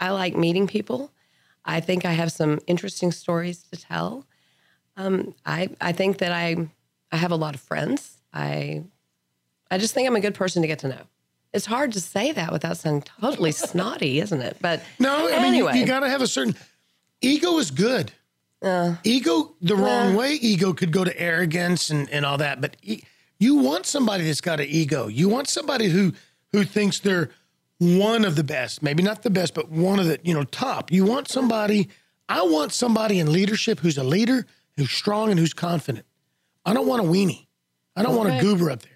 I 0.00 0.10
like 0.10 0.36
meeting 0.36 0.66
people. 0.66 1.12
I 1.64 1.80
think 1.80 2.04
I 2.04 2.12
have 2.12 2.32
some 2.32 2.60
interesting 2.66 3.12
stories 3.12 3.62
to 3.64 3.80
tell. 3.80 4.26
Um, 4.96 5.34
I 5.46 5.70
I 5.80 5.92
think 5.92 6.18
that 6.18 6.32
I 6.32 6.68
I 7.10 7.16
have 7.16 7.32
a 7.32 7.36
lot 7.36 7.54
of 7.54 7.60
friends. 7.60 8.18
I 8.32 8.84
I 9.72 9.78
just 9.78 9.94
think 9.94 10.06
I'm 10.06 10.14
a 10.16 10.20
good 10.20 10.34
person 10.34 10.60
to 10.60 10.68
get 10.68 10.80
to 10.80 10.88
know. 10.88 11.00
It's 11.54 11.64
hard 11.66 11.92
to 11.92 12.00
say 12.00 12.30
that 12.32 12.52
without 12.52 12.76
sounding 12.76 13.02
totally 13.20 13.52
snotty, 13.52 14.20
isn't 14.20 14.40
it? 14.42 14.58
But 14.60 14.82
No, 14.98 15.26
I 15.28 15.42
mean, 15.42 15.54
you- 15.54 15.66
anyway, 15.68 15.78
you, 15.78 15.86
got 15.86 16.00
to 16.00 16.08
have 16.10 16.20
a 16.20 16.26
certain 16.26 16.54
ego 17.22 17.58
is 17.58 17.70
good. 17.70 18.12
Uh, 18.60 18.96
ego, 19.02 19.54
the 19.62 19.74
wrong 19.74 20.14
way, 20.14 20.34
ego 20.34 20.72
could 20.74 20.92
go 20.92 21.04
to 21.04 21.20
arrogance 21.20 21.88
and, 21.90 22.08
and 22.10 22.24
all 22.26 22.36
that. 22.38 22.60
But 22.60 22.76
e- 22.82 23.02
you 23.38 23.56
want 23.56 23.86
somebody 23.86 24.24
that's 24.24 24.40
got 24.42 24.60
an 24.60 24.66
ego. 24.68 25.08
You 25.08 25.28
want 25.28 25.48
somebody 25.48 25.88
who 25.88 26.12
who 26.52 26.64
thinks 26.64 27.00
they're 27.00 27.30
one 27.78 28.24
of 28.26 28.36
the 28.36 28.44
best, 28.44 28.82
maybe 28.82 29.02
not 29.02 29.22
the 29.22 29.30
best, 29.30 29.54
but 29.54 29.70
one 29.70 29.98
of 29.98 30.06
the 30.06 30.20
you 30.22 30.32
know 30.34 30.44
top. 30.44 30.92
You 30.92 31.04
want 31.06 31.28
somebody. 31.28 31.88
I 32.28 32.42
want 32.42 32.72
somebody 32.72 33.18
in 33.18 33.32
leadership 33.32 33.80
who's 33.80 33.98
a 33.98 34.04
leader, 34.04 34.46
who's 34.76 34.90
strong, 34.92 35.30
and 35.30 35.40
who's 35.40 35.54
confident. 35.54 36.04
I 36.64 36.72
don't 36.72 36.86
want 36.86 37.00
a 37.02 37.04
weenie. 37.04 37.46
I 37.96 38.02
don't 38.02 38.14
want 38.16 38.28
a 38.32 38.40
goober 38.40 38.70
up 38.70 38.82
there. 38.82 38.91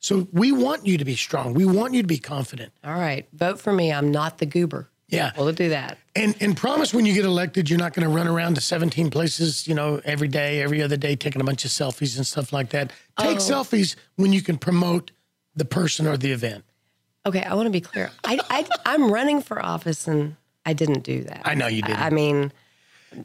So 0.00 0.28
we 0.32 0.52
want 0.52 0.86
you 0.86 0.98
to 0.98 1.04
be 1.04 1.16
strong. 1.16 1.54
We 1.54 1.64
want 1.64 1.94
you 1.94 2.02
to 2.02 2.08
be 2.08 2.18
confident. 2.18 2.72
all 2.84 2.92
right, 2.92 3.26
vote 3.32 3.60
for 3.60 3.72
me. 3.72 3.92
I'm 3.92 4.10
not 4.10 4.38
the 4.38 4.46
goober. 4.46 4.88
Yeah. 5.08 5.32
We'll 5.36 5.52
do 5.52 5.70
that. 5.70 5.98
And 6.14 6.34
and 6.40 6.56
promise 6.56 6.92
when 6.92 7.06
you 7.06 7.14
get 7.14 7.24
elected, 7.24 7.70
you're 7.70 7.78
not 7.78 7.94
going 7.94 8.06
to 8.06 8.14
run 8.14 8.28
around 8.28 8.54
to 8.56 8.60
17 8.60 9.10
places, 9.10 9.66
you 9.66 9.74
know, 9.74 10.00
every 10.04 10.28
day, 10.28 10.60
every 10.60 10.82
other 10.82 10.96
day, 10.96 11.16
taking 11.16 11.40
a 11.40 11.44
bunch 11.44 11.64
of 11.64 11.70
selfies 11.70 12.16
and 12.16 12.26
stuff 12.26 12.52
like 12.52 12.70
that. 12.70 12.92
Take 13.18 13.36
oh. 13.36 13.40
selfies 13.40 13.96
when 14.16 14.32
you 14.32 14.42
can 14.42 14.58
promote 14.58 15.10
the 15.56 15.64
person 15.64 16.06
or 16.06 16.16
the 16.16 16.32
event. 16.32 16.64
Okay, 17.24 17.42
I 17.42 17.54
want 17.54 17.66
to 17.66 17.70
be 17.70 17.80
clear. 17.80 18.10
I, 18.24 18.38
I 18.50 18.66
I'm 18.84 19.10
running 19.10 19.40
for 19.40 19.64
office, 19.64 20.06
and 20.06 20.36
I 20.66 20.74
didn't 20.74 21.04
do 21.04 21.24
that. 21.24 21.42
I 21.44 21.54
know 21.54 21.66
you 21.66 21.82
didn't. 21.82 22.00
I 22.00 22.10
mean, 22.10 22.52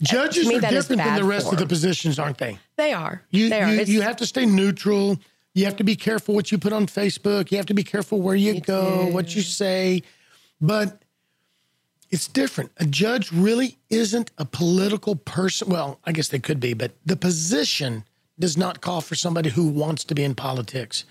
Judges 0.01 0.47
me, 0.47 0.57
are 0.57 0.61
different 0.61 1.01
than 1.01 1.15
the 1.15 1.23
rest 1.23 1.51
of 1.51 1.59
the 1.59 1.67
positions, 1.67 2.17
aren't 2.17 2.37
they? 2.37 2.57
they 2.77 2.93
are. 2.93 3.21
You 3.31 3.49
they 3.49 3.61
are. 3.61 3.73
you, 3.73 3.83
you 3.83 4.01
have 4.01 4.17
to 4.17 4.25
stay 4.25 4.45
neutral. 4.45 5.19
You 5.53 5.65
have 5.65 5.75
to 5.77 5.83
be 5.83 5.95
careful 5.95 6.33
what 6.33 6.51
you 6.51 6.57
put 6.57 6.73
on 6.73 6.87
Facebook. 6.87 7.51
You 7.51 7.57
have 7.57 7.67
to 7.67 7.73
be 7.73 7.83
careful 7.83 8.21
where 8.21 8.35
you, 8.35 8.59
go, 8.59 9.07
what 9.11 9.35
you 9.35 9.41
say. 9.41 10.01
But 10.59 11.03
it's 12.09 12.27
different. 12.27 12.71
A 12.77 12.85
judge 12.85 13.31
really 13.31 13.77
isn't 13.89 14.31
a 14.37 14.45
political 14.45 15.15
person. 15.15 15.69
Well, 15.69 15.99
I 16.05 16.11
guess 16.11 16.29
they 16.29 16.39
could 16.39 16.59
be, 16.59 16.73
but 16.73 16.91
the 17.05 17.15
position 17.15 18.03
does 18.39 18.57
not 18.57 18.81
call 18.81 19.01
for 19.01 19.13
somebody 19.15 19.49
who 19.51 19.67
wants 19.67 20.03
to 20.05 20.15
be 20.15 20.23
in 20.23 20.33
politics. 20.33 21.05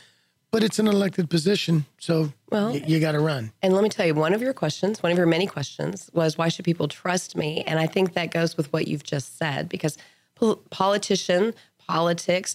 But 0.50 0.62
it's 0.62 0.78
an 0.78 0.86
elected 0.86 1.30
position, 1.30 1.86
so 1.98 2.32
Well- 2.50 2.72
y- 2.72 2.82
you 2.86 3.00
got 3.00 3.12
to 3.12 3.20
run. 3.20 3.52
And 3.62 3.72
let 3.72 3.82
me 3.82 3.88
tell 3.88 4.04
you, 4.04 4.14
one 4.14 4.34
of 4.34 4.42
your 4.42 4.52
questions, 4.52 5.02
one 5.02 5.10
of 5.12 5.16
your 5.16 5.26
many 5.26 5.46
questions, 5.46 6.10
was 6.12 6.36
why 6.36 6.48
should 6.48 6.64
people 6.66 6.88
trust 6.88 7.36
me? 7.36 7.62
And 7.66 7.78
I 7.78 7.86
think 7.86 8.12
that 8.14 8.32
goes 8.32 8.56
with 8.56 8.70
what 8.72 8.86
you've 8.86 9.04
just 9.04 9.38
said 9.38 9.68
because 9.68 9.96
pol- 10.34 10.56
politician, 10.70 11.54
politics, 11.78 12.54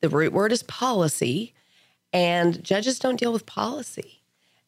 the 0.00 0.08
root 0.08 0.32
word 0.32 0.52
is 0.52 0.62
policy, 0.62 1.54
and 2.12 2.62
judges 2.62 2.98
don't 2.98 3.18
deal 3.18 3.32
with 3.32 3.46
policy. 3.46 4.22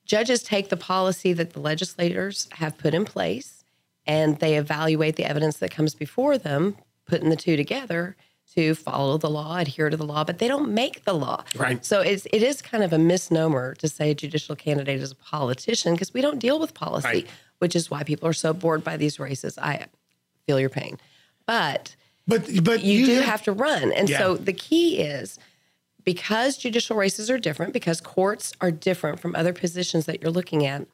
Judges 0.04 0.42
take 0.42 0.68
the 0.68 0.76
policy 0.76 1.32
that 1.32 1.52
the 1.52 1.60
legislators 1.60 2.48
have 2.52 2.76
put 2.78 2.94
in 2.94 3.04
place 3.04 3.64
and 4.06 4.38
they 4.40 4.56
evaluate 4.56 5.16
the 5.16 5.24
evidence 5.24 5.58
that 5.58 5.70
comes 5.70 5.94
before 5.94 6.36
them, 6.36 6.76
putting 7.06 7.30
the 7.30 7.36
two 7.36 7.56
together 7.56 8.16
to 8.54 8.74
follow 8.74 9.16
the 9.16 9.30
law, 9.30 9.56
adhere 9.56 9.88
to 9.88 9.96
the 9.96 10.04
law, 10.04 10.24
but 10.24 10.38
they 10.38 10.48
don't 10.48 10.72
make 10.72 11.04
the 11.04 11.12
law. 11.14 11.42
Right. 11.56 11.82
So 11.86 12.00
it's 12.00 12.26
it 12.32 12.42
is 12.42 12.60
kind 12.60 12.82
of 12.84 12.92
a 12.92 12.98
misnomer 12.98 13.74
to 13.76 13.88
say 13.88 14.10
a 14.10 14.14
judicial 14.14 14.56
candidate 14.56 15.00
is 15.00 15.12
a 15.12 15.16
politician 15.16 15.94
because 15.94 16.12
we 16.12 16.20
don't 16.20 16.38
deal 16.40 16.58
with 16.58 16.74
policy, 16.74 17.06
Right. 17.08 17.26
which 17.60 17.74
is 17.76 17.90
why 17.90 18.02
people 18.02 18.28
are 18.28 18.32
so 18.34 18.52
bored 18.52 18.82
by 18.84 18.96
these 18.96 19.18
races. 19.20 19.56
I 19.56 19.86
feel 20.46 20.58
your 20.60 20.68
pain. 20.68 20.98
But 21.46 21.94
But 22.26 22.64
but 22.64 22.82
you, 22.82 23.06
do 23.06 23.20
have 23.20 23.42
to 23.42 23.52
run. 23.52 23.92
And 23.92 24.08
so 24.08 24.36
the 24.36 24.52
key 24.52 25.00
is 25.00 25.38
because 26.04 26.56
judicial 26.56 26.96
races 26.96 27.30
are 27.30 27.38
different, 27.38 27.72
because 27.72 28.00
courts 28.00 28.52
are 28.60 28.70
different 28.70 29.20
from 29.20 29.34
other 29.34 29.52
positions 29.52 30.06
that 30.06 30.22
you're 30.22 30.30
looking 30.30 30.66
at, 30.66 30.86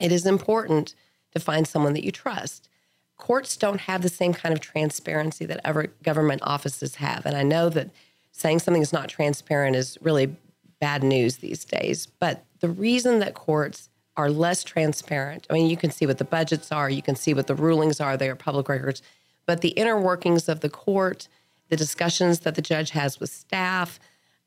it 0.00 0.12
is 0.12 0.26
important 0.26 0.94
to 1.32 1.40
find 1.40 1.66
someone 1.66 1.92
that 1.94 2.04
you 2.04 2.12
trust. 2.12 2.68
Courts 3.16 3.56
don't 3.56 3.80
have 3.82 4.02
the 4.02 4.08
same 4.08 4.34
kind 4.34 4.52
of 4.52 4.60
transparency 4.60 5.46
that 5.46 5.60
other 5.64 5.92
government 6.02 6.42
offices 6.44 6.96
have. 6.96 7.24
And 7.24 7.36
I 7.36 7.42
know 7.42 7.68
that 7.70 7.90
saying 8.32 8.58
something 8.58 8.82
is 8.82 8.92
not 8.92 9.08
transparent 9.08 9.76
is 9.76 9.96
really 10.02 10.36
bad 10.78 11.02
news 11.02 11.38
these 11.38 11.64
days. 11.64 12.06
But 12.06 12.44
the 12.60 12.68
reason 12.68 13.18
that 13.20 13.34
courts 13.34 13.88
are 14.16 14.30
less 14.30 14.64
transparent, 14.64 15.46
I 15.48 15.54
mean, 15.54 15.70
you 15.70 15.76
can 15.76 15.90
see 15.90 16.06
what 16.06 16.18
the 16.18 16.24
budgets 16.24 16.72
are, 16.72 16.88
you 16.90 17.02
can 17.02 17.16
see 17.16 17.34
what 17.34 17.46
the 17.46 17.54
rulings 17.54 18.00
are, 18.00 18.16
they 18.16 18.28
are 18.28 18.36
public 18.36 18.68
records, 18.68 19.02
but 19.46 19.60
the 19.60 19.70
inner 19.70 19.98
workings 19.98 20.48
of 20.48 20.60
the 20.60 20.68
court, 20.68 21.28
the 21.68 21.76
discussions 21.76 22.40
that 22.40 22.54
the 22.54 22.62
judge 22.62 22.90
has 22.90 23.18
with 23.20 23.30
staff, 23.30 23.98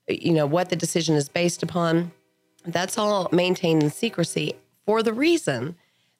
you 0.07 0.33
know, 0.33 0.45
what 0.45 0.69
the 0.69 0.75
decision 0.75 1.15
is 1.15 1.29
based 1.29 1.63
upon, 1.63 2.11
that's 2.65 2.97
all 2.97 3.29
maintained 3.31 3.83
in 3.83 3.89
secrecy 3.89 4.55
for 4.85 5.01
the 5.01 5.13
reason 5.13 5.75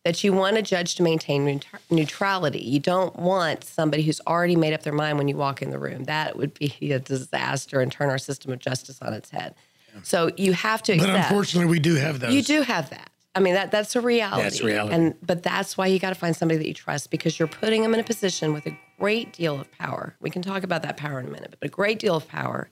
that 0.06 0.24
you 0.24 0.32
want 0.32 0.58
a 0.58 0.62
judge 0.62 0.96
to 0.96 1.04
maintain 1.04 1.46
neut- 1.46 1.66
neutrality. 1.90 2.60
You 2.60 2.80
don't 2.80 3.16
want 3.18 3.64
somebody 3.66 4.04
who's 4.04 4.22
already 4.26 4.56
made 4.56 4.74
up 4.74 4.84
their 4.84 4.94
mind 4.94 5.18
when 5.18 5.28
you 5.28 5.36
walk 5.36 5.62
in 5.62 5.72
the 5.72 5.80
room. 5.80 6.06
That 6.06 6.38
would 6.38 6.54
be 6.54 6.74
a 6.92 7.00
disaster 7.00 7.82
and 7.82 7.92
turn 7.92 8.10
our 8.10 8.18
system 8.18 8.54
of 8.54 8.60
justice 8.60 9.02
on 9.02 9.14
its 9.14 9.30
head. 9.30 9.56
So 10.04 10.32
you 10.38 10.54
have 10.54 10.82
to 10.84 10.98
But 10.98 11.10
unfortunately, 11.10 11.70
we 11.70 11.80
do 11.80 11.96
have 11.96 12.20
those. 12.20 12.34
You 12.34 12.42
do 12.42 12.62
have 12.62 12.90
that. 12.92 13.09
I 13.36 13.40
mean 13.40 13.54
that 13.54 13.72
that's 13.72 13.96
a 13.96 14.02
reality. 14.02 14.44
That's 14.44 14.62
reality. 14.62 14.96
And 14.96 15.16
but 15.22 15.44
that's 15.44 15.78
why 15.78 15.88
you 15.88 16.00
got 16.00 16.10
to 16.10 16.16
find 16.16 16.36
somebody 16.36 16.58
that 16.58 16.68
you 16.68 16.74
trust 16.74 17.12
because 17.12 17.38
you're 17.38 17.48
putting 17.48 17.84
them 17.84 17.94
in 17.94 18.00
a 18.00 18.04
position 18.04 18.54
with 18.54 18.66
a 18.66 18.78
great 19.00 19.34
deal 19.34 19.60
of 19.60 19.72
power. 19.72 20.16
We 20.20 20.30
can 20.30 20.42
talk 20.42 20.64
about 20.64 20.82
that 20.82 20.98
power 20.98 21.20
in 21.20 21.28
a 21.28 21.30
minute, 21.30 21.56
but 21.60 21.68
a 21.68 21.72
great 21.72 22.00
deal 22.00 22.16
of 22.16 22.28
power 22.28 22.70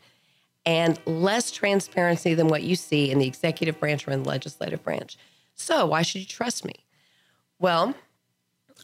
and 0.66 1.00
less 1.06 1.52
transparency 1.52 2.34
than 2.34 2.48
what 2.48 2.64
you 2.64 2.76
see 2.76 3.10
in 3.10 3.20
the 3.20 3.28
executive 3.28 3.80
branch 3.80 4.08
or 4.08 4.12
in 4.12 4.24
the 4.24 4.30
legislative 4.30 4.84
branch. 4.84 5.18
So 5.56 5.86
why 5.86 6.02
should 6.02 6.22
you 6.22 6.28
trust 6.28 6.66
me? 6.66 6.74
Well, 7.60 7.96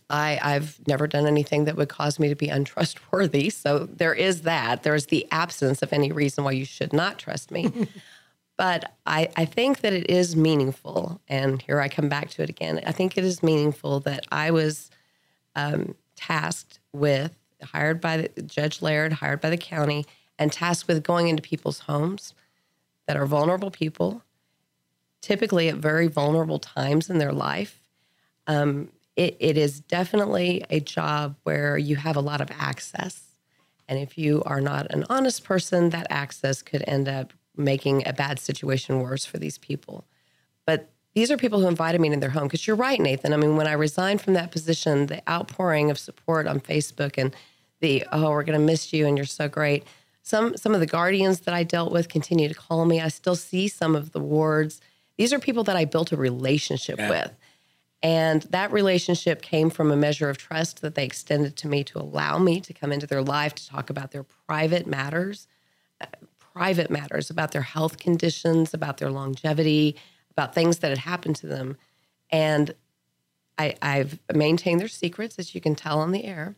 I, 0.09 0.39
I've 0.41 0.79
never 0.87 1.07
done 1.07 1.27
anything 1.27 1.65
that 1.65 1.75
would 1.75 1.89
cause 1.89 2.19
me 2.19 2.29
to 2.29 2.35
be 2.35 2.47
untrustworthy. 2.47 3.49
So 3.49 3.79
there 3.79 4.13
is 4.13 4.43
that. 4.43 4.83
There 4.83 4.95
is 4.95 5.07
the 5.07 5.27
absence 5.31 5.81
of 5.81 5.91
any 5.91 6.11
reason 6.11 6.43
why 6.43 6.51
you 6.51 6.65
should 6.65 6.93
not 6.93 7.19
trust 7.19 7.51
me. 7.51 7.71
but 8.57 8.93
I, 9.05 9.29
I 9.35 9.45
think 9.45 9.81
that 9.81 9.93
it 9.93 10.09
is 10.09 10.35
meaningful. 10.35 11.21
And 11.27 11.61
here 11.61 11.79
I 11.79 11.89
come 11.89 12.09
back 12.09 12.29
to 12.31 12.43
it 12.43 12.49
again. 12.49 12.81
I 12.85 12.91
think 12.91 13.17
it 13.17 13.23
is 13.23 13.43
meaningful 13.43 13.99
that 14.01 14.25
I 14.31 14.51
was 14.51 14.91
um, 15.55 15.95
tasked 16.15 16.79
with, 16.93 17.33
hired 17.61 17.99
by 17.99 18.17
the, 18.17 18.41
Judge 18.43 18.81
Laird, 18.81 19.13
hired 19.13 19.41
by 19.41 19.49
the 19.49 19.57
county, 19.57 20.05
and 20.37 20.51
tasked 20.51 20.87
with 20.87 21.03
going 21.03 21.27
into 21.27 21.41
people's 21.41 21.79
homes 21.79 22.33
that 23.07 23.17
are 23.17 23.25
vulnerable 23.25 23.71
people, 23.71 24.23
typically 25.21 25.69
at 25.69 25.75
very 25.75 26.07
vulnerable 26.07 26.59
times 26.59 27.09
in 27.09 27.17
their 27.17 27.33
life 27.33 27.79
it, 29.15 29.37
it 29.39 29.57
is 29.57 29.79
definitely 29.79 30.63
a 30.69 30.79
job 30.79 31.35
where 31.43 31.77
you 31.77 31.95
have 31.95 32.15
a 32.15 32.21
lot 32.21 32.41
of 32.41 32.49
access. 32.51 33.23
And 33.87 33.99
if 33.99 34.17
you 34.17 34.41
are 34.45 34.61
not 34.61 34.91
an 34.91 35.05
honest 35.09 35.43
person, 35.43 35.89
that 35.89 36.07
access 36.09 36.61
could 36.61 36.83
end 36.87 37.07
up 37.07 37.33
making 37.55 38.07
a 38.07 38.13
bad 38.13 38.39
situation 38.39 38.99
worse 38.99 39.25
for 39.25 39.37
these 39.37 39.57
people. 39.57 40.05
But 40.65 40.89
these 41.13 41.29
are 41.29 41.37
people 41.37 41.59
who 41.59 41.67
invited 41.67 42.01
me 42.01 42.07
into 42.07 42.19
their 42.19 42.29
home. 42.29 42.47
Because 42.47 42.65
you're 42.65 42.75
right, 42.75 42.99
Nathan. 42.99 43.33
I 43.33 43.37
mean, 43.37 43.55
when 43.55 43.67
I 43.67 43.73
resigned 43.73 44.21
from 44.21 44.33
that 44.33 44.51
position, 44.51 45.07
the 45.07 45.27
outpouring 45.29 45.91
of 45.91 45.99
support 45.99 46.47
on 46.47 46.59
Facebook 46.59 47.17
and 47.17 47.35
the 47.81 48.05
oh, 48.11 48.31
we're 48.31 48.43
going 48.43 48.59
to 48.59 48.65
miss 48.65 48.93
you 48.93 49.05
and 49.05 49.17
you're 49.17 49.25
so 49.25 49.47
great. 49.47 49.83
Some 50.23 50.55
some 50.57 50.73
of 50.73 50.79
the 50.79 50.87
guardians 50.87 51.41
that 51.41 51.53
I 51.53 51.63
dealt 51.63 51.91
with 51.91 52.09
continue 52.09 52.47
to 52.47 52.55
call 52.55 52.85
me. 52.85 53.01
I 53.01 53.09
still 53.09 53.35
see 53.35 53.67
some 53.67 53.95
of 53.95 54.13
the 54.13 54.19
wards. 54.19 54.81
These 55.17 55.33
are 55.33 55.39
people 55.39 55.63
that 55.65 55.75
I 55.75 55.85
built 55.85 56.11
a 56.11 56.17
relationship 56.17 56.97
with. 56.97 57.31
And 58.01 58.41
that 58.43 58.73
relationship 58.73 59.41
came 59.41 59.69
from 59.69 59.89
a 59.89 59.95
measure 59.95 60.29
of 60.29 60.37
trust 60.37 60.81
that 60.81 60.95
they 60.95 61.05
extended 61.05 61.55
to 61.57 61.69
me 61.69 61.85
to 61.85 61.99
allow 61.99 62.37
me 62.37 62.59
to 62.59 62.73
come 62.73 62.91
into 62.91 63.07
their 63.07 63.21
life 63.21 63.55
to 63.55 63.67
talk 63.67 63.89
about 63.89 64.11
their 64.11 64.23
private 64.23 64.85
matters, 64.85 65.47
private 66.53 66.89
matters 66.91 67.29
about 67.29 67.51
their 67.51 67.61
health 67.61 67.97
conditions, 67.97 68.73
about 68.73 68.97
their 68.97 69.09
longevity, 69.09 69.95
about 70.31 70.53
things 70.53 70.79
that 70.79 70.89
had 70.89 70.99
happened 70.99 71.35
to 71.37 71.47
them. 71.47 71.77
And 72.29 72.73
I, 73.57 73.75
I've 73.81 74.19
maintained 74.33 74.79
their 74.79 74.87
secrets, 74.87 75.37
as 75.39 75.53
you 75.53 75.61
can 75.61 75.75
tell 75.75 75.99
on 75.99 76.11
the 76.11 76.23
air, 76.23 76.55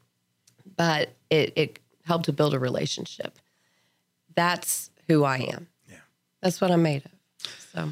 but 0.75 1.13
it, 1.29 1.53
it 1.55 1.79
helped 2.03 2.25
to 2.25 2.33
build 2.33 2.53
a 2.53 2.59
relationship. 2.59 3.39
That's 4.35 4.91
who 5.07 5.23
I 5.23 5.37
am. 5.37 5.67
Yeah. 5.89 5.97
That's 6.41 6.59
what 6.61 6.71
I'm 6.71 6.83
made 6.83 7.05
of. 7.05 7.11
So. 7.73 7.89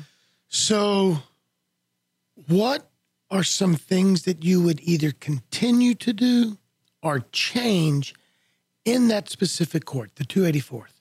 So, 0.47 1.17
what 2.47 2.89
are 3.31 3.43
some 3.43 3.75
things 3.75 4.23
that 4.23 4.43
you 4.43 4.61
would 4.61 4.79
either 4.81 5.11
continue 5.11 5.95
to 5.95 6.13
do 6.13 6.57
or 7.01 7.21
change 7.31 8.13
in 8.85 9.07
that 9.07 9.29
specific 9.29 9.85
court, 9.85 10.15
the 10.15 10.25
284th? 10.25 10.92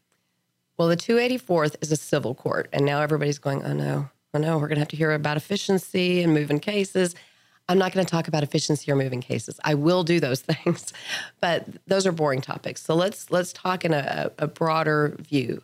Well, 0.78 0.88
the 0.88 0.96
284th 0.96 1.76
is 1.80 1.92
a 1.92 1.96
civil 1.96 2.34
court, 2.34 2.68
and 2.72 2.84
now 2.84 3.00
everybody's 3.00 3.38
going, 3.38 3.62
oh 3.62 3.74
no, 3.74 4.08
oh 4.34 4.38
no, 4.38 4.56
we're 4.58 4.68
going 4.68 4.76
to 4.76 4.80
have 4.80 4.88
to 4.88 4.96
hear 4.96 5.12
about 5.12 5.36
efficiency 5.36 6.22
and 6.22 6.32
moving 6.32 6.60
cases. 6.60 7.14
I'm 7.68 7.78
not 7.78 7.92
going 7.92 8.04
to 8.04 8.10
talk 8.10 8.28
about 8.28 8.42
efficiency 8.42 8.90
or 8.90 8.96
moving 8.96 9.20
cases. 9.20 9.60
I 9.64 9.74
will 9.74 10.02
do 10.02 10.18
those 10.18 10.40
things, 10.42 10.92
but 11.40 11.66
those 11.86 12.06
are 12.06 12.12
boring 12.12 12.40
topics. 12.40 12.82
So 12.82 12.94
let's 12.94 13.30
let's 13.30 13.52
talk 13.52 13.84
in 13.84 13.92
a, 13.92 14.30
a 14.38 14.46
broader 14.46 15.16
view 15.20 15.62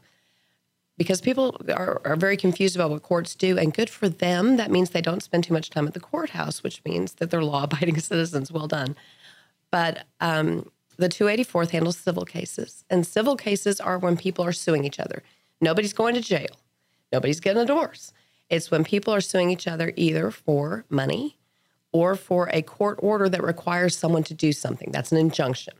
because 0.96 1.20
people 1.20 1.56
are, 1.72 2.00
are 2.04 2.16
very 2.16 2.36
confused 2.36 2.74
about 2.74 2.90
what 2.90 3.02
courts 3.02 3.34
do, 3.34 3.56
and 3.56 3.72
good 3.72 3.88
for 3.88 4.08
them. 4.08 4.56
That 4.56 4.70
means 4.70 4.90
they 4.90 5.00
don't 5.00 5.22
spend 5.22 5.44
too 5.44 5.54
much 5.54 5.70
time 5.70 5.86
at 5.86 5.94
the 5.94 6.00
courthouse, 6.00 6.62
which 6.62 6.82
means 6.84 7.14
that 7.14 7.30
they're 7.30 7.42
law 7.42 7.64
abiding 7.64 7.98
citizens. 8.00 8.52
Well 8.52 8.66
done. 8.66 8.96
But 9.70 10.04
um, 10.20 10.70
the 10.98 11.08
284th 11.08 11.70
handles 11.70 11.96
civil 11.96 12.24
cases, 12.24 12.84
and 12.90 13.06
civil 13.06 13.36
cases 13.36 13.80
are 13.80 13.98
when 13.98 14.16
people 14.16 14.44
are 14.44 14.52
suing 14.52 14.84
each 14.84 15.00
other. 15.00 15.22
Nobody's 15.60 15.92
going 15.92 16.14
to 16.14 16.20
jail, 16.20 16.56
nobody's 17.12 17.40
getting 17.40 17.62
a 17.62 17.66
divorce. 17.66 18.12
It's 18.50 18.70
when 18.70 18.84
people 18.84 19.14
are 19.14 19.20
suing 19.20 19.50
each 19.50 19.66
other 19.66 19.92
either 19.96 20.30
for 20.30 20.84
money 20.88 21.38
or 21.92 22.16
for 22.16 22.48
a 22.52 22.62
court 22.62 22.98
order 23.02 23.28
that 23.28 23.42
requires 23.42 23.96
someone 23.96 24.22
to 24.24 24.34
do 24.34 24.52
something. 24.52 24.90
That's 24.90 25.12
an 25.12 25.18
injunction. 25.18 25.74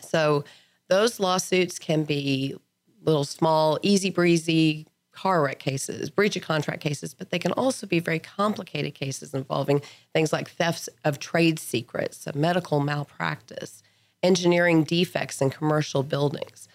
So 0.00 0.44
those 0.88 1.20
lawsuits 1.20 1.78
can 1.78 2.04
be 2.04 2.56
little 3.02 3.24
small, 3.24 3.78
easy 3.82 4.10
breezy 4.10 4.86
car 5.12 5.42
wreck 5.42 5.58
cases, 5.58 6.08
breach 6.10 6.36
of 6.36 6.42
contract 6.42 6.80
cases, 6.80 7.14
but 7.14 7.30
they 7.30 7.38
can 7.38 7.52
also 7.52 7.86
be 7.86 8.00
very 8.00 8.18
complicated 8.18 8.94
cases 8.94 9.34
involving 9.34 9.82
things 10.14 10.32
like 10.32 10.50
thefts 10.50 10.88
of 11.04 11.18
trade 11.18 11.58
secrets, 11.58 12.26
medical 12.34 12.80
malpractice, 12.80 13.82
engineering 14.22 14.84
defects 14.84 15.40
in 15.40 15.50
commercial 15.50 16.02
buildings. 16.02 16.68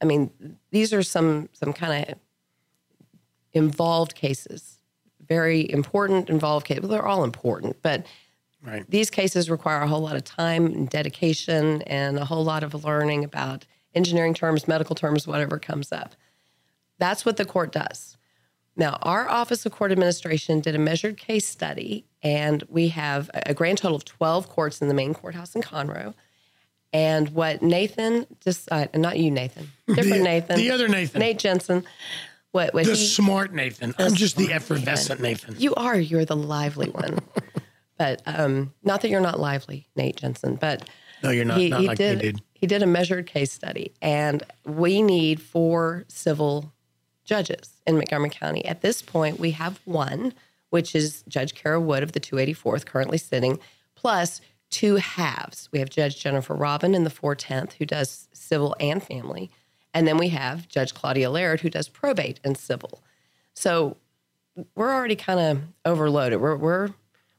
I 0.00 0.04
mean, 0.04 0.30
these 0.70 0.92
are 0.92 1.02
some 1.02 1.48
some 1.52 1.72
kind 1.72 2.08
of 2.08 2.18
involved 3.52 4.14
cases, 4.14 4.78
very 5.26 5.70
important 5.70 6.28
involved 6.30 6.66
cases. 6.66 6.82
Well, 6.82 6.90
they're 6.90 7.06
all 7.06 7.24
important, 7.24 7.76
but 7.82 8.06
Right. 8.60 8.84
these 8.90 9.08
cases 9.08 9.48
require 9.48 9.82
a 9.82 9.86
whole 9.88 10.00
lot 10.00 10.16
of 10.16 10.24
time 10.24 10.66
and 10.66 10.90
dedication 10.90 11.82
and 11.82 12.18
a 12.18 12.24
whole 12.24 12.42
lot 12.44 12.64
of 12.64 12.84
learning 12.84 13.22
about 13.22 13.64
engineering 13.94 14.34
terms, 14.34 14.66
medical 14.66 14.96
terms, 14.96 15.28
whatever 15.28 15.58
comes 15.60 15.92
up. 15.92 16.16
That's 16.98 17.24
what 17.24 17.36
the 17.36 17.44
court 17.44 17.70
does. 17.70 18.16
Now, 18.74 18.98
our 19.02 19.28
Office 19.28 19.64
of 19.64 19.72
Court 19.72 19.92
Administration 19.92 20.60
did 20.60 20.74
a 20.74 20.78
measured 20.78 21.16
case 21.16 21.46
study, 21.48 22.04
and 22.22 22.64
we 22.68 22.88
have 22.88 23.30
a 23.32 23.50
a 23.50 23.54
grand 23.54 23.78
total 23.78 23.96
of 23.96 24.04
12 24.04 24.48
courts 24.48 24.82
in 24.82 24.88
the 24.88 24.94
main 24.94 25.14
courthouse 25.14 25.54
in 25.54 25.62
Conroe. 25.62 26.14
And 26.92 27.28
what 27.30 27.62
Nathan 27.62 28.26
decided, 28.40 28.98
not 28.98 29.18
you, 29.18 29.30
Nathan, 29.30 29.70
different 29.86 30.08
The- 30.10 30.22
Nathan, 30.22 30.56
the 30.56 30.70
other 30.70 30.88
Nathan. 30.88 31.20
Nate 31.20 31.38
Jensen, 31.38 31.84
what, 32.52 32.72
what 32.72 32.84
The 32.86 32.94
he, 32.94 33.06
smart 33.06 33.52
Nathan. 33.52 33.94
I'm 33.98 34.14
just 34.14 34.36
the 34.36 34.52
effervescent 34.52 35.20
Nathan. 35.20 35.54
you 35.58 35.74
are. 35.74 35.96
You're 35.98 36.24
the 36.24 36.36
lively 36.36 36.88
one. 36.88 37.18
but 37.98 38.22
um, 38.26 38.72
not 38.82 39.02
that 39.02 39.10
you're 39.10 39.20
not 39.20 39.38
lively, 39.38 39.86
Nate 39.96 40.16
Jensen. 40.16 40.54
But 40.56 40.88
No, 41.22 41.30
you're 41.30 41.44
not. 41.44 41.60
not 41.60 41.82
like 41.84 41.98
did. 41.98 42.18
dude. 42.20 42.42
He 42.54 42.66
did 42.66 42.82
a 42.82 42.86
measured 42.86 43.26
case 43.26 43.52
study, 43.52 43.92
and 44.00 44.42
we 44.64 45.02
need 45.02 45.40
four 45.42 46.04
civil 46.08 46.72
judges 47.24 47.70
in 47.86 47.96
Montgomery 47.96 48.30
County. 48.30 48.64
At 48.64 48.80
this 48.80 49.02
point, 49.02 49.38
we 49.38 49.50
have 49.52 49.78
one, 49.84 50.32
which 50.70 50.94
is 50.96 51.22
Judge 51.28 51.54
Cara 51.54 51.78
Wood 51.80 52.02
of 52.02 52.12
the 52.12 52.20
284th, 52.20 52.86
currently 52.86 53.18
sitting, 53.18 53.58
plus 53.94 54.40
two 54.70 54.96
halves. 54.96 55.68
We 55.72 55.78
have 55.78 55.90
Judge 55.90 56.20
Jennifer 56.20 56.54
Robin 56.54 56.94
in 56.94 57.04
the 57.04 57.10
410th, 57.10 57.74
who 57.74 57.86
does 57.86 58.28
civil 58.32 58.76
and 58.80 59.02
family, 59.02 59.50
and 59.94 60.06
then 60.06 60.18
we 60.18 60.28
have 60.28 60.68
Judge 60.68 60.94
Claudia 60.94 61.30
Laird, 61.30 61.60
who 61.60 61.70
does 61.70 61.88
probate 61.88 62.40
and 62.44 62.56
civil. 62.56 63.02
So 63.54 63.96
we're 64.74 64.92
already 64.92 65.16
kind 65.16 65.40
of 65.40 65.62
overloaded. 65.84 66.40
We're, 66.40 66.56
we're 66.56 66.88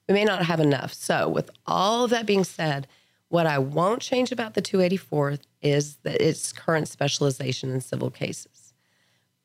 we 0.08 0.14
may 0.14 0.26
not 0.26 0.44
have 0.46 0.60
enough. 0.60 0.92
So, 0.94 1.30
with 1.30 1.52
all 1.68 2.04
of 2.04 2.10
that 2.10 2.26
being 2.26 2.44
said, 2.44 2.88
what 3.28 3.46
I 3.46 3.60
won't 3.60 4.02
change 4.02 4.32
about 4.32 4.56
the 4.56 4.62
284th 4.62 5.42
is 5.62 5.98
that 5.98 6.20
its 6.20 6.52
current 6.52 6.88
specialization 6.88 7.70
in 7.70 7.80
civil 7.80 8.10
cases. 8.10 8.59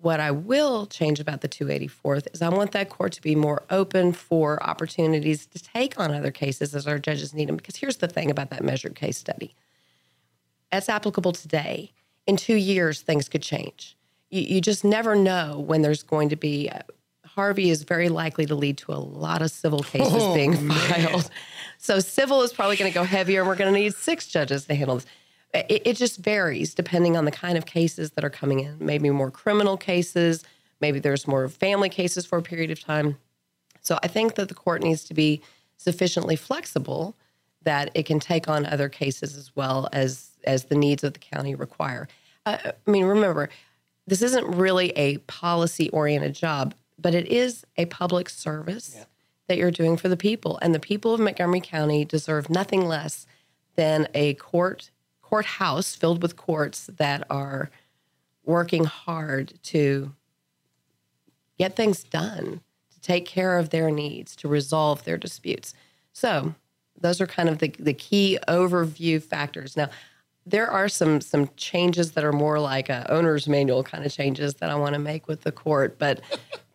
What 0.05 0.21
I 0.21 0.33
will 0.33 0.85
change 0.85 1.19
about 1.19 1.41
the 1.41 1.49
284th 1.49 2.27
is 2.35 2.43
I 2.43 2.51
want 2.51 2.73
that 2.73 2.91
court 2.91 3.13
to 3.15 3.23
be 3.23 3.35
more 3.35 3.63
open 3.71 4.13
for 4.13 4.63
opportunities 4.63 5.47
to 5.47 5.59
take 5.59 5.99
on 5.99 6.13
other 6.13 6.31
cases 6.31 6.75
as 6.75 6.87
our 6.87 6.99
judges 6.99 7.33
need 7.33 7.49
them. 7.49 7.57
Because 7.57 7.77
here's 7.77 7.97
the 7.97 8.07
thing 8.07 8.31
about 8.31 8.51
that 8.51 8.63
measured 8.63 8.95
case 8.97 9.17
study 9.17 9.55
that's 10.71 10.91
applicable 10.91 11.33
today. 11.33 11.93
In 12.27 12.37
two 12.37 12.57
years, 12.57 13.01
things 13.01 13.31
could 13.31 13.41
change. 13.41 13.97
You, 14.29 14.43
you 14.43 14.61
just 14.61 14.85
never 14.85 15.15
know 15.15 15.59
when 15.59 15.81
there's 15.81 16.03
going 16.03 16.29
to 16.29 16.37
be. 16.37 16.69
uh, 16.69 16.81
Harvey 17.25 17.71
is 17.71 17.83
very 17.85 18.11
likely 18.11 18.45
to 18.47 18.55
lead 18.55 18.77
to 18.79 18.93
a 18.93 19.01
lot 19.01 19.41
of 19.41 19.51
civil 19.51 19.83
cases 19.83 20.13
Oh, 20.15 20.35
being 20.35 20.69
man. 20.69 20.79
filed. 21.07 21.31
So 21.79 21.99
civil 21.99 22.43
is 22.43 22.53
probably 22.53 22.77
going 22.77 22.91
to 22.91 22.95
go 22.95 23.05
heavier, 23.05 23.41
and 23.41 23.49
we're 23.49 23.57
going 23.57 23.73
to 23.73 23.79
need 23.81 23.95
six 23.95 24.27
judges 24.29 24.67
to 24.67 24.75
handle 24.75 24.97
this. 24.97 25.07
It, 25.55 25.83
it 25.85 25.97
just 25.97 26.19
varies 26.19 26.75
depending 26.75 27.17
on 27.17 27.25
the 27.25 27.31
kind 27.31 27.57
of 27.57 27.65
cases 27.65 28.11
that 28.13 28.25
are 28.25 28.31
coming 28.31 28.61
in. 28.61 28.77
Maybe 28.81 29.09
more 29.11 29.31
criminal 29.31 29.77
cases. 29.77 30.45
Maybe 30.81 30.99
there's 30.99 31.27
more 31.27 31.49
family 31.49 31.89
cases 31.89 32.27
for 32.27 32.39
a 32.39 32.43
period 32.43 32.71
of 32.71 32.81
time. 32.81 33.17
So 33.81 33.99
I 34.03 34.09
think 34.09 34.35
that 34.35 34.49
the 34.49 34.55
court 34.55 34.83
needs 34.83 35.05
to 35.05 35.15
be 35.15 35.43
sufficiently 35.77 36.37
flexible 36.37 37.17
that 37.63 37.91
it 37.95 38.05
can 38.05 38.21
take 38.21 38.49
on 38.49 38.67
other 38.67 38.89
cases 38.89 39.37
as 39.37 39.55
well 39.55 39.89
as 39.93 40.31
as 40.45 40.65
the 40.65 40.75
needs 40.75 41.03
of 41.05 41.15
the 41.15 41.19
county 41.19 41.55
require. 41.55 42.07
Uh, 42.45 42.59
I 42.65 42.91
mean, 42.91 43.07
remember, 43.07 43.49
this 44.07 44.21
isn't 44.21 44.47
really 44.47 44.91
a 44.91 45.19
policy 45.19 45.89
oriented 45.91 46.35
job, 46.35 46.75
but 46.99 47.15
it 47.15 47.27
is 47.29 47.65
a 47.79 47.87
public 47.87 48.29
service 48.29 49.07
that 49.49 49.57
you're 49.57 49.71
doing 49.71 49.97
for 49.97 50.09
the 50.09 50.17
people, 50.17 50.59
and 50.61 50.75
the 50.75 50.81
people 50.81 51.15
of 51.15 51.21
Montgomery 51.21 51.61
County 51.61 52.05
deserve 52.05 52.51
nothing 52.51 52.87
less 52.87 53.27
than 53.77 54.09
a 54.15 54.35
court 54.35 54.91
courthouse 55.35 55.97
filled 55.97 56.23
with 56.23 56.37
courts 56.37 56.89
that 56.97 57.27
are 57.29 57.69
working 58.45 58.85
hard 58.85 59.53
to 59.65 60.13
get 61.59 61.75
things 61.75 62.05
done, 62.05 62.61
to 62.93 63.01
take 63.01 63.27
care 63.27 63.59
of 63.59 63.71
their 63.71 63.91
needs, 63.91 64.37
to 64.37 64.47
resolve 64.47 65.03
their 65.03 65.19
disputes. 65.19 65.75
So 66.13 66.55
those 67.01 67.21
are 67.21 67.27
kind 67.27 67.49
of 67.49 67.59
the, 67.59 67.75
the 67.81 67.95
key 67.95 68.39
overview 68.47 69.21
factors. 69.21 69.77
Now, 69.77 69.91
there 70.47 70.71
are 70.71 70.89
some 70.89 71.21
some 71.21 71.51
changes 71.57 72.13
that 72.13 72.23
are 72.23 72.33
more 72.33 72.61
like 72.61 72.89
a 72.89 73.05
owner's 73.11 73.49
manual 73.49 73.83
kind 73.83 74.07
of 74.07 74.13
changes 74.13 74.55
that 74.55 74.71
I 74.71 74.77
want 74.77 74.93
to 74.93 75.01
make 75.01 75.27
with 75.27 75.41
the 75.41 75.51
court, 75.51 75.99
but 75.99 76.21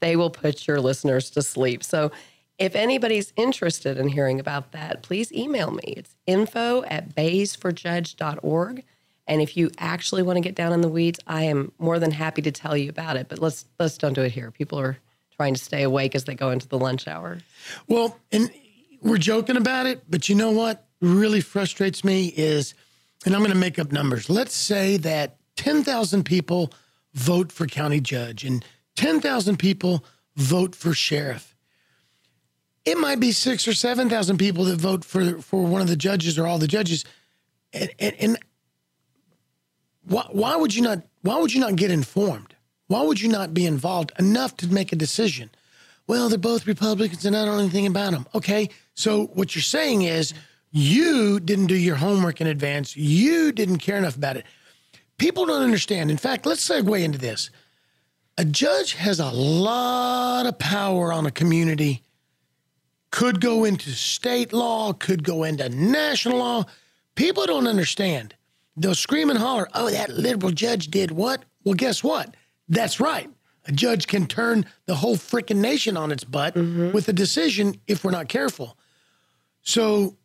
they 0.01 0.17
will 0.17 0.31
put 0.31 0.67
your 0.67 0.81
listeners 0.81 1.29
to 1.29 1.41
sleep. 1.41 1.81
So 1.81 2.11
if 2.59 2.75
anybody's 2.75 3.33
interested 3.37 3.97
in 3.97 4.09
hearing 4.09 4.39
about 4.39 4.73
that, 4.73 5.01
please 5.01 5.31
email 5.31 5.71
me. 5.71 5.95
It's 5.97 6.15
info 6.27 6.83
at 6.83 7.15
baysforjudge.org. 7.15 8.83
And 9.27 9.41
if 9.41 9.55
you 9.55 9.71
actually 9.77 10.23
want 10.23 10.37
to 10.37 10.41
get 10.41 10.55
down 10.55 10.73
in 10.73 10.81
the 10.81 10.89
weeds, 10.89 11.19
I 11.25 11.43
am 11.43 11.71
more 11.79 11.99
than 11.99 12.11
happy 12.11 12.41
to 12.41 12.51
tell 12.51 12.75
you 12.75 12.89
about 12.89 13.15
it. 13.15 13.27
But 13.29 13.39
let's 13.39 13.65
let's 13.79 13.97
don't 13.97 14.13
do 14.13 14.21
it 14.21 14.31
here. 14.31 14.51
People 14.51 14.79
are 14.79 14.97
trying 15.35 15.53
to 15.53 15.63
stay 15.63 15.83
awake 15.83 16.15
as 16.15 16.25
they 16.25 16.35
go 16.35 16.49
into 16.49 16.67
the 16.67 16.77
lunch 16.77 17.07
hour. 17.07 17.37
Well, 17.87 18.19
and 18.31 18.51
we're 19.01 19.17
joking 19.17 19.55
about 19.55 19.85
it, 19.85 20.03
but 20.09 20.27
you 20.27 20.35
know 20.35 20.51
what 20.51 20.85
really 20.99 21.39
frustrates 21.39 22.03
me 22.03 22.33
is, 22.35 22.73
and 23.25 23.33
I'm 23.33 23.39
going 23.39 23.53
to 23.53 23.57
make 23.57 23.79
up 23.79 23.91
numbers. 23.91 24.29
Let's 24.29 24.53
say 24.53 24.97
that 24.97 25.37
10,000 25.55 26.25
people 26.25 26.73
vote 27.13 27.51
for 27.51 27.67
county 27.67 28.01
judge 28.01 28.43
and 28.43 28.65
10,000 28.95 29.57
people 29.57 30.03
vote 30.35 30.75
for 30.75 30.93
sheriff. 30.93 31.48
It 32.89 32.97
might 32.97 33.19
be 33.19 33.31
six 33.31 33.67
or 33.67 33.73
7,000 33.73 34.37
people 34.37 34.65
that 34.65 34.79
vote 34.79 35.05
for, 35.05 35.41
for 35.41 35.63
one 35.63 35.81
of 35.81 35.87
the 35.87 35.95
judges 35.95 36.39
or 36.39 36.47
all 36.47 36.57
the 36.57 36.67
judges. 36.67 37.05
And, 37.73 37.89
and, 37.99 38.15
and 38.19 38.37
why, 40.03 40.25
why 40.31 40.55
would 40.55 40.75
you 40.75 40.81
not, 40.81 41.03
why 41.21 41.37
would 41.37 41.53
you 41.53 41.59
not 41.59 41.75
get 41.75 41.91
informed? 41.91 42.55
Why 42.87 43.03
would 43.03 43.21
you 43.21 43.29
not 43.29 43.53
be 43.53 43.65
involved 43.65 44.11
enough 44.17 44.57
to 44.57 44.67
make 44.67 44.91
a 44.91 44.95
decision? 44.95 45.51
well, 46.09 46.27
they're 46.27 46.39
both 46.39 46.65
Republicans 46.65 47.23
and 47.23 47.37
I 47.37 47.45
don't 47.45 47.55
know 47.55 47.61
anything 47.61 47.85
about 47.85 48.13
them. 48.13 48.25
Okay. 48.33 48.69
So 48.95 49.25
what 49.35 49.53
you're 49.53 49.61
saying 49.61 50.01
is 50.01 50.33
you 50.71 51.39
didn't 51.39 51.67
do 51.67 51.75
your 51.75 51.97
homework 51.97 52.41
in 52.41 52.47
advance. 52.47 52.97
You 52.97 53.51
didn't 53.51 53.77
care 53.77 53.95
enough 53.95 54.15
about 54.15 54.35
it. 54.35 54.43
People 55.19 55.45
don't 55.45 55.61
understand. 55.61 56.09
In 56.09 56.17
fact, 56.17 56.47
let's 56.47 56.67
segue 56.67 56.99
into 56.99 57.19
this. 57.19 57.51
A 58.39 58.43
judge 58.43 58.93
has 58.93 59.19
a 59.19 59.29
lot 59.29 60.47
of 60.47 60.57
power 60.57 61.13
on 61.13 61.27
a 61.27 61.31
community, 61.31 62.01
could 63.11 63.41
go 63.41 63.63
into 63.63 63.91
state 63.91 64.53
law, 64.53 64.93
could 64.93 65.23
go 65.23 65.43
into 65.43 65.67
national 65.69 66.37
law. 66.37 66.65
People 67.15 67.45
don't 67.45 67.67
understand. 67.67 68.35
They'll 68.77 68.95
scream 68.95 69.29
and 69.29 69.39
holler, 69.39 69.67
oh, 69.73 69.89
that 69.89 70.09
liberal 70.09 70.51
judge 70.51 70.87
did 70.87 71.11
what? 71.11 71.43
Well, 71.63 71.75
guess 71.75 72.03
what? 72.03 72.35
That's 72.67 72.99
right. 72.99 73.29
A 73.65 73.71
judge 73.71 74.07
can 74.07 74.25
turn 74.25 74.65
the 74.85 74.95
whole 74.95 75.17
freaking 75.17 75.57
nation 75.57 75.97
on 75.97 76.11
its 76.11 76.23
butt 76.23 76.55
mm-hmm. 76.55 76.91
with 76.91 77.07
a 77.09 77.13
decision 77.13 77.79
if 77.87 78.03
we're 78.03 78.11
not 78.11 78.29
careful. 78.29 78.77
So, 79.61 80.15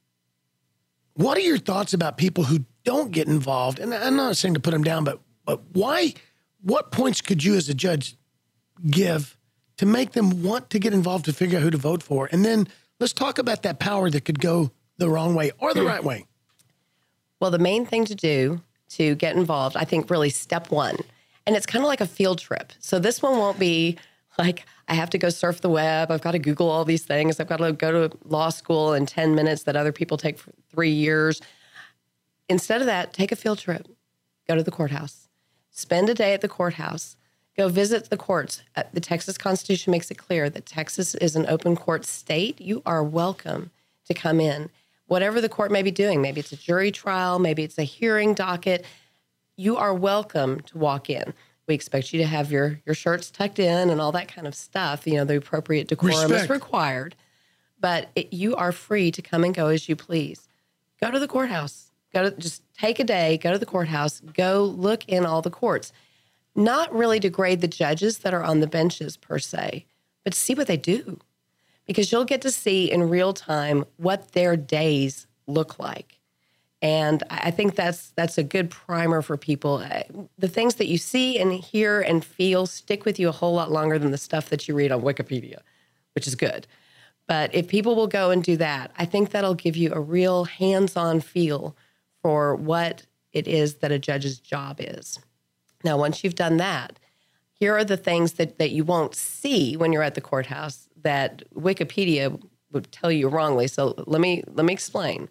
what 1.14 1.37
are 1.37 1.43
your 1.43 1.59
thoughts 1.59 1.95
about 1.95 2.16
people 2.16 2.45
who 2.45 2.64
don't 2.85 3.11
get 3.11 3.26
involved? 3.26 3.80
And 3.80 3.93
I'm 3.93 4.16
not 4.16 4.37
saying 4.37 4.55
to 4.55 4.61
put 4.61 4.70
them 4.70 4.85
down, 4.85 5.05
but 5.05 5.20
but 5.45 5.62
why? 5.72 6.14
What 6.62 6.93
points 6.93 7.20
could 7.20 7.45
you, 7.45 7.57
as 7.57 7.68
a 7.68 7.74
judge, 7.74 8.16
give 8.89 9.37
to 9.77 9.87
make 9.87 10.12
them 10.12 10.43
want 10.43 10.70
to 10.70 10.79
get 10.79 10.93
involved 10.93 11.25
to 11.27 11.33
figure 11.33 11.59
out 11.59 11.62
who 11.62 11.70
to 11.70 11.79
vote 11.79 12.03
for. 12.03 12.29
And 12.31 12.45
then 12.45 12.68
let's 13.01 13.12
talk 13.12 13.39
about 13.39 13.62
that 13.62 13.79
power 13.79 14.11
that 14.11 14.25
could 14.25 14.41
go 14.41 14.70
the 14.99 15.09
wrong 15.09 15.35
way 15.35 15.51
or 15.59 15.75
the 15.75 15.83
right 15.83 16.05
way. 16.05 16.27
Well, 17.41 17.51
the 17.51 17.59
main 17.59 17.85
thing 17.85 18.05
to 18.07 18.14
do 18.14 18.62
to 18.91 19.14
get 19.16 19.37
involved, 19.37 19.77
I 19.77 19.85
think, 19.85 20.09
really 20.09 20.31
step 20.31 20.70
one, 20.70 20.97
and 21.47 21.57
it's 21.57 21.66
kind 21.66 21.85
of 21.85 21.89
like 21.89 22.01
a 22.01 22.07
field 22.07 22.39
trip. 22.39 22.72
So 22.79 22.99
this 22.99 23.20
one 23.20 23.37
won't 23.39 23.59
be 23.59 23.99
like 24.39 24.64
I 24.89 24.95
have 24.95 25.11
to 25.11 25.18
go 25.18 25.31
surf 25.31 25.61
the 25.61 25.70
web. 25.70 26.11
I've 26.11 26.20
got 26.20 26.33
to 26.33 26.39
Google 26.39 26.70
all 26.70 26.85
these 26.85 27.05
things. 27.05 27.41
I've 27.41 27.49
got 27.49 27.59
to 27.59 27.72
go 27.72 28.09
to 28.09 28.16
law 28.25 28.51
school 28.51 28.93
in 28.93 29.07
10 29.07 29.35
minutes 29.35 29.62
that 29.64 29.77
other 29.77 29.93
people 29.93 30.16
take 30.16 30.39
for 30.39 30.53
three 30.70 30.91
years. 30.91 31.41
Instead 32.49 32.81
of 32.81 32.87
that, 32.87 33.14
take 33.14 33.33
a 33.33 33.37
field 33.37 33.59
trip, 33.59 33.89
go 34.47 34.55
to 34.55 34.62
the 34.62 34.70
courthouse, 34.70 35.29
spend 35.70 36.11
a 36.11 36.14
day 36.14 36.35
at 36.35 36.43
the 36.43 36.49
courthouse, 36.49 37.16
go 37.57 37.68
visit 37.68 38.11
the 38.11 38.16
courts. 38.16 38.62
Uh, 38.76 38.84
The 38.92 39.00
Texas 39.00 39.38
Constitution 39.38 39.90
makes 39.90 40.11
it 40.11 40.16
clear 40.16 40.50
that 40.50 40.66
Texas 40.66 41.14
is 41.16 41.36
an 41.36 41.46
open 41.46 41.76
court 41.76 42.05
state. 42.05 42.61
You 42.61 42.82
are 42.84 43.02
welcome 43.02 43.70
to 44.07 44.14
come 44.14 44.40
in. 44.40 44.70
Whatever 45.07 45.40
the 45.40 45.48
court 45.48 45.70
may 45.70 45.82
be 45.82 45.90
doing, 45.90 46.22
maybe 46.22 46.40
it's 46.40 46.52
a 46.52 46.57
jury 46.57 46.90
trial, 46.90 47.38
maybe 47.38 47.62
it's 47.62 47.78
a 47.78 47.82
hearing 47.82 48.34
docket, 48.34 48.84
you 49.57 49.76
are 49.76 49.94
welcome 49.94 50.61
to 50.62 50.78
walk 50.78 51.09
in. 51.09 51.32
We 51.66 51.74
expect 51.74 52.12
you 52.12 52.18
to 52.20 52.26
have 52.26 52.50
your 52.50 52.80
your 52.84 52.94
shirts 52.94 53.30
tucked 53.30 53.59
in 53.59 53.88
and 53.90 54.00
all 54.00 54.12
that 54.12 54.28
kind 54.28 54.46
of 54.46 54.55
stuff. 54.55 55.07
You 55.07 55.14
know, 55.14 55.24
the 55.24 55.36
appropriate 55.36 55.88
decorum 55.88 56.32
is 56.32 56.50
required, 56.50 57.14
but 57.80 58.09
it, 58.14 58.32
you 58.32 58.57
are 58.57 58.72
free 58.72 59.11
to 59.12 59.22
come 59.22 59.44
and 59.44 59.55
go 59.55 59.68
as 59.68 59.88
you 59.88 59.96
please. 59.96 60.48
Go 61.00 61.11
to 61.11 61.18
the 61.18 61.28
courthouse. 61.28 61.90
Go 62.12 62.28
to 62.28 62.36
just 62.36 62.62
take 62.74 62.98
a 62.98 63.05
day. 63.05 63.38
Go 63.38 63.52
to 63.52 63.59
the 63.59 63.66
courthouse. 63.66 64.20
Go 64.20 64.64
look 64.64 65.09
in 65.09 65.24
all 65.24 65.40
the 65.42 65.50
courts. 65.50 65.92
Not 66.55 66.94
really 66.94 67.18
degrade 67.18 67.61
the 67.61 67.68
judges 67.68 68.18
that 68.18 68.34
are 68.34 68.42
on 68.42 68.61
the 68.61 68.66
benches 68.66 69.16
per 69.16 69.38
se, 69.38 69.86
but 70.22 70.34
see 70.34 70.55
what 70.55 70.66
they 70.66 70.76
do, 70.76 71.18
because 71.86 72.12
you'll 72.12 72.24
get 72.24 72.42
to 72.42 72.50
see 72.50 72.90
in 72.90 73.09
real 73.09 73.32
time 73.32 73.84
what 73.96 74.32
their 74.32 74.57
days 74.57 75.26
look 75.46 75.78
like. 75.78 76.18
And 76.80 77.22
I 77.30 77.50
think 77.50 77.76
that's 77.76 78.11
that's 78.11 78.36
a 78.36 78.42
good 78.42 78.70
primer 78.70 79.22
for 79.22 79.36
people. 79.36 79.76
Uh, 79.76 80.02
The 80.38 80.48
things 80.48 80.74
that 80.74 80.86
you 80.86 80.98
see 80.98 81.38
and 81.38 81.52
hear 81.52 82.00
and 82.00 82.22
feel 82.24 82.66
stick 82.66 83.05
with 83.05 83.18
you 83.18 83.28
a 83.28 83.32
whole 83.32 83.55
lot 83.55 83.72
longer 83.72 83.98
than 83.98 84.11
the 84.11 84.18
stuff 84.18 84.50
that 84.50 84.68
you 84.68 84.74
read 84.74 84.92
on 84.92 85.00
Wikipedia, 85.00 85.61
which 86.14 86.26
is 86.26 86.34
good. 86.34 86.66
But 87.26 87.55
if 87.55 87.68
people 87.68 87.96
will 87.96 88.07
go 88.07 88.30
and 88.30 88.44
do 88.44 88.59
that, 88.59 88.90
I 88.98 89.07
think 89.07 89.30
that'll 89.30 89.55
give 89.55 89.78
you 89.78 89.94
a 89.94 90.00
real 90.00 90.44
hands-on 90.44 91.20
feel 91.20 91.74
for 92.20 92.55
what 92.55 93.07
it 93.32 93.48
is 93.48 93.76
that 93.76 93.90
a 93.90 93.98
judge's 93.98 94.38
job 94.38 94.76
is. 94.78 95.20
Now, 95.85 95.99
once 95.99 96.24
you've 96.24 96.35
done 96.35 96.57
that, 96.57 96.99
here 97.53 97.76
are 97.76 97.85
the 97.85 97.97
things 97.97 98.35
that, 98.35 98.59
that 98.59 98.70
you 98.70 98.85
won't 98.85 99.14
see 99.14 99.76
when 99.76 99.93
you're 99.93 100.03
at 100.03 100.14
the 100.14 100.20
courthouse 100.20 100.89
that 101.03 101.43
Wikipedia 101.55 102.43
would 102.72 102.91
tell 102.91 103.12
you 103.12 103.28
wrongly. 103.28 103.68
So 103.68 103.95
let 104.07 104.20
me 104.20 104.43
let 104.49 104.66
me 104.66 104.72
explain 104.72 105.28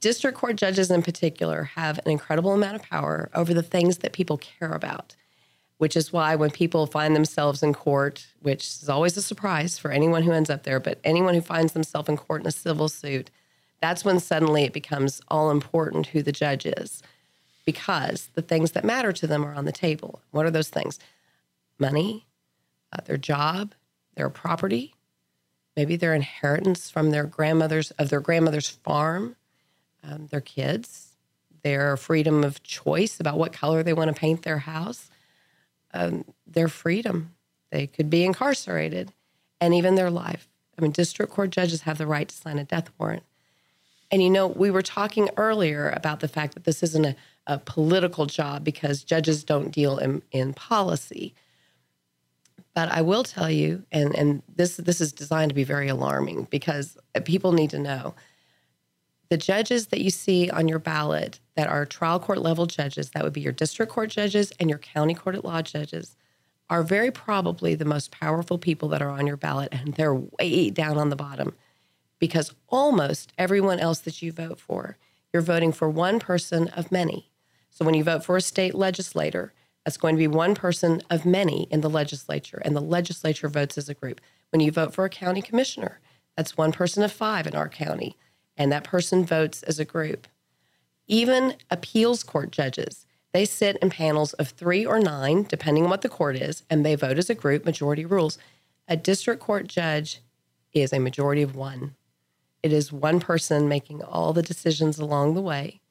district 0.00 0.38
court 0.38 0.56
judges 0.56 0.90
in 0.90 1.02
particular 1.02 1.64
have 1.64 1.98
an 1.98 2.10
incredible 2.10 2.52
amount 2.52 2.76
of 2.76 2.82
power 2.82 3.28
over 3.34 3.52
the 3.52 3.62
things 3.62 3.98
that 3.98 4.12
people 4.12 4.38
care 4.38 4.72
about, 4.72 5.16
which 5.78 5.96
is 5.96 6.12
why 6.12 6.36
when 6.36 6.50
people 6.50 6.86
find 6.86 7.16
themselves 7.16 7.62
in 7.62 7.72
court, 7.72 8.26
which 8.40 8.66
is 8.66 8.88
always 8.88 9.16
a 9.16 9.22
surprise 9.22 9.78
for 9.78 9.90
anyone 9.90 10.22
who 10.22 10.32
ends 10.32 10.50
up 10.50 10.62
there, 10.62 10.78
but 10.78 11.00
anyone 11.02 11.34
who 11.34 11.40
finds 11.40 11.72
themselves 11.72 12.08
in 12.08 12.16
court 12.16 12.42
in 12.42 12.46
a 12.46 12.52
civil 12.52 12.88
suit, 12.88 13.30
that's 13.80 14.04
when 14.04 14.20
suddenly 14.20 14.64
it 14.64 14.72
becomes 14.72 15.20
all 15.28 15.50
important 15.50 16.06
who 16.08 16.22
the 16.22 16.32
judge 16.32 16.66
is 16.66 17.02
because 17.66 18.30
the 18.32 18.42
things 18.42 18.72
that 18.72 18.84
matter 18.84 19.12
to 19.12 19.26
them 19.26 19.44
are 19.44 19.52
on 19.52 19.66
the 19.66 19.72
table. 19.72 20.22
What 20.30 20.46
are 20.46 20.50
those 20.50 20.70
things? 20.70 20.98
Money, 21.78 22.26
uh, 22.92 23.02
their 23.04 23.18
job, 23.18 23.74
their 24.14 24.30
property, 24.30 24.94
maybe 25.76 25.96
their 25.96 26.14
inheritance 26.14 26.88
from 26.88 27.10
their 27.10 27.24
grandmother's 27.24 27.90
of 27.92 28.08
their 28.08 28.20
grandmother's 28.20 28.70
farm 28.70 29.36
um, 30.08 30.28
their 30.28 30.40
kids, 30.40 31.16
their 31.62 31.96
freedom 31.96 32.44
of 32.44 32.62
choice 32.62 33.18
about 33.18 33.38
what 33.38 33.52
color 33.52 33.82
they 33.82 33.92
want 33.92 34.14
to 34.14 34.18
paint 34.18 34.42
their 34.42 34.58
house, 34.58 35.10
um, 35.92 36.24
their 36.46 36.68
freedom. 36.68 37.34
They 37.70 37.86
could 37.86 38.08
be 38.08 38.24
incarcerated, 38.24 39.12
and 39.60 39.74
even 39.74 39.96
their 39.96 40.10
life. 40.10 40.48
I 40.78 40.82
mean, 40.82 40.92
district 40.92 41.32
court 41.32 41.50
judges 41.50 41.82
have 41.82 41.98
the 41.98 42.06
right 42.06 42.28
to 42.28 42.34
sign 42.34 42.58
a 42.58 42.64
death 42.64 42.90
warrant. 42.98 43.24
And 44.10 44.22
you 44.22 44.30
know, 44.30 44.46
we 44.46 44.70
were 44.70 44.82
talking 44.82 45.30
earlier 45.36 45.90
about 45.90 46.20
the 46.20 46.28
fact 46.28 46.54
that 46.54 46.64
this 46.64 46.82
isn't 46.82 47.04
a, 47.04 47.16
a 47.46 47.58
political 47.58 48.26
job 48.26 48.64
because 48.64 49.04
judges 49.04 49.44
don't 49.44 49.70
deal 49.70 49.98
in, 49.98 50.22
in 50.32 50.54
policy. 50.54 51.34
But 52.74 52.90
I 52.90 53.02
will 53.02 53.24
tell 53.24 53.50
you, 53.50 53.84
and, 53.90 54.14
and 54.14 54.42
this 54.54 54.76
this 54.76 55.00
is 55.00 55.12
designed 55.12 55.48
to 55.48 55.54
be 55.54 55.64
very 55.64 55.88
alarming 55.88 56.48
because 56.50 56.98
people 57.24 57.52
need 57.52 57.70
to 57.70 57.78
know 57.78 58.14
the 59.28 59.36
judges 59.36 59.88
that 59.88 60.02
you 60.02 60.10
see 60.10 60.50
on 60.50 60.68
your 60.68 60.78
ballot 60.78 61.40
that 61.54 61.68
are 61.68 61.84
trial 61.84 62.20
court 62.20 62.40
level 62.40 62.66
judges, 62.66 63.10
that 63.10 63.24
would 63.24 63.32
be 63.32 63.40
your 63.40 63.52
district 63.52 63.90
court 63.90 64.10
judges 64.10 64.52
and 64.60 64.70
your 64.70 64.78
county 64.78 65.14
court 65.14 65.34
at 65.34 65.44
law 65.44 65.62
judges, 65.62 66.16
are 66.68 66.82
very 66.82 67.10
probably 67.10 67.74
the 67.74 67.84
most 67.84 68.10
powerful 68.10 68.58
people 68.58 68.88
that 68.88 69.02
are 69.02 69.10
on 69.10 69.26
your 69.26 69.36
ballot, 69.36 69.68
and 69.72 69.94
they're 69.94 70.14
way 70.14 70.70
down 70.70 70.98
on 70.98 71.10
the 71.10 71.16
bottom 71.16 71.54
because 72.18 72.52
almost 72.68 73.32
everyone 73.38 73.78
else 73.78 74.00
that 74.00 74.22
you 74.22 74.32
vote 74.32 74.58
for, 74.58 74.96
you're 75.32 75.42
voting 75.42 75.72
for 75.72 75.88
one 75.88 76.18
person 76.18 76.68
of 76.68 76.90
many. 76.90 77.30
So 77.76 77.84
when 77.84 77.92
you 77.92 78.04
vote 78.04 78.24
for 78.24 78.38
a 78.38 78.40
state 78.40 78.74
legislator, 78.74 79.52
that's 79.84 79.98
going 79.98 80.14
to 80.14 80.18
be 80.18 80.26
one 80.28 80.54
person 80.54 81.02
of 81.10 81.26
many 81.26 81.64
in 81.70 81.82
the 81.82 81.90
legislature, 81.90 82.62
and 82.64 82.74
the 82.74 82.80
legislature 82.80 83.50
votes 83.50 83.76
as 83.76 83.90
a 83.90 83.94
group. 83.94 84.18
When 84.50 84.60
you 84.60 84.72
vote 84.72 84.94
for 84.94 85.04
a 85.04 85.10
county 85.10 85.42
commissioner, 85.42 86.00
that's 86.38 86.56
one 86.56 86.72
person 86.72 87.02
of 87.02 87.12
five 87.12 87.46
in 87.46 87.54
our 87.54 87.68
county, 87.68 88.16
and 88.56 88.72
that 88.72 88.84
person 88.84 89.26
votes 89.26 89.62
as 89.62 89.78
a 89.78 89.84
group. 89.84 90.26
Even 91.06 91.56
appeals 91.70 92.22
court 92.22 92.50
judges, 92.50 93.04
they 93.34 93.44
sit 93.44 93.76
in 93.82 93.90
panels 93.90 94.32
of 94.32 94.48
three 94.48 94.86
or 94.86 94.98
nine, 94.98 95.42
depending 95.42 95.84
on 95.84 95.90
what 95.90 96.00
the 96.00 96.08
court 96.08 96.36
is, 96.36 96.62
and 96.70 96.82
they 96.82 96.94
vote 96.94 97.18
as 97.18 97.28
a 97.28 97.34
group, 97.34 97.66
majority 97.66 98.06
rules. 98.06 98.38
A 98.88 98.96
district 98.96 99.42
court 99.42 99.66
judge 99.66 100.22
is 100.72 100.94
a 100.94 100.98
majority 100.98 101.42
of 101.42 101.54
one. 101.54 101.94
It 102.62 102.72
is 102.72 102.90
one 102.90 103.20
person 103.20 103.68
making 103.68 104.02
all 104.02 104.32
the 104.32 104.40
decisions 104.40 104.98
along 104.98 105.34
the 105.34 105.42
way, 105.42 105.82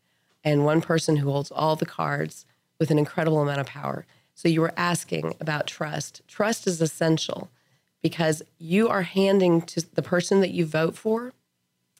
and 0.46 0.64
one 0.64 0.80
person 0.80 1.18
who 1.18 1.32
holds 1.32 1.52
all 1.52 1.76
the 1.76 1.86
cards 1.86 2.46
with 2.80 2.92
an 2.92 3.00
incredible 3.00 3.42
amount 3.42 3.60
of 3.60 3.66
power. 3.66 4.06
So 4.36 4.48
you 4.48 4.62
were 4.62 4.74
asking 4.78 5.34
about 5.42 5.66
trust. 5.68 6.22
Trust 6.28 6.68
is 6.68 6.82
essential 6.82 7.50
because 8.02 8.44
you 8.60 8.88
are 8.88 9.02
handing 9.02 9.62
to 9.64 9.82
the 9.96 10.04
person 10.04 10.40
that 10.42 10.52
you 10.52 10.66
vote 10.66 10.96
for, 10.96 11.34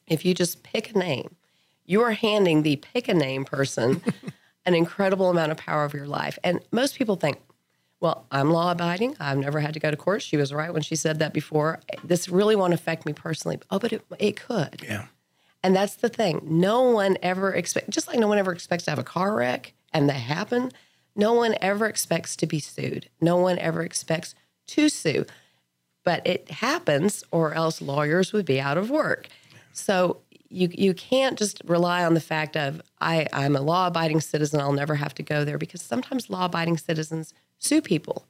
if 0.06 0.24
you 0.24 0.34
just 0.34 0.62
pick 0.62 0.94
a 0.94 0.98
name, 0.98 1.34
you 1.84 2.00
are 2.02 2.12
handing 2.12 2.62
the 2.62 2.76
pick 2.76 3.08
a 3.08 3.14
name 3.14 3.44
person 3.44 4.00
an 4.66 4.74
incredible 4.74 5.30
amount 5.30 5.50
of 5.50 5.58
power 5.58 5.84
over 5.84 5.96
your 5.96 6.06
life. 6.06 6.38
And 6.44 6.60
most 6.70 6.96
people 6.96 7.16
think, 7.16 7.38
well, 7.98 8.26
I'm 8.30 8.50
law 8.50 8.70
abiding. 8.72 9.16
I've 9.18 9.38
never 9.38 9.58
had 9.58 9.74
to 9.74 9.80
go 9.80 9.90
to 9.90 9.96
court. 9.96 10.22
She 10.22 10.36
was 10.36 10.52
right 10.52 10.72
when 10.72 10.82
she 10.82 10.94
said 10.94 11.18
that 11.18 11.32
before. 11.32 11.80
This 12.04 12.28
really 12.28 12.54
won't 12.54 12.74
affect 12.74 13.06
me 13.06 13.12
personally. 13.12 13.58
Oh, 13.70 13.78
but 13.78 13.92
it, 13.92 14.04
it 14.18 14.36
could. 14.36 14.82
Yeah. 14.82 15.06
And 15.66 15.74
that's 15.74 15.96
the 15.96 16.08
thing. 16.08 16.42
No 16.44 16.82
one 16.90 17.18
ever 17.22 17.52
expects, 17.52 17.88
just 17.88 18.06
like 18.06 18.20
no 18.20 18.28
one 18.28 18.38
ever 18.38 18.52
expects 18.52 18.84
to 18.84 18.92
have 18.92 19.00
a 19.00 19.02
car 19.02 19.34
wreck 19.34 19.74
and 19.92 20.08
that 20.08 20.12
happen, 20.12 20.70
no 21.16 21.32
one 21.32 21.56
ever 21.60 21.86
expects 21.86 22.36
to 22.36 22.46
be 22.46 22.60
sued. 22.60 23.10
No 23.20 23.36
one 23.36 23.58
ever 23.58 23.82
expects 23.82 24.36
to 24.68 24.88
sue. 24.88 25.26
But 26.04 26.24
it 26.24 26.48
happens, 26.52 27.24
or 27.32 27.52
else 27.52 27.82
lawyers 27.82 28.32
would 28.32 28.46
be 28.46 28.60
out 28.60 28.78
of 28.78 28.90
work. 28.90 29.26
So 29.72 30.18
you 30.50 30.68
you 30.72 30.94
can't 30.94 31.36
just 31.36 31.60
rely 31.64 32.04
on 32.04 32.14
the 32.14 32.20
fact 32.20 32.56
of 32.56 32.80
I, 33.00 33.26
I'm 33.32 33.56
a 33.56 33.60
law 33.60 33.88
abiding 33.88 34.20
citizen, 34.20 34.60
I'll 34.60 34.72
never 34.72 34.94
have 34.94 35.14
to 35.14 35.24
go 35.24 35.44
there 35.44 35.58
because 35.58 35.82
sometimes 35.82 36.30
law 36.30 36.44
abiding 36.44 36.76
citizens 36.76 37.34
sue 37.58 37.82
people 37.82 38.24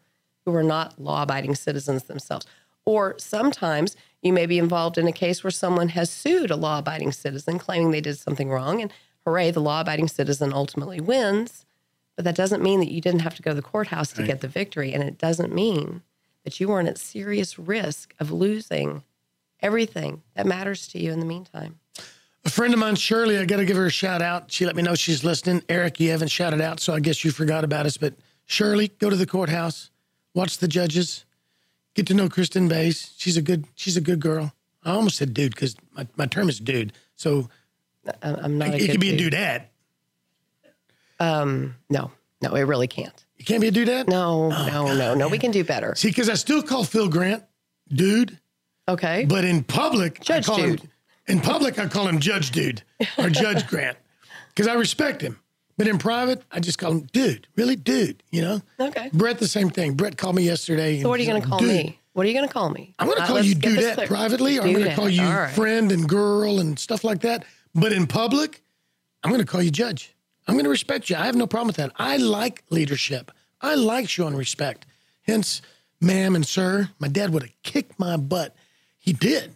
who 0.47 0.55
are 0.55 0.63
not 0.63 0.99
law 0.99 1.25
abiding 1.25 1.55
citizens 1.55 2.05
themselves. 2.05 2.47
Or 2.87 3.15
sometimes 3.19 3.95
you 4.23 4.33
may 4.33 4.47
be 4.47 4.59
involved 4.59 4.99
in 4.99 5.07
a 5.07 5.13
case 5.13 5.45
where 5.45 5.51
someone 5.51 5.91
has 5.91 6.11
sued 6.11 6.51
a 6.51 6.57
law 6.57 6.79
abiding 6.79 7.13
citizen 7.13 7.59
claiming 7.59 7.91
they 7.91 8.01
did 8.01 8.19
something 8.19 8.51
wrong. 8.51 8.83
And 8.83 8.93
hooray, 9.25 9.51
the 9.51 9.61
law 9.61 9.81
abiding 9.83 10.09
citizen 10.09 10.53
ultimately 10.53 11.01
wins. 11.01 11.65
But 12.17 12.25
that 12.25 12.35
doesn't 12.35 12.63
mean 12.63 12.81
that 12.81 12.91
you 12.91 13.01
didn't 13.01 13.21
have 13.21 13.35
to 13.35 13.43
go 13.43 13.51
to 13.51 13.55
the 13.55 13.63
courthouse 13.63 14.11
to 14.13 14.23
get 14.23 14.41
the 14.41 14.49
victory. 14.49 14.95
And 14.95 15.03
it 15.03 15.19
doesn't 15.19 15.55
mean 15.55 16.03
that 16.45 16.59
you 16.59 16.69
weren't 16.69 16.89
at 16.89 16.97
serious 16.97 17.59
risk 17.59 18.15
of 18.19 18.31
losing 18.31 19.03
everything 19.61 20.23
that 20.35 20.47
matters 20.47 20.89
to 20.89 20.99
you 20.99 21.13
in 21.13 21.21
the 21.21 21.27
meantime. 21.27 21.79
A 22.47 22.49
friend 22.49 22.73
of 22.73 22.81
mine, 22.81 22.95
Shirley, 22.95 23.37
I 23.37 23.45
got 23.45 23.57
to 23.57 23.65
give 23.65 23.77
her 23.77 23.87
a 23.87 23.91
shout 23.91 24.23
out. 24.23 24.51
She 24.51 24.65
let 24.65 24.77
me 24.77 24.83
know 24.83 24.95
she's 24.95 25.25
listening. 25.25 25.63
Eric, 25.69 26.01
you 26.01 26.11
haven't 26.11 26.29
shouted 26.29 26.61
out, 26.61 26.81
so 26.81 26.95
I 26.95 27.01
guess 27.01 27.25
you 27.25 27.33
forgot 27.33 27.65
about 27.65 27.85
us. 27.85 27.97
But 27.97 28.15
Shirley, 28.47 28.89
go 28.89 29.11
to 29.11 29.17
the 29.17 29.27
courthouse, 29.27 29.91
watch 30.33 30.59
the 30.59 30.69
judges, 30.69 31.26
get 31.97 32.07
to 32.09 32.15
know 32.15 32.29
Kristin 32.29 32.69
Bays. 32.69 33.13
She's 33.17 33.37
a 33.37 33.43
good, 33.43 33.65
she's 33.75 33.97
a 33.97 34.01
good 34.01 34.21
girl. 34.21 34.53
I 34.85 34.93
almost 34.93 35.17
said 35.17 35.35
dude 35.35 35.53
because 35.55 35.75
my, 35.97 36.07
my 36.17 36.27
term 36.27 36.49
is 36.49 36.61
dude. 36.61 36.93
So 37.17 37.49
I'm 38.23 38.57
not. 38.59 38.69
a 38.69 38.77
it 38.77 38.91
could 38.91 39.01
be 39.01 39.11
a 39.15 39.17
dude. 39.17 39.33
dudette. 39.33 39.65
Um, 41.19 41.75
no, 41.91 42.11
No, 42.43 42.55
it 42.55 42.63
really 42.63 42.87
can't. 42.87 43.25
You 43.39 43.45
can't 43.45 43.61
be 43.61 43.69
a 43.69 43.73
dudette? 43.73 44.07
No, 44.09 44.49
no, 44.51 44.95
no, 44.95 45.15
no. 45.15 45.29
We 45.29 45.39
can 45.39 45.51
do 45.51 45.65
better. 45.65 45.95
See, 45.95 46.09
because 46.09 46.29
I 46.29 46.35
still 46.35 46.63
call 46.63 46.85
Phil 46.85 47.09
Grant 47.09 47.43
dude, 47.89 48.39
Okay. 48.89 49.25
but 49.25 49.45
in 49.45 49.65
public, 49.65 50.21
Judge 50.21 50.45
I 50.45 50.47
call 50.47 50.57
Dude. 50.59 50.81
him 50.81 50.91
in 51.27 51.41
public 51.41 51.79
I 51.79 51.87
call 51.89 52.07
him 52.07 52.21
Judge 52.21 52.51
Dude 52.51 52.83
or 53.19 53.29
Judge 53.31 53.67
Grant 53.67 53.97
because 54.55 54.69
I 54.69 54.75
respect 54.75 55.21
him. 55.23 55.39
But 55.79 55.89
in 55.89 55.99
private, 55.99 56.43
I 56.51 56.61
just 56.61 56.79
call 56.79 56.93
him 56.93 57.01
dude. 57.13 57.47
Really, 57.57 57.77
dude. 57.77 58.23
You 58.31 58.43
know. 58.43 58.63
Okay. 58.81 59.11
Brett, 59.13 59.39
the 59.39 59.49
same 59.49 59.71
thing. 59.71 59.95
Brett 59.95 60.17
called 60.17 60.37
me 60.37 60.43
yesterday. 60.43 61.03
So 61.03 61.09
what 61.09 61.21
are 61.21 61.23
you 61.23 61.29
going 61.29 61.43
to 61.43 61.49
call 61.49 61.61
me? 61.61 61.99
What 62.15 62.25
are 62.25 62.29
you 62.29 62.35
going 62.35 62.49
to 62.49 62.53
call 62.53 62.71
me? 62.71 62.95
I'm 62.99 63.07
going 63.07 63.19
to 63.19 63.27
call 63.27 63.43
you 63.43 63.55
dudette 63.55 64.07
privately, 64.07 64.59
or 64.59 64.63
I'm 64.63 64.73
going 64.73 64.87
to 64.87 64.95
call 64.95 65.11
you 65.11 65.23
right. 65.23 65.51
friend 65.51 65.93
and 65.93 66.09
girl 66.09 66.61
and 66.61 66.79
stuff 66.79 67.05
like 67.05 67.21
that. 67.21 67.45
But 67.75 67.93
in 67.93 68.07
public, 68.07 68.63
I'm 69.23 69.31
going 69.31 69.43
to 69.43 69.47
call 69.47 69.61
you 69.63 69.71
judge. 69.71 70.15
I'm 70.49 70.55
going 70.55 70.65
to 70.65 70.71
respect 70.71 71.11
you. 71.11 71.17
I 71.17 71.27
have 71.27 71.35
no 71.35 71.47
problem 71.47 71.67
with 71.67 71.77
that. 71.77 71.93
I 71.97 72.17
like 72.17 72.65
leadership. 72.71 73.31
I 73.61 73.75
like 73.75 74.09
showing 74.09 74.35
respect. 74.35 74.87
Hence, 75.27 75.61
ma'am 76.01 76.35
and 76.35 76.47
sir, 76.47 76.89
my 76.99 77.09
dad 77.09 77.35
would 77.35 77.43
have 77.43 77.53
kicked 77.63 77.99
my 77.99 78.17
butt. 78.17 78.57
He 78.97 79.13
did. 79.13 79.55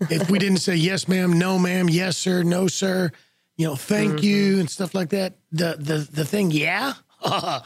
If 0.00 0.30
we 0.30 0.38
didn't 0.38 0.58
say 0.58 0.76
yes, 0.76 1.08
ma'am, 1.08 1.38
no, 1.38 1.58
ma'am, 1.58 1.88
yes, 1.88 2.16
sir, 2.16 2.42
no, 2.42 2.68
sir, 2.68 3.10
you 3.58 3.66
know, 3.66 3.76
thank 3.76 4.12
Mm-hmm. 4.14 4.24
you 4.24 4.60
and 4.60 4.70
stuff 4.70 4.94
like 4.94 5.10
that. 5.10 5.34
The 5.52 5.76
the 5.78 6.08
the 6.10 6.24
thing, 6.24 6.50
yeah. 6.50 6.94
I 7.22 7.62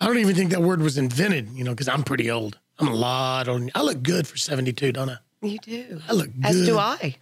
don't 0.00 0.18
even 0.18 0.34
think 0.36 0.50
that 0.50 0.60
word 0.60 0.82
was 0.82 0.98
invented, 0.98 1.48
you 1.54 1.64
know, 1.64 1.70
because 1.70 1.88
I'm 1.88 2.02
pretty 2.02 2.30
old. 2.30 2.58
I'm 2.78 2.88
a 2.88 2.94
lot 2.94 3.48
older. 3.48 3.68
I 3.74 3.80
look 3.80 4.02
good 4.02 4.26
for 4.28 4.36
72, 4.36 4.92
don't 4.92 5.08
I? 5.08 5.16
You 5.40 5.58
do. 5.58 6.00
I 6.06 6.12
look 6.12 6.28
As 6.44 6.56
good. 6.56 6.66
do 6.66 6.76
I. 6.78 7.16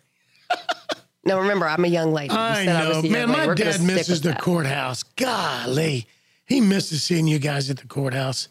no, 1.24 1.38
remember, 1.38 1.68
I'm 1.68 1.84
a 1.84 1.88
young 1.88 2.12
lady. 2.12 2.32
You 2.34 2.40
I 2.40 2.64
said 2.64 2.68
I 2.76 2.82
know. 2.90 3.00
young 3.02 3.12
Man, 3.12 3.28
my 3.30 3.46
We're 3.46 3.54
dad 3.54 3.80
misses 3.80 4.20
the 4.22 4.30
that. 4.30 4.40
courthouse. 4.40 5.02
Golly. 5.04 6.06
He 6.46 6.60
misses 6.60 7.02
seeing 7.04 7.26
you 7.28 7.38
guys 7.38 7.70
at 7.70 7.76
the 7.78 7.86
courthouse. 7.86 8.48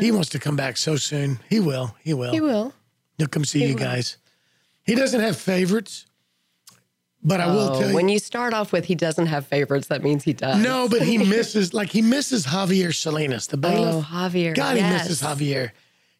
he 0.00 0.10
wants 0.10 0.30
to 0.30 0.38
come 0.38 0.56
back 0.56 0.76
so 0.78 0.96
soon. 0.96 1.38
He 1.50 1.60
will. 1.60 1.94
He 2.02 2.14
will. 2.14 2.32
He 2.32 2.40
will. 2.40 2.72
He'll 3.18 3.28
come 3.28 3.44
see 3.44 3.62
you 3.66 3.74
will. 3.74 3.80
guys. 3.80 4.16
He 4.84 4.94
doesn't 4.94 5.20
have 5.20 5.36
favorites, 5.36 6.06
but 7.26 7.40
I 7.40 7.46
will 7.48 7.68
Oh, 7.74 7.80
tell 7.80 7.88
you. 7.90 7.94
when 7.94 8.08
you 8.08 8.18
start 8.18 8.54
off 8.54 8.72
with 8.72 8.84
he 8.86 8.94
doesn't 8.94 9.26
have 9.26 9.46
favorites, 9.46 9.88
that 9.88 10.02
means 10.02 10.22
he 10.24 10.32
does. 10.32 10.62
no, 10.62 10.88
but 10.88 11.02
he 11.02 11.18
misses, 11.34 11.74
like, 11.74 11.90
he 11.90 12.00
misses 12.00 12.46
Javier 12.46 12.94
Salinas, 12.94 13.48
the 13.48 13.56
bailiff. 13.58 13.94
Oh, 13.96 14.08
Javier. 14.10 14.54
God, 14.54 14.76
yes. 14.76 14.86
he 14.86 14.92
misses 15.10 15.20
Javier. 15.22 15.70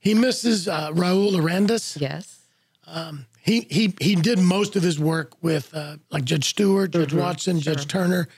He 0.01 0.13
misses 0.15 0.69
uh, 0.69 0.91
Raul 0.93 1.33
Arandas. 1.33 1.99
Yes. 2.01 2.41
he 3.43 3.61
he 3.71 3.95
he 4.01 4.15
did 4.15 4.39
most 4.39 4.77
of 4.77 4.83
his 4.83 4.99
work 5.01 5.33
with 5.43 5.75
uh, 5.75 5.97
like 6.11 6.25
Judge 6.25 6.45
Stewart, 6.51 6.91
Judge 6.91 7.15
Watson, 7.15 7.61
Judge 7.61 7.87
Turner, 7.89 8.29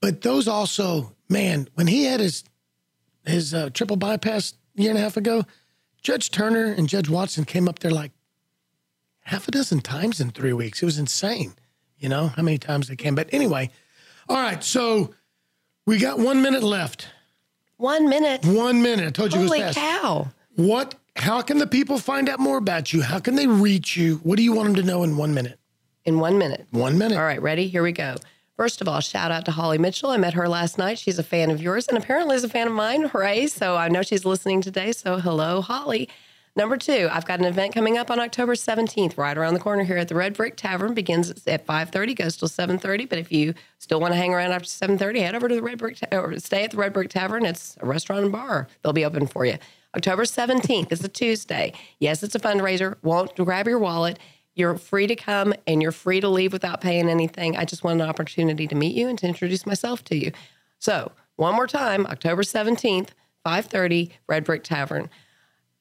but 0.00 0.20
those 0.22 0.46
also, 0.46 1.12
man, 1.28 1.68
when 1.74 1.86
he 1.88 2.04
had 2.04 2.20
his 2.20 2.44
his 3.26 3.52
uh, 3.54 3.70
triple 3.70 3.96
bypass 3.96 4.54
year 4.74 4.90
and 4.90 4.98
a 4.98 5.02
half 5.02 5.16
ago, 5.16 5.44
Judge 6.02 6.30
Turner 6.30 6.66
and 6.72 6.88
Judge 6.88 7.08
Watson 7.08 7.44
came 7.44 7.68
up 7.68 7.78
there 7.80 7.90
like 7.90 8.12
half 9.24 9.48
a 9.48 9.50
dozen 9.50 9.80
times 9.80 10.20
in 10.20 10.30
three 10.30 10.52
weeks. 10.52 10.82
It 10.82 10.86
was 10.86 10.98
insane, 10.98 11.54
you 11.98 12.08
know 12.08 12.28
how 12.28 12.42
many 12.42 12.58
times 12.58 12.88
they 12.88 12.96
came. 12.96 13.14
But 13.14 13.28
anyway, 13.32 13.70
all 14.28 14.36
right, 14.36 14.62
so 14.62 15.14
we 15.86 15.98
got 15.98 16.18
one 16.18 16.42
minute 16.42 16.62
left. 16.62 17.08
One 17.76 18.08
minute. 18.08 18.44
One 18.44 18.82
minute. 18.82 19.06
I 19.08 19.10
told 19.10 19.32
you 19.32 19.40
Holy 19.40 19.60
it 19.60 19.66
was 19.66 19.74
fast. 19.74 19.78
cow. 20.02 20.28
What? 20.56 20.94
How 21.16 21.42
can 21.42 21.58
the 21.58 21.66
people 21.66 21.98
find 21.98 22.28
out 22.28 22.40
more 22.40 22.56
about 22.58 22.92
you? 22.92 23.02
How 23.02 23.18
can 23.20 23.34
they 23.36 23.46
reach 23.46 23.96
you? 23.96 24.16
What 24.22 24.36
do 24.36 24.42
you 24.42 24.52
want 24.52 24.66
them 24.68 24.76
to 24.76 24.82
know 24.82 25.02
in 25.02 25.16
one 25.16 25.32
minute? 25.34 25.58
In 26.04 26.18
one 26.18 26.38
minute. 26.38 26.66
One 26.70 26.98
minute. 26.98 27.16
All 27.18 27.24
right, 27.24 27.40
ready? 27.40 27.68
Here 27.68 27.82
we 27.82 27.92
go. 27.92 28.16
First 28.56 28.80
of 28.80 28.88
all, 28.88 29.00
shout 29.00 29.32
out 29.32 29.44
to 29.46 29.50
Holly 29.50 29.78
Mitchell. 29.78 30.10
I 30.10 30.16
met 30.16 30.34
her 30.34 30.48
last 30.48 30.78
night. 30.78 30.98
She's 30.98 31.18
a 31.18 31.24
fan 31.24 31.50
of 31.50 31.60
yours 31.60 31.88
and 31.88 31.98
apparently 31.98 32.36
is 32.36 32.44
a 32.44 32.48
fan 32.48 32.68
of 32.68 32.72
mine, 32.72 33.02
Hooray. 33.02 33.48
So 33.48 33.76
I 33.76 33.88
know 33.88 34.02
she's 34.02 34.24
listening 34.24 34.60
today. 34.60 34.92
So 34.92 35.18
hello, 35.18 35.60
Holly. 35.60 36.08
Number 36.56 36.76
two, 36.76 37.08
I've 37.10 37.26
got 37.26 37.40
an 37.40 37.46
event 37.46 37.74
coming 37.74 37.98
up 37.98 38.12
on 38.12 38.20
October 38.20 38.54
17th, 38.54 39.18
right 39.18 39.36
around 39.36 39.54
the 39.54 39.60
corner 39.60 39.82
here 39.82 39.96
at 39.96 40.06
the 40.06 40.14
Red 40.14 40.34
Brick 40.34 40.56
Tavern. 40.56 40.94
Begins 40.94 41.28
at 41.48 41.66
5:30, 41.66 42.14
goes 42.14 42.36
till 42.36 42.46
7:30. 42.46 43.06
But 43.06 43.18
if 43.18 43.32
you 43.32 43.54
still 43.78 43.98
want 43.98 44.12
to 44.12 44.16
hang 44.16 44.32
around 44.32 44.52
after 44.52 44.68
7:30, 44.68 45.18
head 45.18 45.34
over 45.34 45.48
to 45.48 45.54
the 45.56 45.62
Red 45.62 45.78
Brick 45.78 45.96
Ta- 45.96 46.16
or 46.16 46.38
stay 46.38 46.62
at 46.62 46.70
the 46.70 46.76
Red 46.76 46.92
Brick 46.92 47.10
Tavern. 47.10 47.44
It's 47.44 47.76
a 47.80 47.86
restaurant 47.86 48.22
and 48.22 48.32
bar. 48.32 48.68
They'll 48.82 48.92
be 48.92 49.04
open 49.04 49.26
for 49.26 49.44
you. 49.44 49.58
October 49.96 50.24
17th 50.24 50.92
is 50.92 51.02
a 51.02 51.08
Tuesday. 51.08 51.72
Yes, 51.98 52.22
it's 52.22 52.36
a 52.36 52.40
fundraiser. 52.40 52.96
Won't 53.02 53.34
grab 53.34 53.66
your 53.66 53.80
wallet. 53.80 54.20
You're 54.54 54.78
free 54.78 55.08
to 55.08 55.16
come 55.16 55.54
and 55.66 55.82
you're 55.82 55.90
free 55.90 56.20
to 56.20 56.28
leave 56.28 56.52
without 56.52 56.80
paying 56.80 57.08
anything. 57.08 57.56
I 57.56 57.64
just 57.64 57.82
want 57.82 58.00
an 58.00 58.08
opportunity 58.08 58.68
to 58.68 58.76
meet 58.76 58.94
you 58.94 59.08
and 59.08 59.18
to 59.18 59.26
introduce 59.26 59.66
myself 59.66 60.04
to 60.04 60.16
you. 60.16 60.30
So, 60.78 61.10
one 61.34 61.56
more 61.56 61.66
time, 61.66 62.06
October 62.06 62.44
17th, 62.44 63.08
5:30, 63.44 64.12
Red 64.28 64.44
Brick 64.44 64.62
Tavern. 64.62 65.10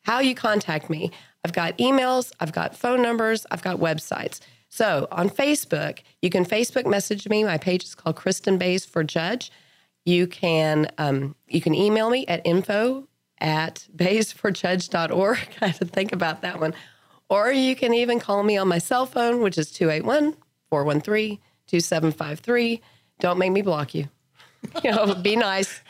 How 0.03 0.19
you 0.19 0.35
contact 0.35 0.89
me. 0.89 1.11
I've 1.43 1.53
got 1.53 1.77
emails, 1.77 2.31
I've 2.39 2.53
got 2.53 2.75
phone 2.75 3.01
numbers, 3.01 3.45
I've 3.51 3.61
got 3.61 3.77
websites. 3.77 4.39
So, 4.69 5.07
on 5.11 5.29
Facebook, 5.29 5.99
you 6.21 6.29
can 6.29 6.45
Facebook 6.45 6.85
message 6.87 7.27
me. 7.29 7.43
My 7.43 7.57
page 7.57 7.83
is 7.83 7.95
called 7.95 8.15
Kristin 8.15 8.57
Bays 8.57 8.85
for 8.85 9.03
Judge. 9.03 9.51
You 10.05 10.25
can 10.25 10.87
um, 10.97 11.35
you 11.47 11.61
can 11.61 11.75
email 11.75 12.09
me 12.09 12.25
at 12.27 12.41
info 12.45 13.07
at 13.39 13.87
baysforjudge.org. 13.95 15.37
I 15.61 15.67
had 15.67 15.75
to 15.75 15.85
think 15.85 16.11
about 16.11 16.41
that 16.41 16.59
one. 16.59 16.73
Or 17.29 17.51
you 17.51 17.75
can 17.75 17.93
even 17.93 18.19
call 18.19 18.43
me 18.43 18.57
on 18.57 18.67
my 18.67 18.77
cell 18.79 19.05
phone, 19.05 19.41
which 19.41 19.57
is 19.57 19.71
281 19.71 20.35
413 20.69 21.39
2753. 21.67 22.81
Don't 23.19 23.37
make 23.37 23.51
me 23.51 23.61
block 23.61 23.93
you. 23.93 24.09
You 24.83 24.91
know, 24.91 25.13
be 25.13 25.35
nice. 25.35 25.81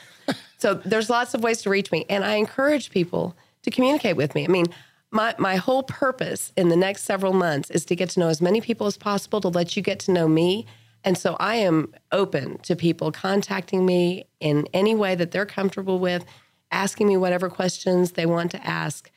So 0.57 0.73
there's 0.73 1.07
lots 1.07 1.35
of 1.35 1.43
ways 1.43 1.61
to 1.61 1.69
reach 1.69 1.91
me. 1.91 2.05
And 2.09 2.25
I 2.25 2.35
encourage 2.35 2.89
people 2.89 3.35
to 3.63 3.71
communicate 3.71 4.15
with 4.15 4.35
me. 4.35 4.45
I 4.45 4.47
mean, 4.47 4.67
my, 5.11 5.35
my 5.37 5.55
whole 5.57 5.83
purpose 5.83 6.51
in 6.57 6.69
the 6.69 6.75
next 6.75 7.03
several 7.03 7.33
months 7.33 7.69
is 7.69 7.85
to 7.85 7.95
get 7.95 8.09
to 8.11 8.19
know 8.19 8.29
as 8.29 8.41
many 8.41 8.61
people 8.61 8.87
as 8.87 8.97
possible, 8.97 9.41
to 9.41 9.47
let 9.47 9.75
you 9.75 9.83
get 9.83 9.99
to 9.99 10.11
know 10.11 10.27
me. 10.27 10.65
And 11.03 11.17
so 11.17 11.35
I 11.39 11.55
am 11.55 11.93
open 12.11 12.57
to 12.59 12.75
people 12.75 13.11
contacting 13.11 13.85
me 13.85 14.25
in 14.39 14.67
any 14.73 14.95
way 14.95 15.15
that 15.15 15.31
they're 15.31 15.45
comfortable 15.45 15.99
with, 15.99 16.25
asking 16.71 17.07
me 17.07 17.17
whatever 17.17 17.49
questions 17.49 18.13
they 18.13 18.25
want 18.25 18.51
to 18.51 18.65
ask. 18.65 19.11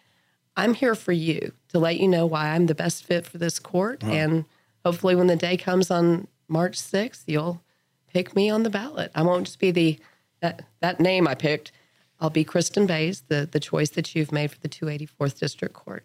I'm 0.57 0.75
here 0.75 0.95
for 0.95 1.13
you 1.13 1.53
to 1.69 1.79
let 1.79 1.99
you 1.99 2.09
know 2.09 2.27
why 2.27 2.51
I'm 2.51 2.67
the 2.67 2.75
best 2.75 3.05
fit 3.05 3.27
for 3.27 3.39
this 3.39 3.59
court. 3.59 4.03
And 4.03 4.45
hopefully, 4.85 5.15
when 5.15 5.27
the 5.27 5.37
day 5.37 5.57
comes 5.57 5.91
on 5.91 6.29
March 6.49 6.79
6th, 6.79 7.25
you'll 7.27 7.63
pick 8.13 8.35
me 8.35 8.51
on 8.51 8.63
the 8.63 8.71
ballot. 8.71 9.11
I 9.15 9.23
won't 9.23 9.47
just 9.47 9.59
be 9.59 9.71
the 9.71 9.99
that, 10.41 10.67
that 10.81 11.01
name 11.01 11.27
I 11.27 11.35
picked. 11.35 11.73
I'll 12.21 12.31
be 12.31 12.45
Kristin 12.45 12.87
Bays, 12.87 13.23
the, 13.29 13.49
the 13.51 13.61
choice 13.61 13.91
that 13.91 14.15
you've 14.15 14.33
made 14.33 14.51
for 14.51 14.59
the 14.61 14.69
284th 14.69 15.39
District 15.39 15.75
Court. 15.75 16.05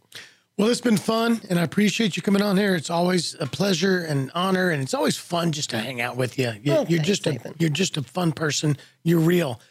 Well, 0.57 0.69
it's 0.69 0.81
been 0.81 0.97
fun, 0.97 1.41
and 1.49 1.57
I 1.57 1.63
appreciate 1.63 2.15
you 2.15 2.21
coming 2.21 2.41
on 2.41 2.57
here. 2.57 2.75
It's 2.75 2.89
always 2.89 3.35
a 3.39 3.47
pleasure 3.47 3.99
and 3.99 4.29
honor, 4.35 4.69
and 4.69 4.83
it's 4.83 4.93
always 4.93 5.17
fun 5.17 5.53
just 5.53 5.69
to 5.71 5.79
hang 5.79 6.01
out 6.01 6.17
with 6.17 6.37
you. 6.37 6.53
you 6.61 6.73
Oh, 6.73 6.85
you're 6.87 7.01
thanks, 7.01 7.07
just 7.07 7.27
a 7.27 7.55
you're 7.57 7.69
just 7.69 7.97
a 7.97 8.03
fun 8.03 8.31
person. 8.31 8.77
You're 9.03 9.21
real. 9.21 9.61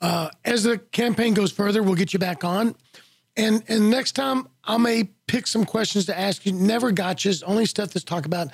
Uh, 0.00 0.30
as 0.44 0.64
the 0.64 0.78
campaign 0.78 1.34
goes 1.34 1.52
further, 1.52 1.82
we'll 1.82 1.94
get 1.94 2.12
you 2.14 2.18
back 2.18 2.42
on, 2.42 2.74
and 3.36 3.62
and 3.68 3.90
next 3.90 4.12
time 4.12 4.48
I 4.64 4.78
may 4.78 5.10
pick 5.26 5.46
some 5.46 5.66
questions 5.66 6.06
to 6.06 6.18
ask 6.18 6.44
you. 6.46 6.52
Never 6.52 6.90
gotchas, 6.90 7.44
only 7.46 7.66
stuff 7.66 7.92
that's 7.92 8.02
talk 8.02 8.24
about, 8.24 8.48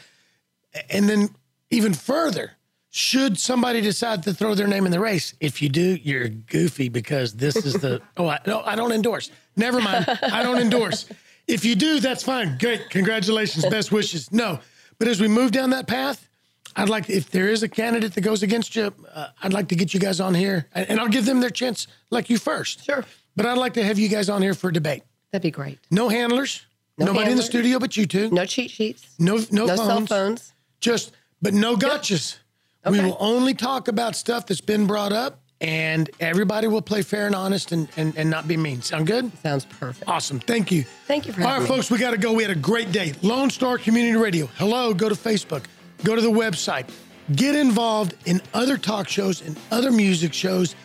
and 0.91 1.09
then 1.09 1.31
even 1.71 1.95
further. 1.95 2.56
Should 2.97 3.39
somebody 3.39 3.83
decide 3.83 4.23
to 4.23 4.33
throw 4.33 4.55
their 4.55 4.67
name 4.67 4.87
in 4.87 4.91
the 4.91 4.99
race, 4.99 5.35
if 5.39 5.61
you 5.61 5.69
do, 5.69 5.99
you're 6.03 6.29
goofy 6.29 6.89
because 6.89 7.35
this 7.35 7.55
is 7.55 7.75
the. 7.75 8.01
oh, 8.17 8.27
I, 8.27 8.41
no, 8.47 8.63
I 8.65 8.75
don't 8.75 8.91
endorse. 8.91 9.31
Never 9.55 9.83
mind. 9.83 10.07
I 10.23 10.43
don't 10.43 10.59
endorse. 10.59 11.05
If 11.47 11.63
you 11.63 11.75
do, 11.75 12.01
that's 12.01 12.23
fine. 12.23 12.57
Great. 12.57 12.89
Congratulations. 12.89 13.67
Best 13.67 13.93
wishes. 13.93 14.33
No. 14.33 14.61
But 14.99 15.09
as 15.09 15.21
we 15.21 15.29
move 15.29 15.51
down 15.51 15.69
that 15.71 15.87
path, 15.87 16.27
I'd 16.75 16.89
like, 16.89 17.11
if 17.11 17.31
there 17.31 17.49
is 17.49 17.63
a 17.63 17.69
candidate 17.69 18.15
that 18.15 18.23
goes 18.23 18.43
against 18.43 18.75
you, 18.75 18.91
uh, 19.13 19.27
I'd 19.43 19.53
like 19.53 19.69
to 19.69 19.77
get 19.77 19.93
you 19.93 20.01
guys 20.01 20.19
on 20.19 20.33
here 20.33 20.67
and, 20.73 20.99
I'll 20.99 21.09
give 21.09 21.27
them 21.27 21.41
their 21.41 21.51
chance 21.51 21.89
like 22.09 22.31
you 22.31 22.39
first. 22.39 22.83
Sure. 22.83 23.05
But 23.37 23.45
I'd 23.45 23.59
like 23.59 23.75
to 23.75 23.85
have 23.85 23.99
you 23.99 24.09
guys 24.09 24.31
on 24.31 24.41
here 24.41 24.55
for 24.55 24.71
a 24.71 24.73
debate. 24.73 25.03
That'd 25.33 25.43
be 25.43 25.51
great. 25.51 25.79
No 25.91 26.09
handlers. 26.09 26.65
No 26.97 27.05
nobody 27.05 27.31
in 27.31 27.37
the 27.37 27.43
studio 27.43 27.79
but 27.79 27.95
you 27.95 28.07
two. 28.07 28.31
No 28.31 28.47
cheat 28.47 28.71
sheets, 28.71 29.07
No, 29.19 29.37
no, 29.51 29.67
no 29.67 29.77
phones. 29.77 29.87
cell 29.87 30.07
phones. 30.07 30.53
Just, 30.81 31.13
but 31.43 31.53
no 31.53 31.77
gotchas. 31.77 32.39
We 32.39 32.46
Okay. 32.87 33.05
will 33.05 33.17
only 33.21 33.55
talk 33.55 33.89
about 33.89 34.17
stuff 34.17 34.47
that's 34.47 34.61
been 34.61 34.87
brought 34.87 35.13
up 35.13 35.41
and 35.61 36.11
everybody 36.21 36.69
will 36.69 36.83
play 36.83 37.03
fair 37.03 37.27
and 37.27 37.35
honest 37.35 37.73
and, 37.73 37.89
and, 37.97 38.17
and 38.17 38.29
not 38.29 38.47
be 38.47 38.57
mean. 38.57 38.83
Sound 38.83 39.07
good? 39.07 39.37
Sounds 39.39 39.65
perfect. 39.65 40.09
Awesome. 40.09 40.39
Thank 40.41 40.71
you. 40.71 40.85
Thank 41.07 41.27
you 41.27 41.33
for 41.33 41.43
All 41.43 41.49
right, 41.49 41.63
me. 41.63 41.67
folks, 41.67 41.91
we 41.91 41.99
got 41.99 42.11
to 42.11 42.19
go. 42.19 42.33
We 42.33 42.43
had 42.43 42.53
a 42.53 42.61
great 42.61 42.93
day. 42.93 43.15
Lone 43.23 43.51
Star 43.51 43.79
Community 43.79 44.17
Radio. 44.17 44.47
Hello, 44.57 44.93
go 44.93 45.09
to 45.09 45.15
Facebook, 45.15 45.65
go 46.05 46.15
to 46.15 46.21
the 46.21 46.31
website, 46.31 46.89
get 47.35 47.55
involved 47.55 48.15
in 48.27 48.41
other 48.53 48.77
talk 48.77 49.09
shows 49.09 49.41
and 49.43 49.59
other 49.71 49.91
music 49.91 50.33
shows. 50.35 50.77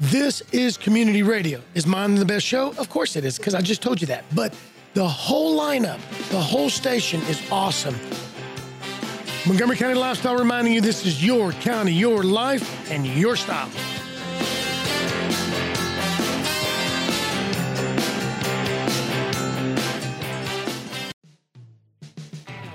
This 0.00 0.42
is 0.52 0.76
community 0.76 1.22
radio. 1.22 1.62
Is 1.74 1.86
mine 1.86 2.16
the 2.16 2.24
best 2.24 2.44
show? 2.44 2.74
Of 2.78 2.90
course 2.90 3.16
it 3.16 3.24
is, 3.24 3.38
because 3.38 3.54
I 3.54 3.62
just 3.62 3.80
told 3.80 4.00
you 4.00 4.06
that. 4.08 4.24
But 4.34 4.54
the 4.92 5.06
whole 5.06 5.58
lineup, 5.58 6.00
the 6.30 6.40
whole 6.40 6.68
station 6.68 7.20
is 7.22 7.40
awesome. 7.50 7.94
Montgomery 9.46 9.76
County 9.76 9.94
Lifestyle 9.94 10.34
reminding 10.34 10.72
you 10.72 10.80
this 10.80 11.06
is 11.06 11.24
your 11.24 11.52
county, 11.52 11.92
your 11.92 12.24
life, 12.24 12.90
and 12.90 13.06
your 13.06 13.36
style. 13.36 13.70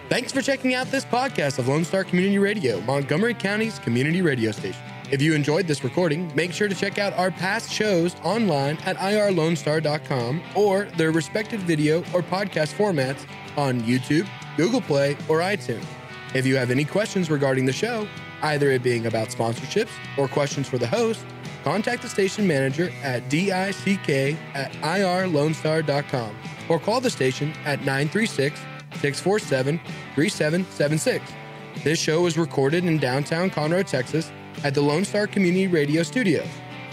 Thanks 0.08 0.32
for 0.32 0.42
checking 0.42 0.74
out 0.74 0.88
this 0.88 1.04
podcast 1.04 1.60
of 1.60 1.68
Lone 1.68 1.84
Star 1.84 2.06
Community 2.06 2.38
Radio, 2.38 2.80
Montgomery 2.82 3.34
County's 3.34 3.78
community 3.80 4.22
radio 4.22 4.52
station. 4.52 4.82
If 5.10 5.22
you 5.22 5.34
enjoyed 5.34 5.68
this 5.68 5.84
recording, 5.84 6.32
make 6.36 6.54
sure 6.54 6.70
to 6.70 6.76
check 6.76 6.98
out 6.98 7.12
our 7.14 7.32
past 7.32 7.70
shows 7.70 8.16
online 8.24 8.78
at 8.86 8.96
irlonestar.com 8.96 10.42
or 10.56 10.86
their 10.96 11.12
respective 11.12 11.60
video 11.62 12.00
or 12.14 12.22
podcast 12.22 12.74
formats 12.76 13.26
on 13.58 13.82
YouTube, 13.82 14.30
Google 14.56 14.80
Play, 14.80 15.18
or 15.28 15.40
iTunes. 15.40 15.86
If 16.34 16.46
you 16.46 16.56
have 16.56 16.72
any 16.72 16.86
questions 16.86 17.30
regarding 17.30 17.66
the 17.66 17.74
show, 17.74 18.08
either 18.42 18.72
it 18.72 18.84
being 18.84 19.06
about 19.06 19.30
sponsorships 19.30 19.92
or 20.18 20.28
questions 20.28 20.68
for 20.68 20.78
the 20.78 20.88
host, 20.88 21.26
contact 21.64 22.02
the 22.02 22.10
station 22.10 22.48
manager 22.48 22.92
at 23.04 23.30
dick 23.30 23.50
at 23.50 24.72
irlonestar.com 24.74 26.36
or 26.70 26.80
call 26.80 27.02
the 27.02 27.10
station 27.10 27.54
at 27.66 27.80
936 27.80 28.60
647 29.00 29.80
3776. 30.16 31.32
This 31.84 32.00
show 32.00 32.22
was 32.22 32.38
recorded 32.38 32.86
in 32.86 32.98
downtown 32.98 33.50
Conroe, 33.50 33.86
Texas 33.86 34.32
at 34.64 34.74
the 34.74 34.82
Lone 34.82 35.06
Star 35.06 35.28
Community 35.28 35.68
Radio 35.68 36.04
Studios. 36.04 36.48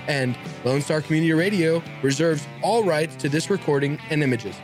And 0.07 0.37
Lone 0.65 0.81
Star 0.81 1.03
Community 1.03 1.33
Radio 1.33 1.83
reserves 2.03 2.47
all 2.63 2.83
rights 2.83 3.15
to 3.17 3.29
this 3.29 3.51
recording 3.51 3.99
and 4.11 4.23
images. 4.23 4.57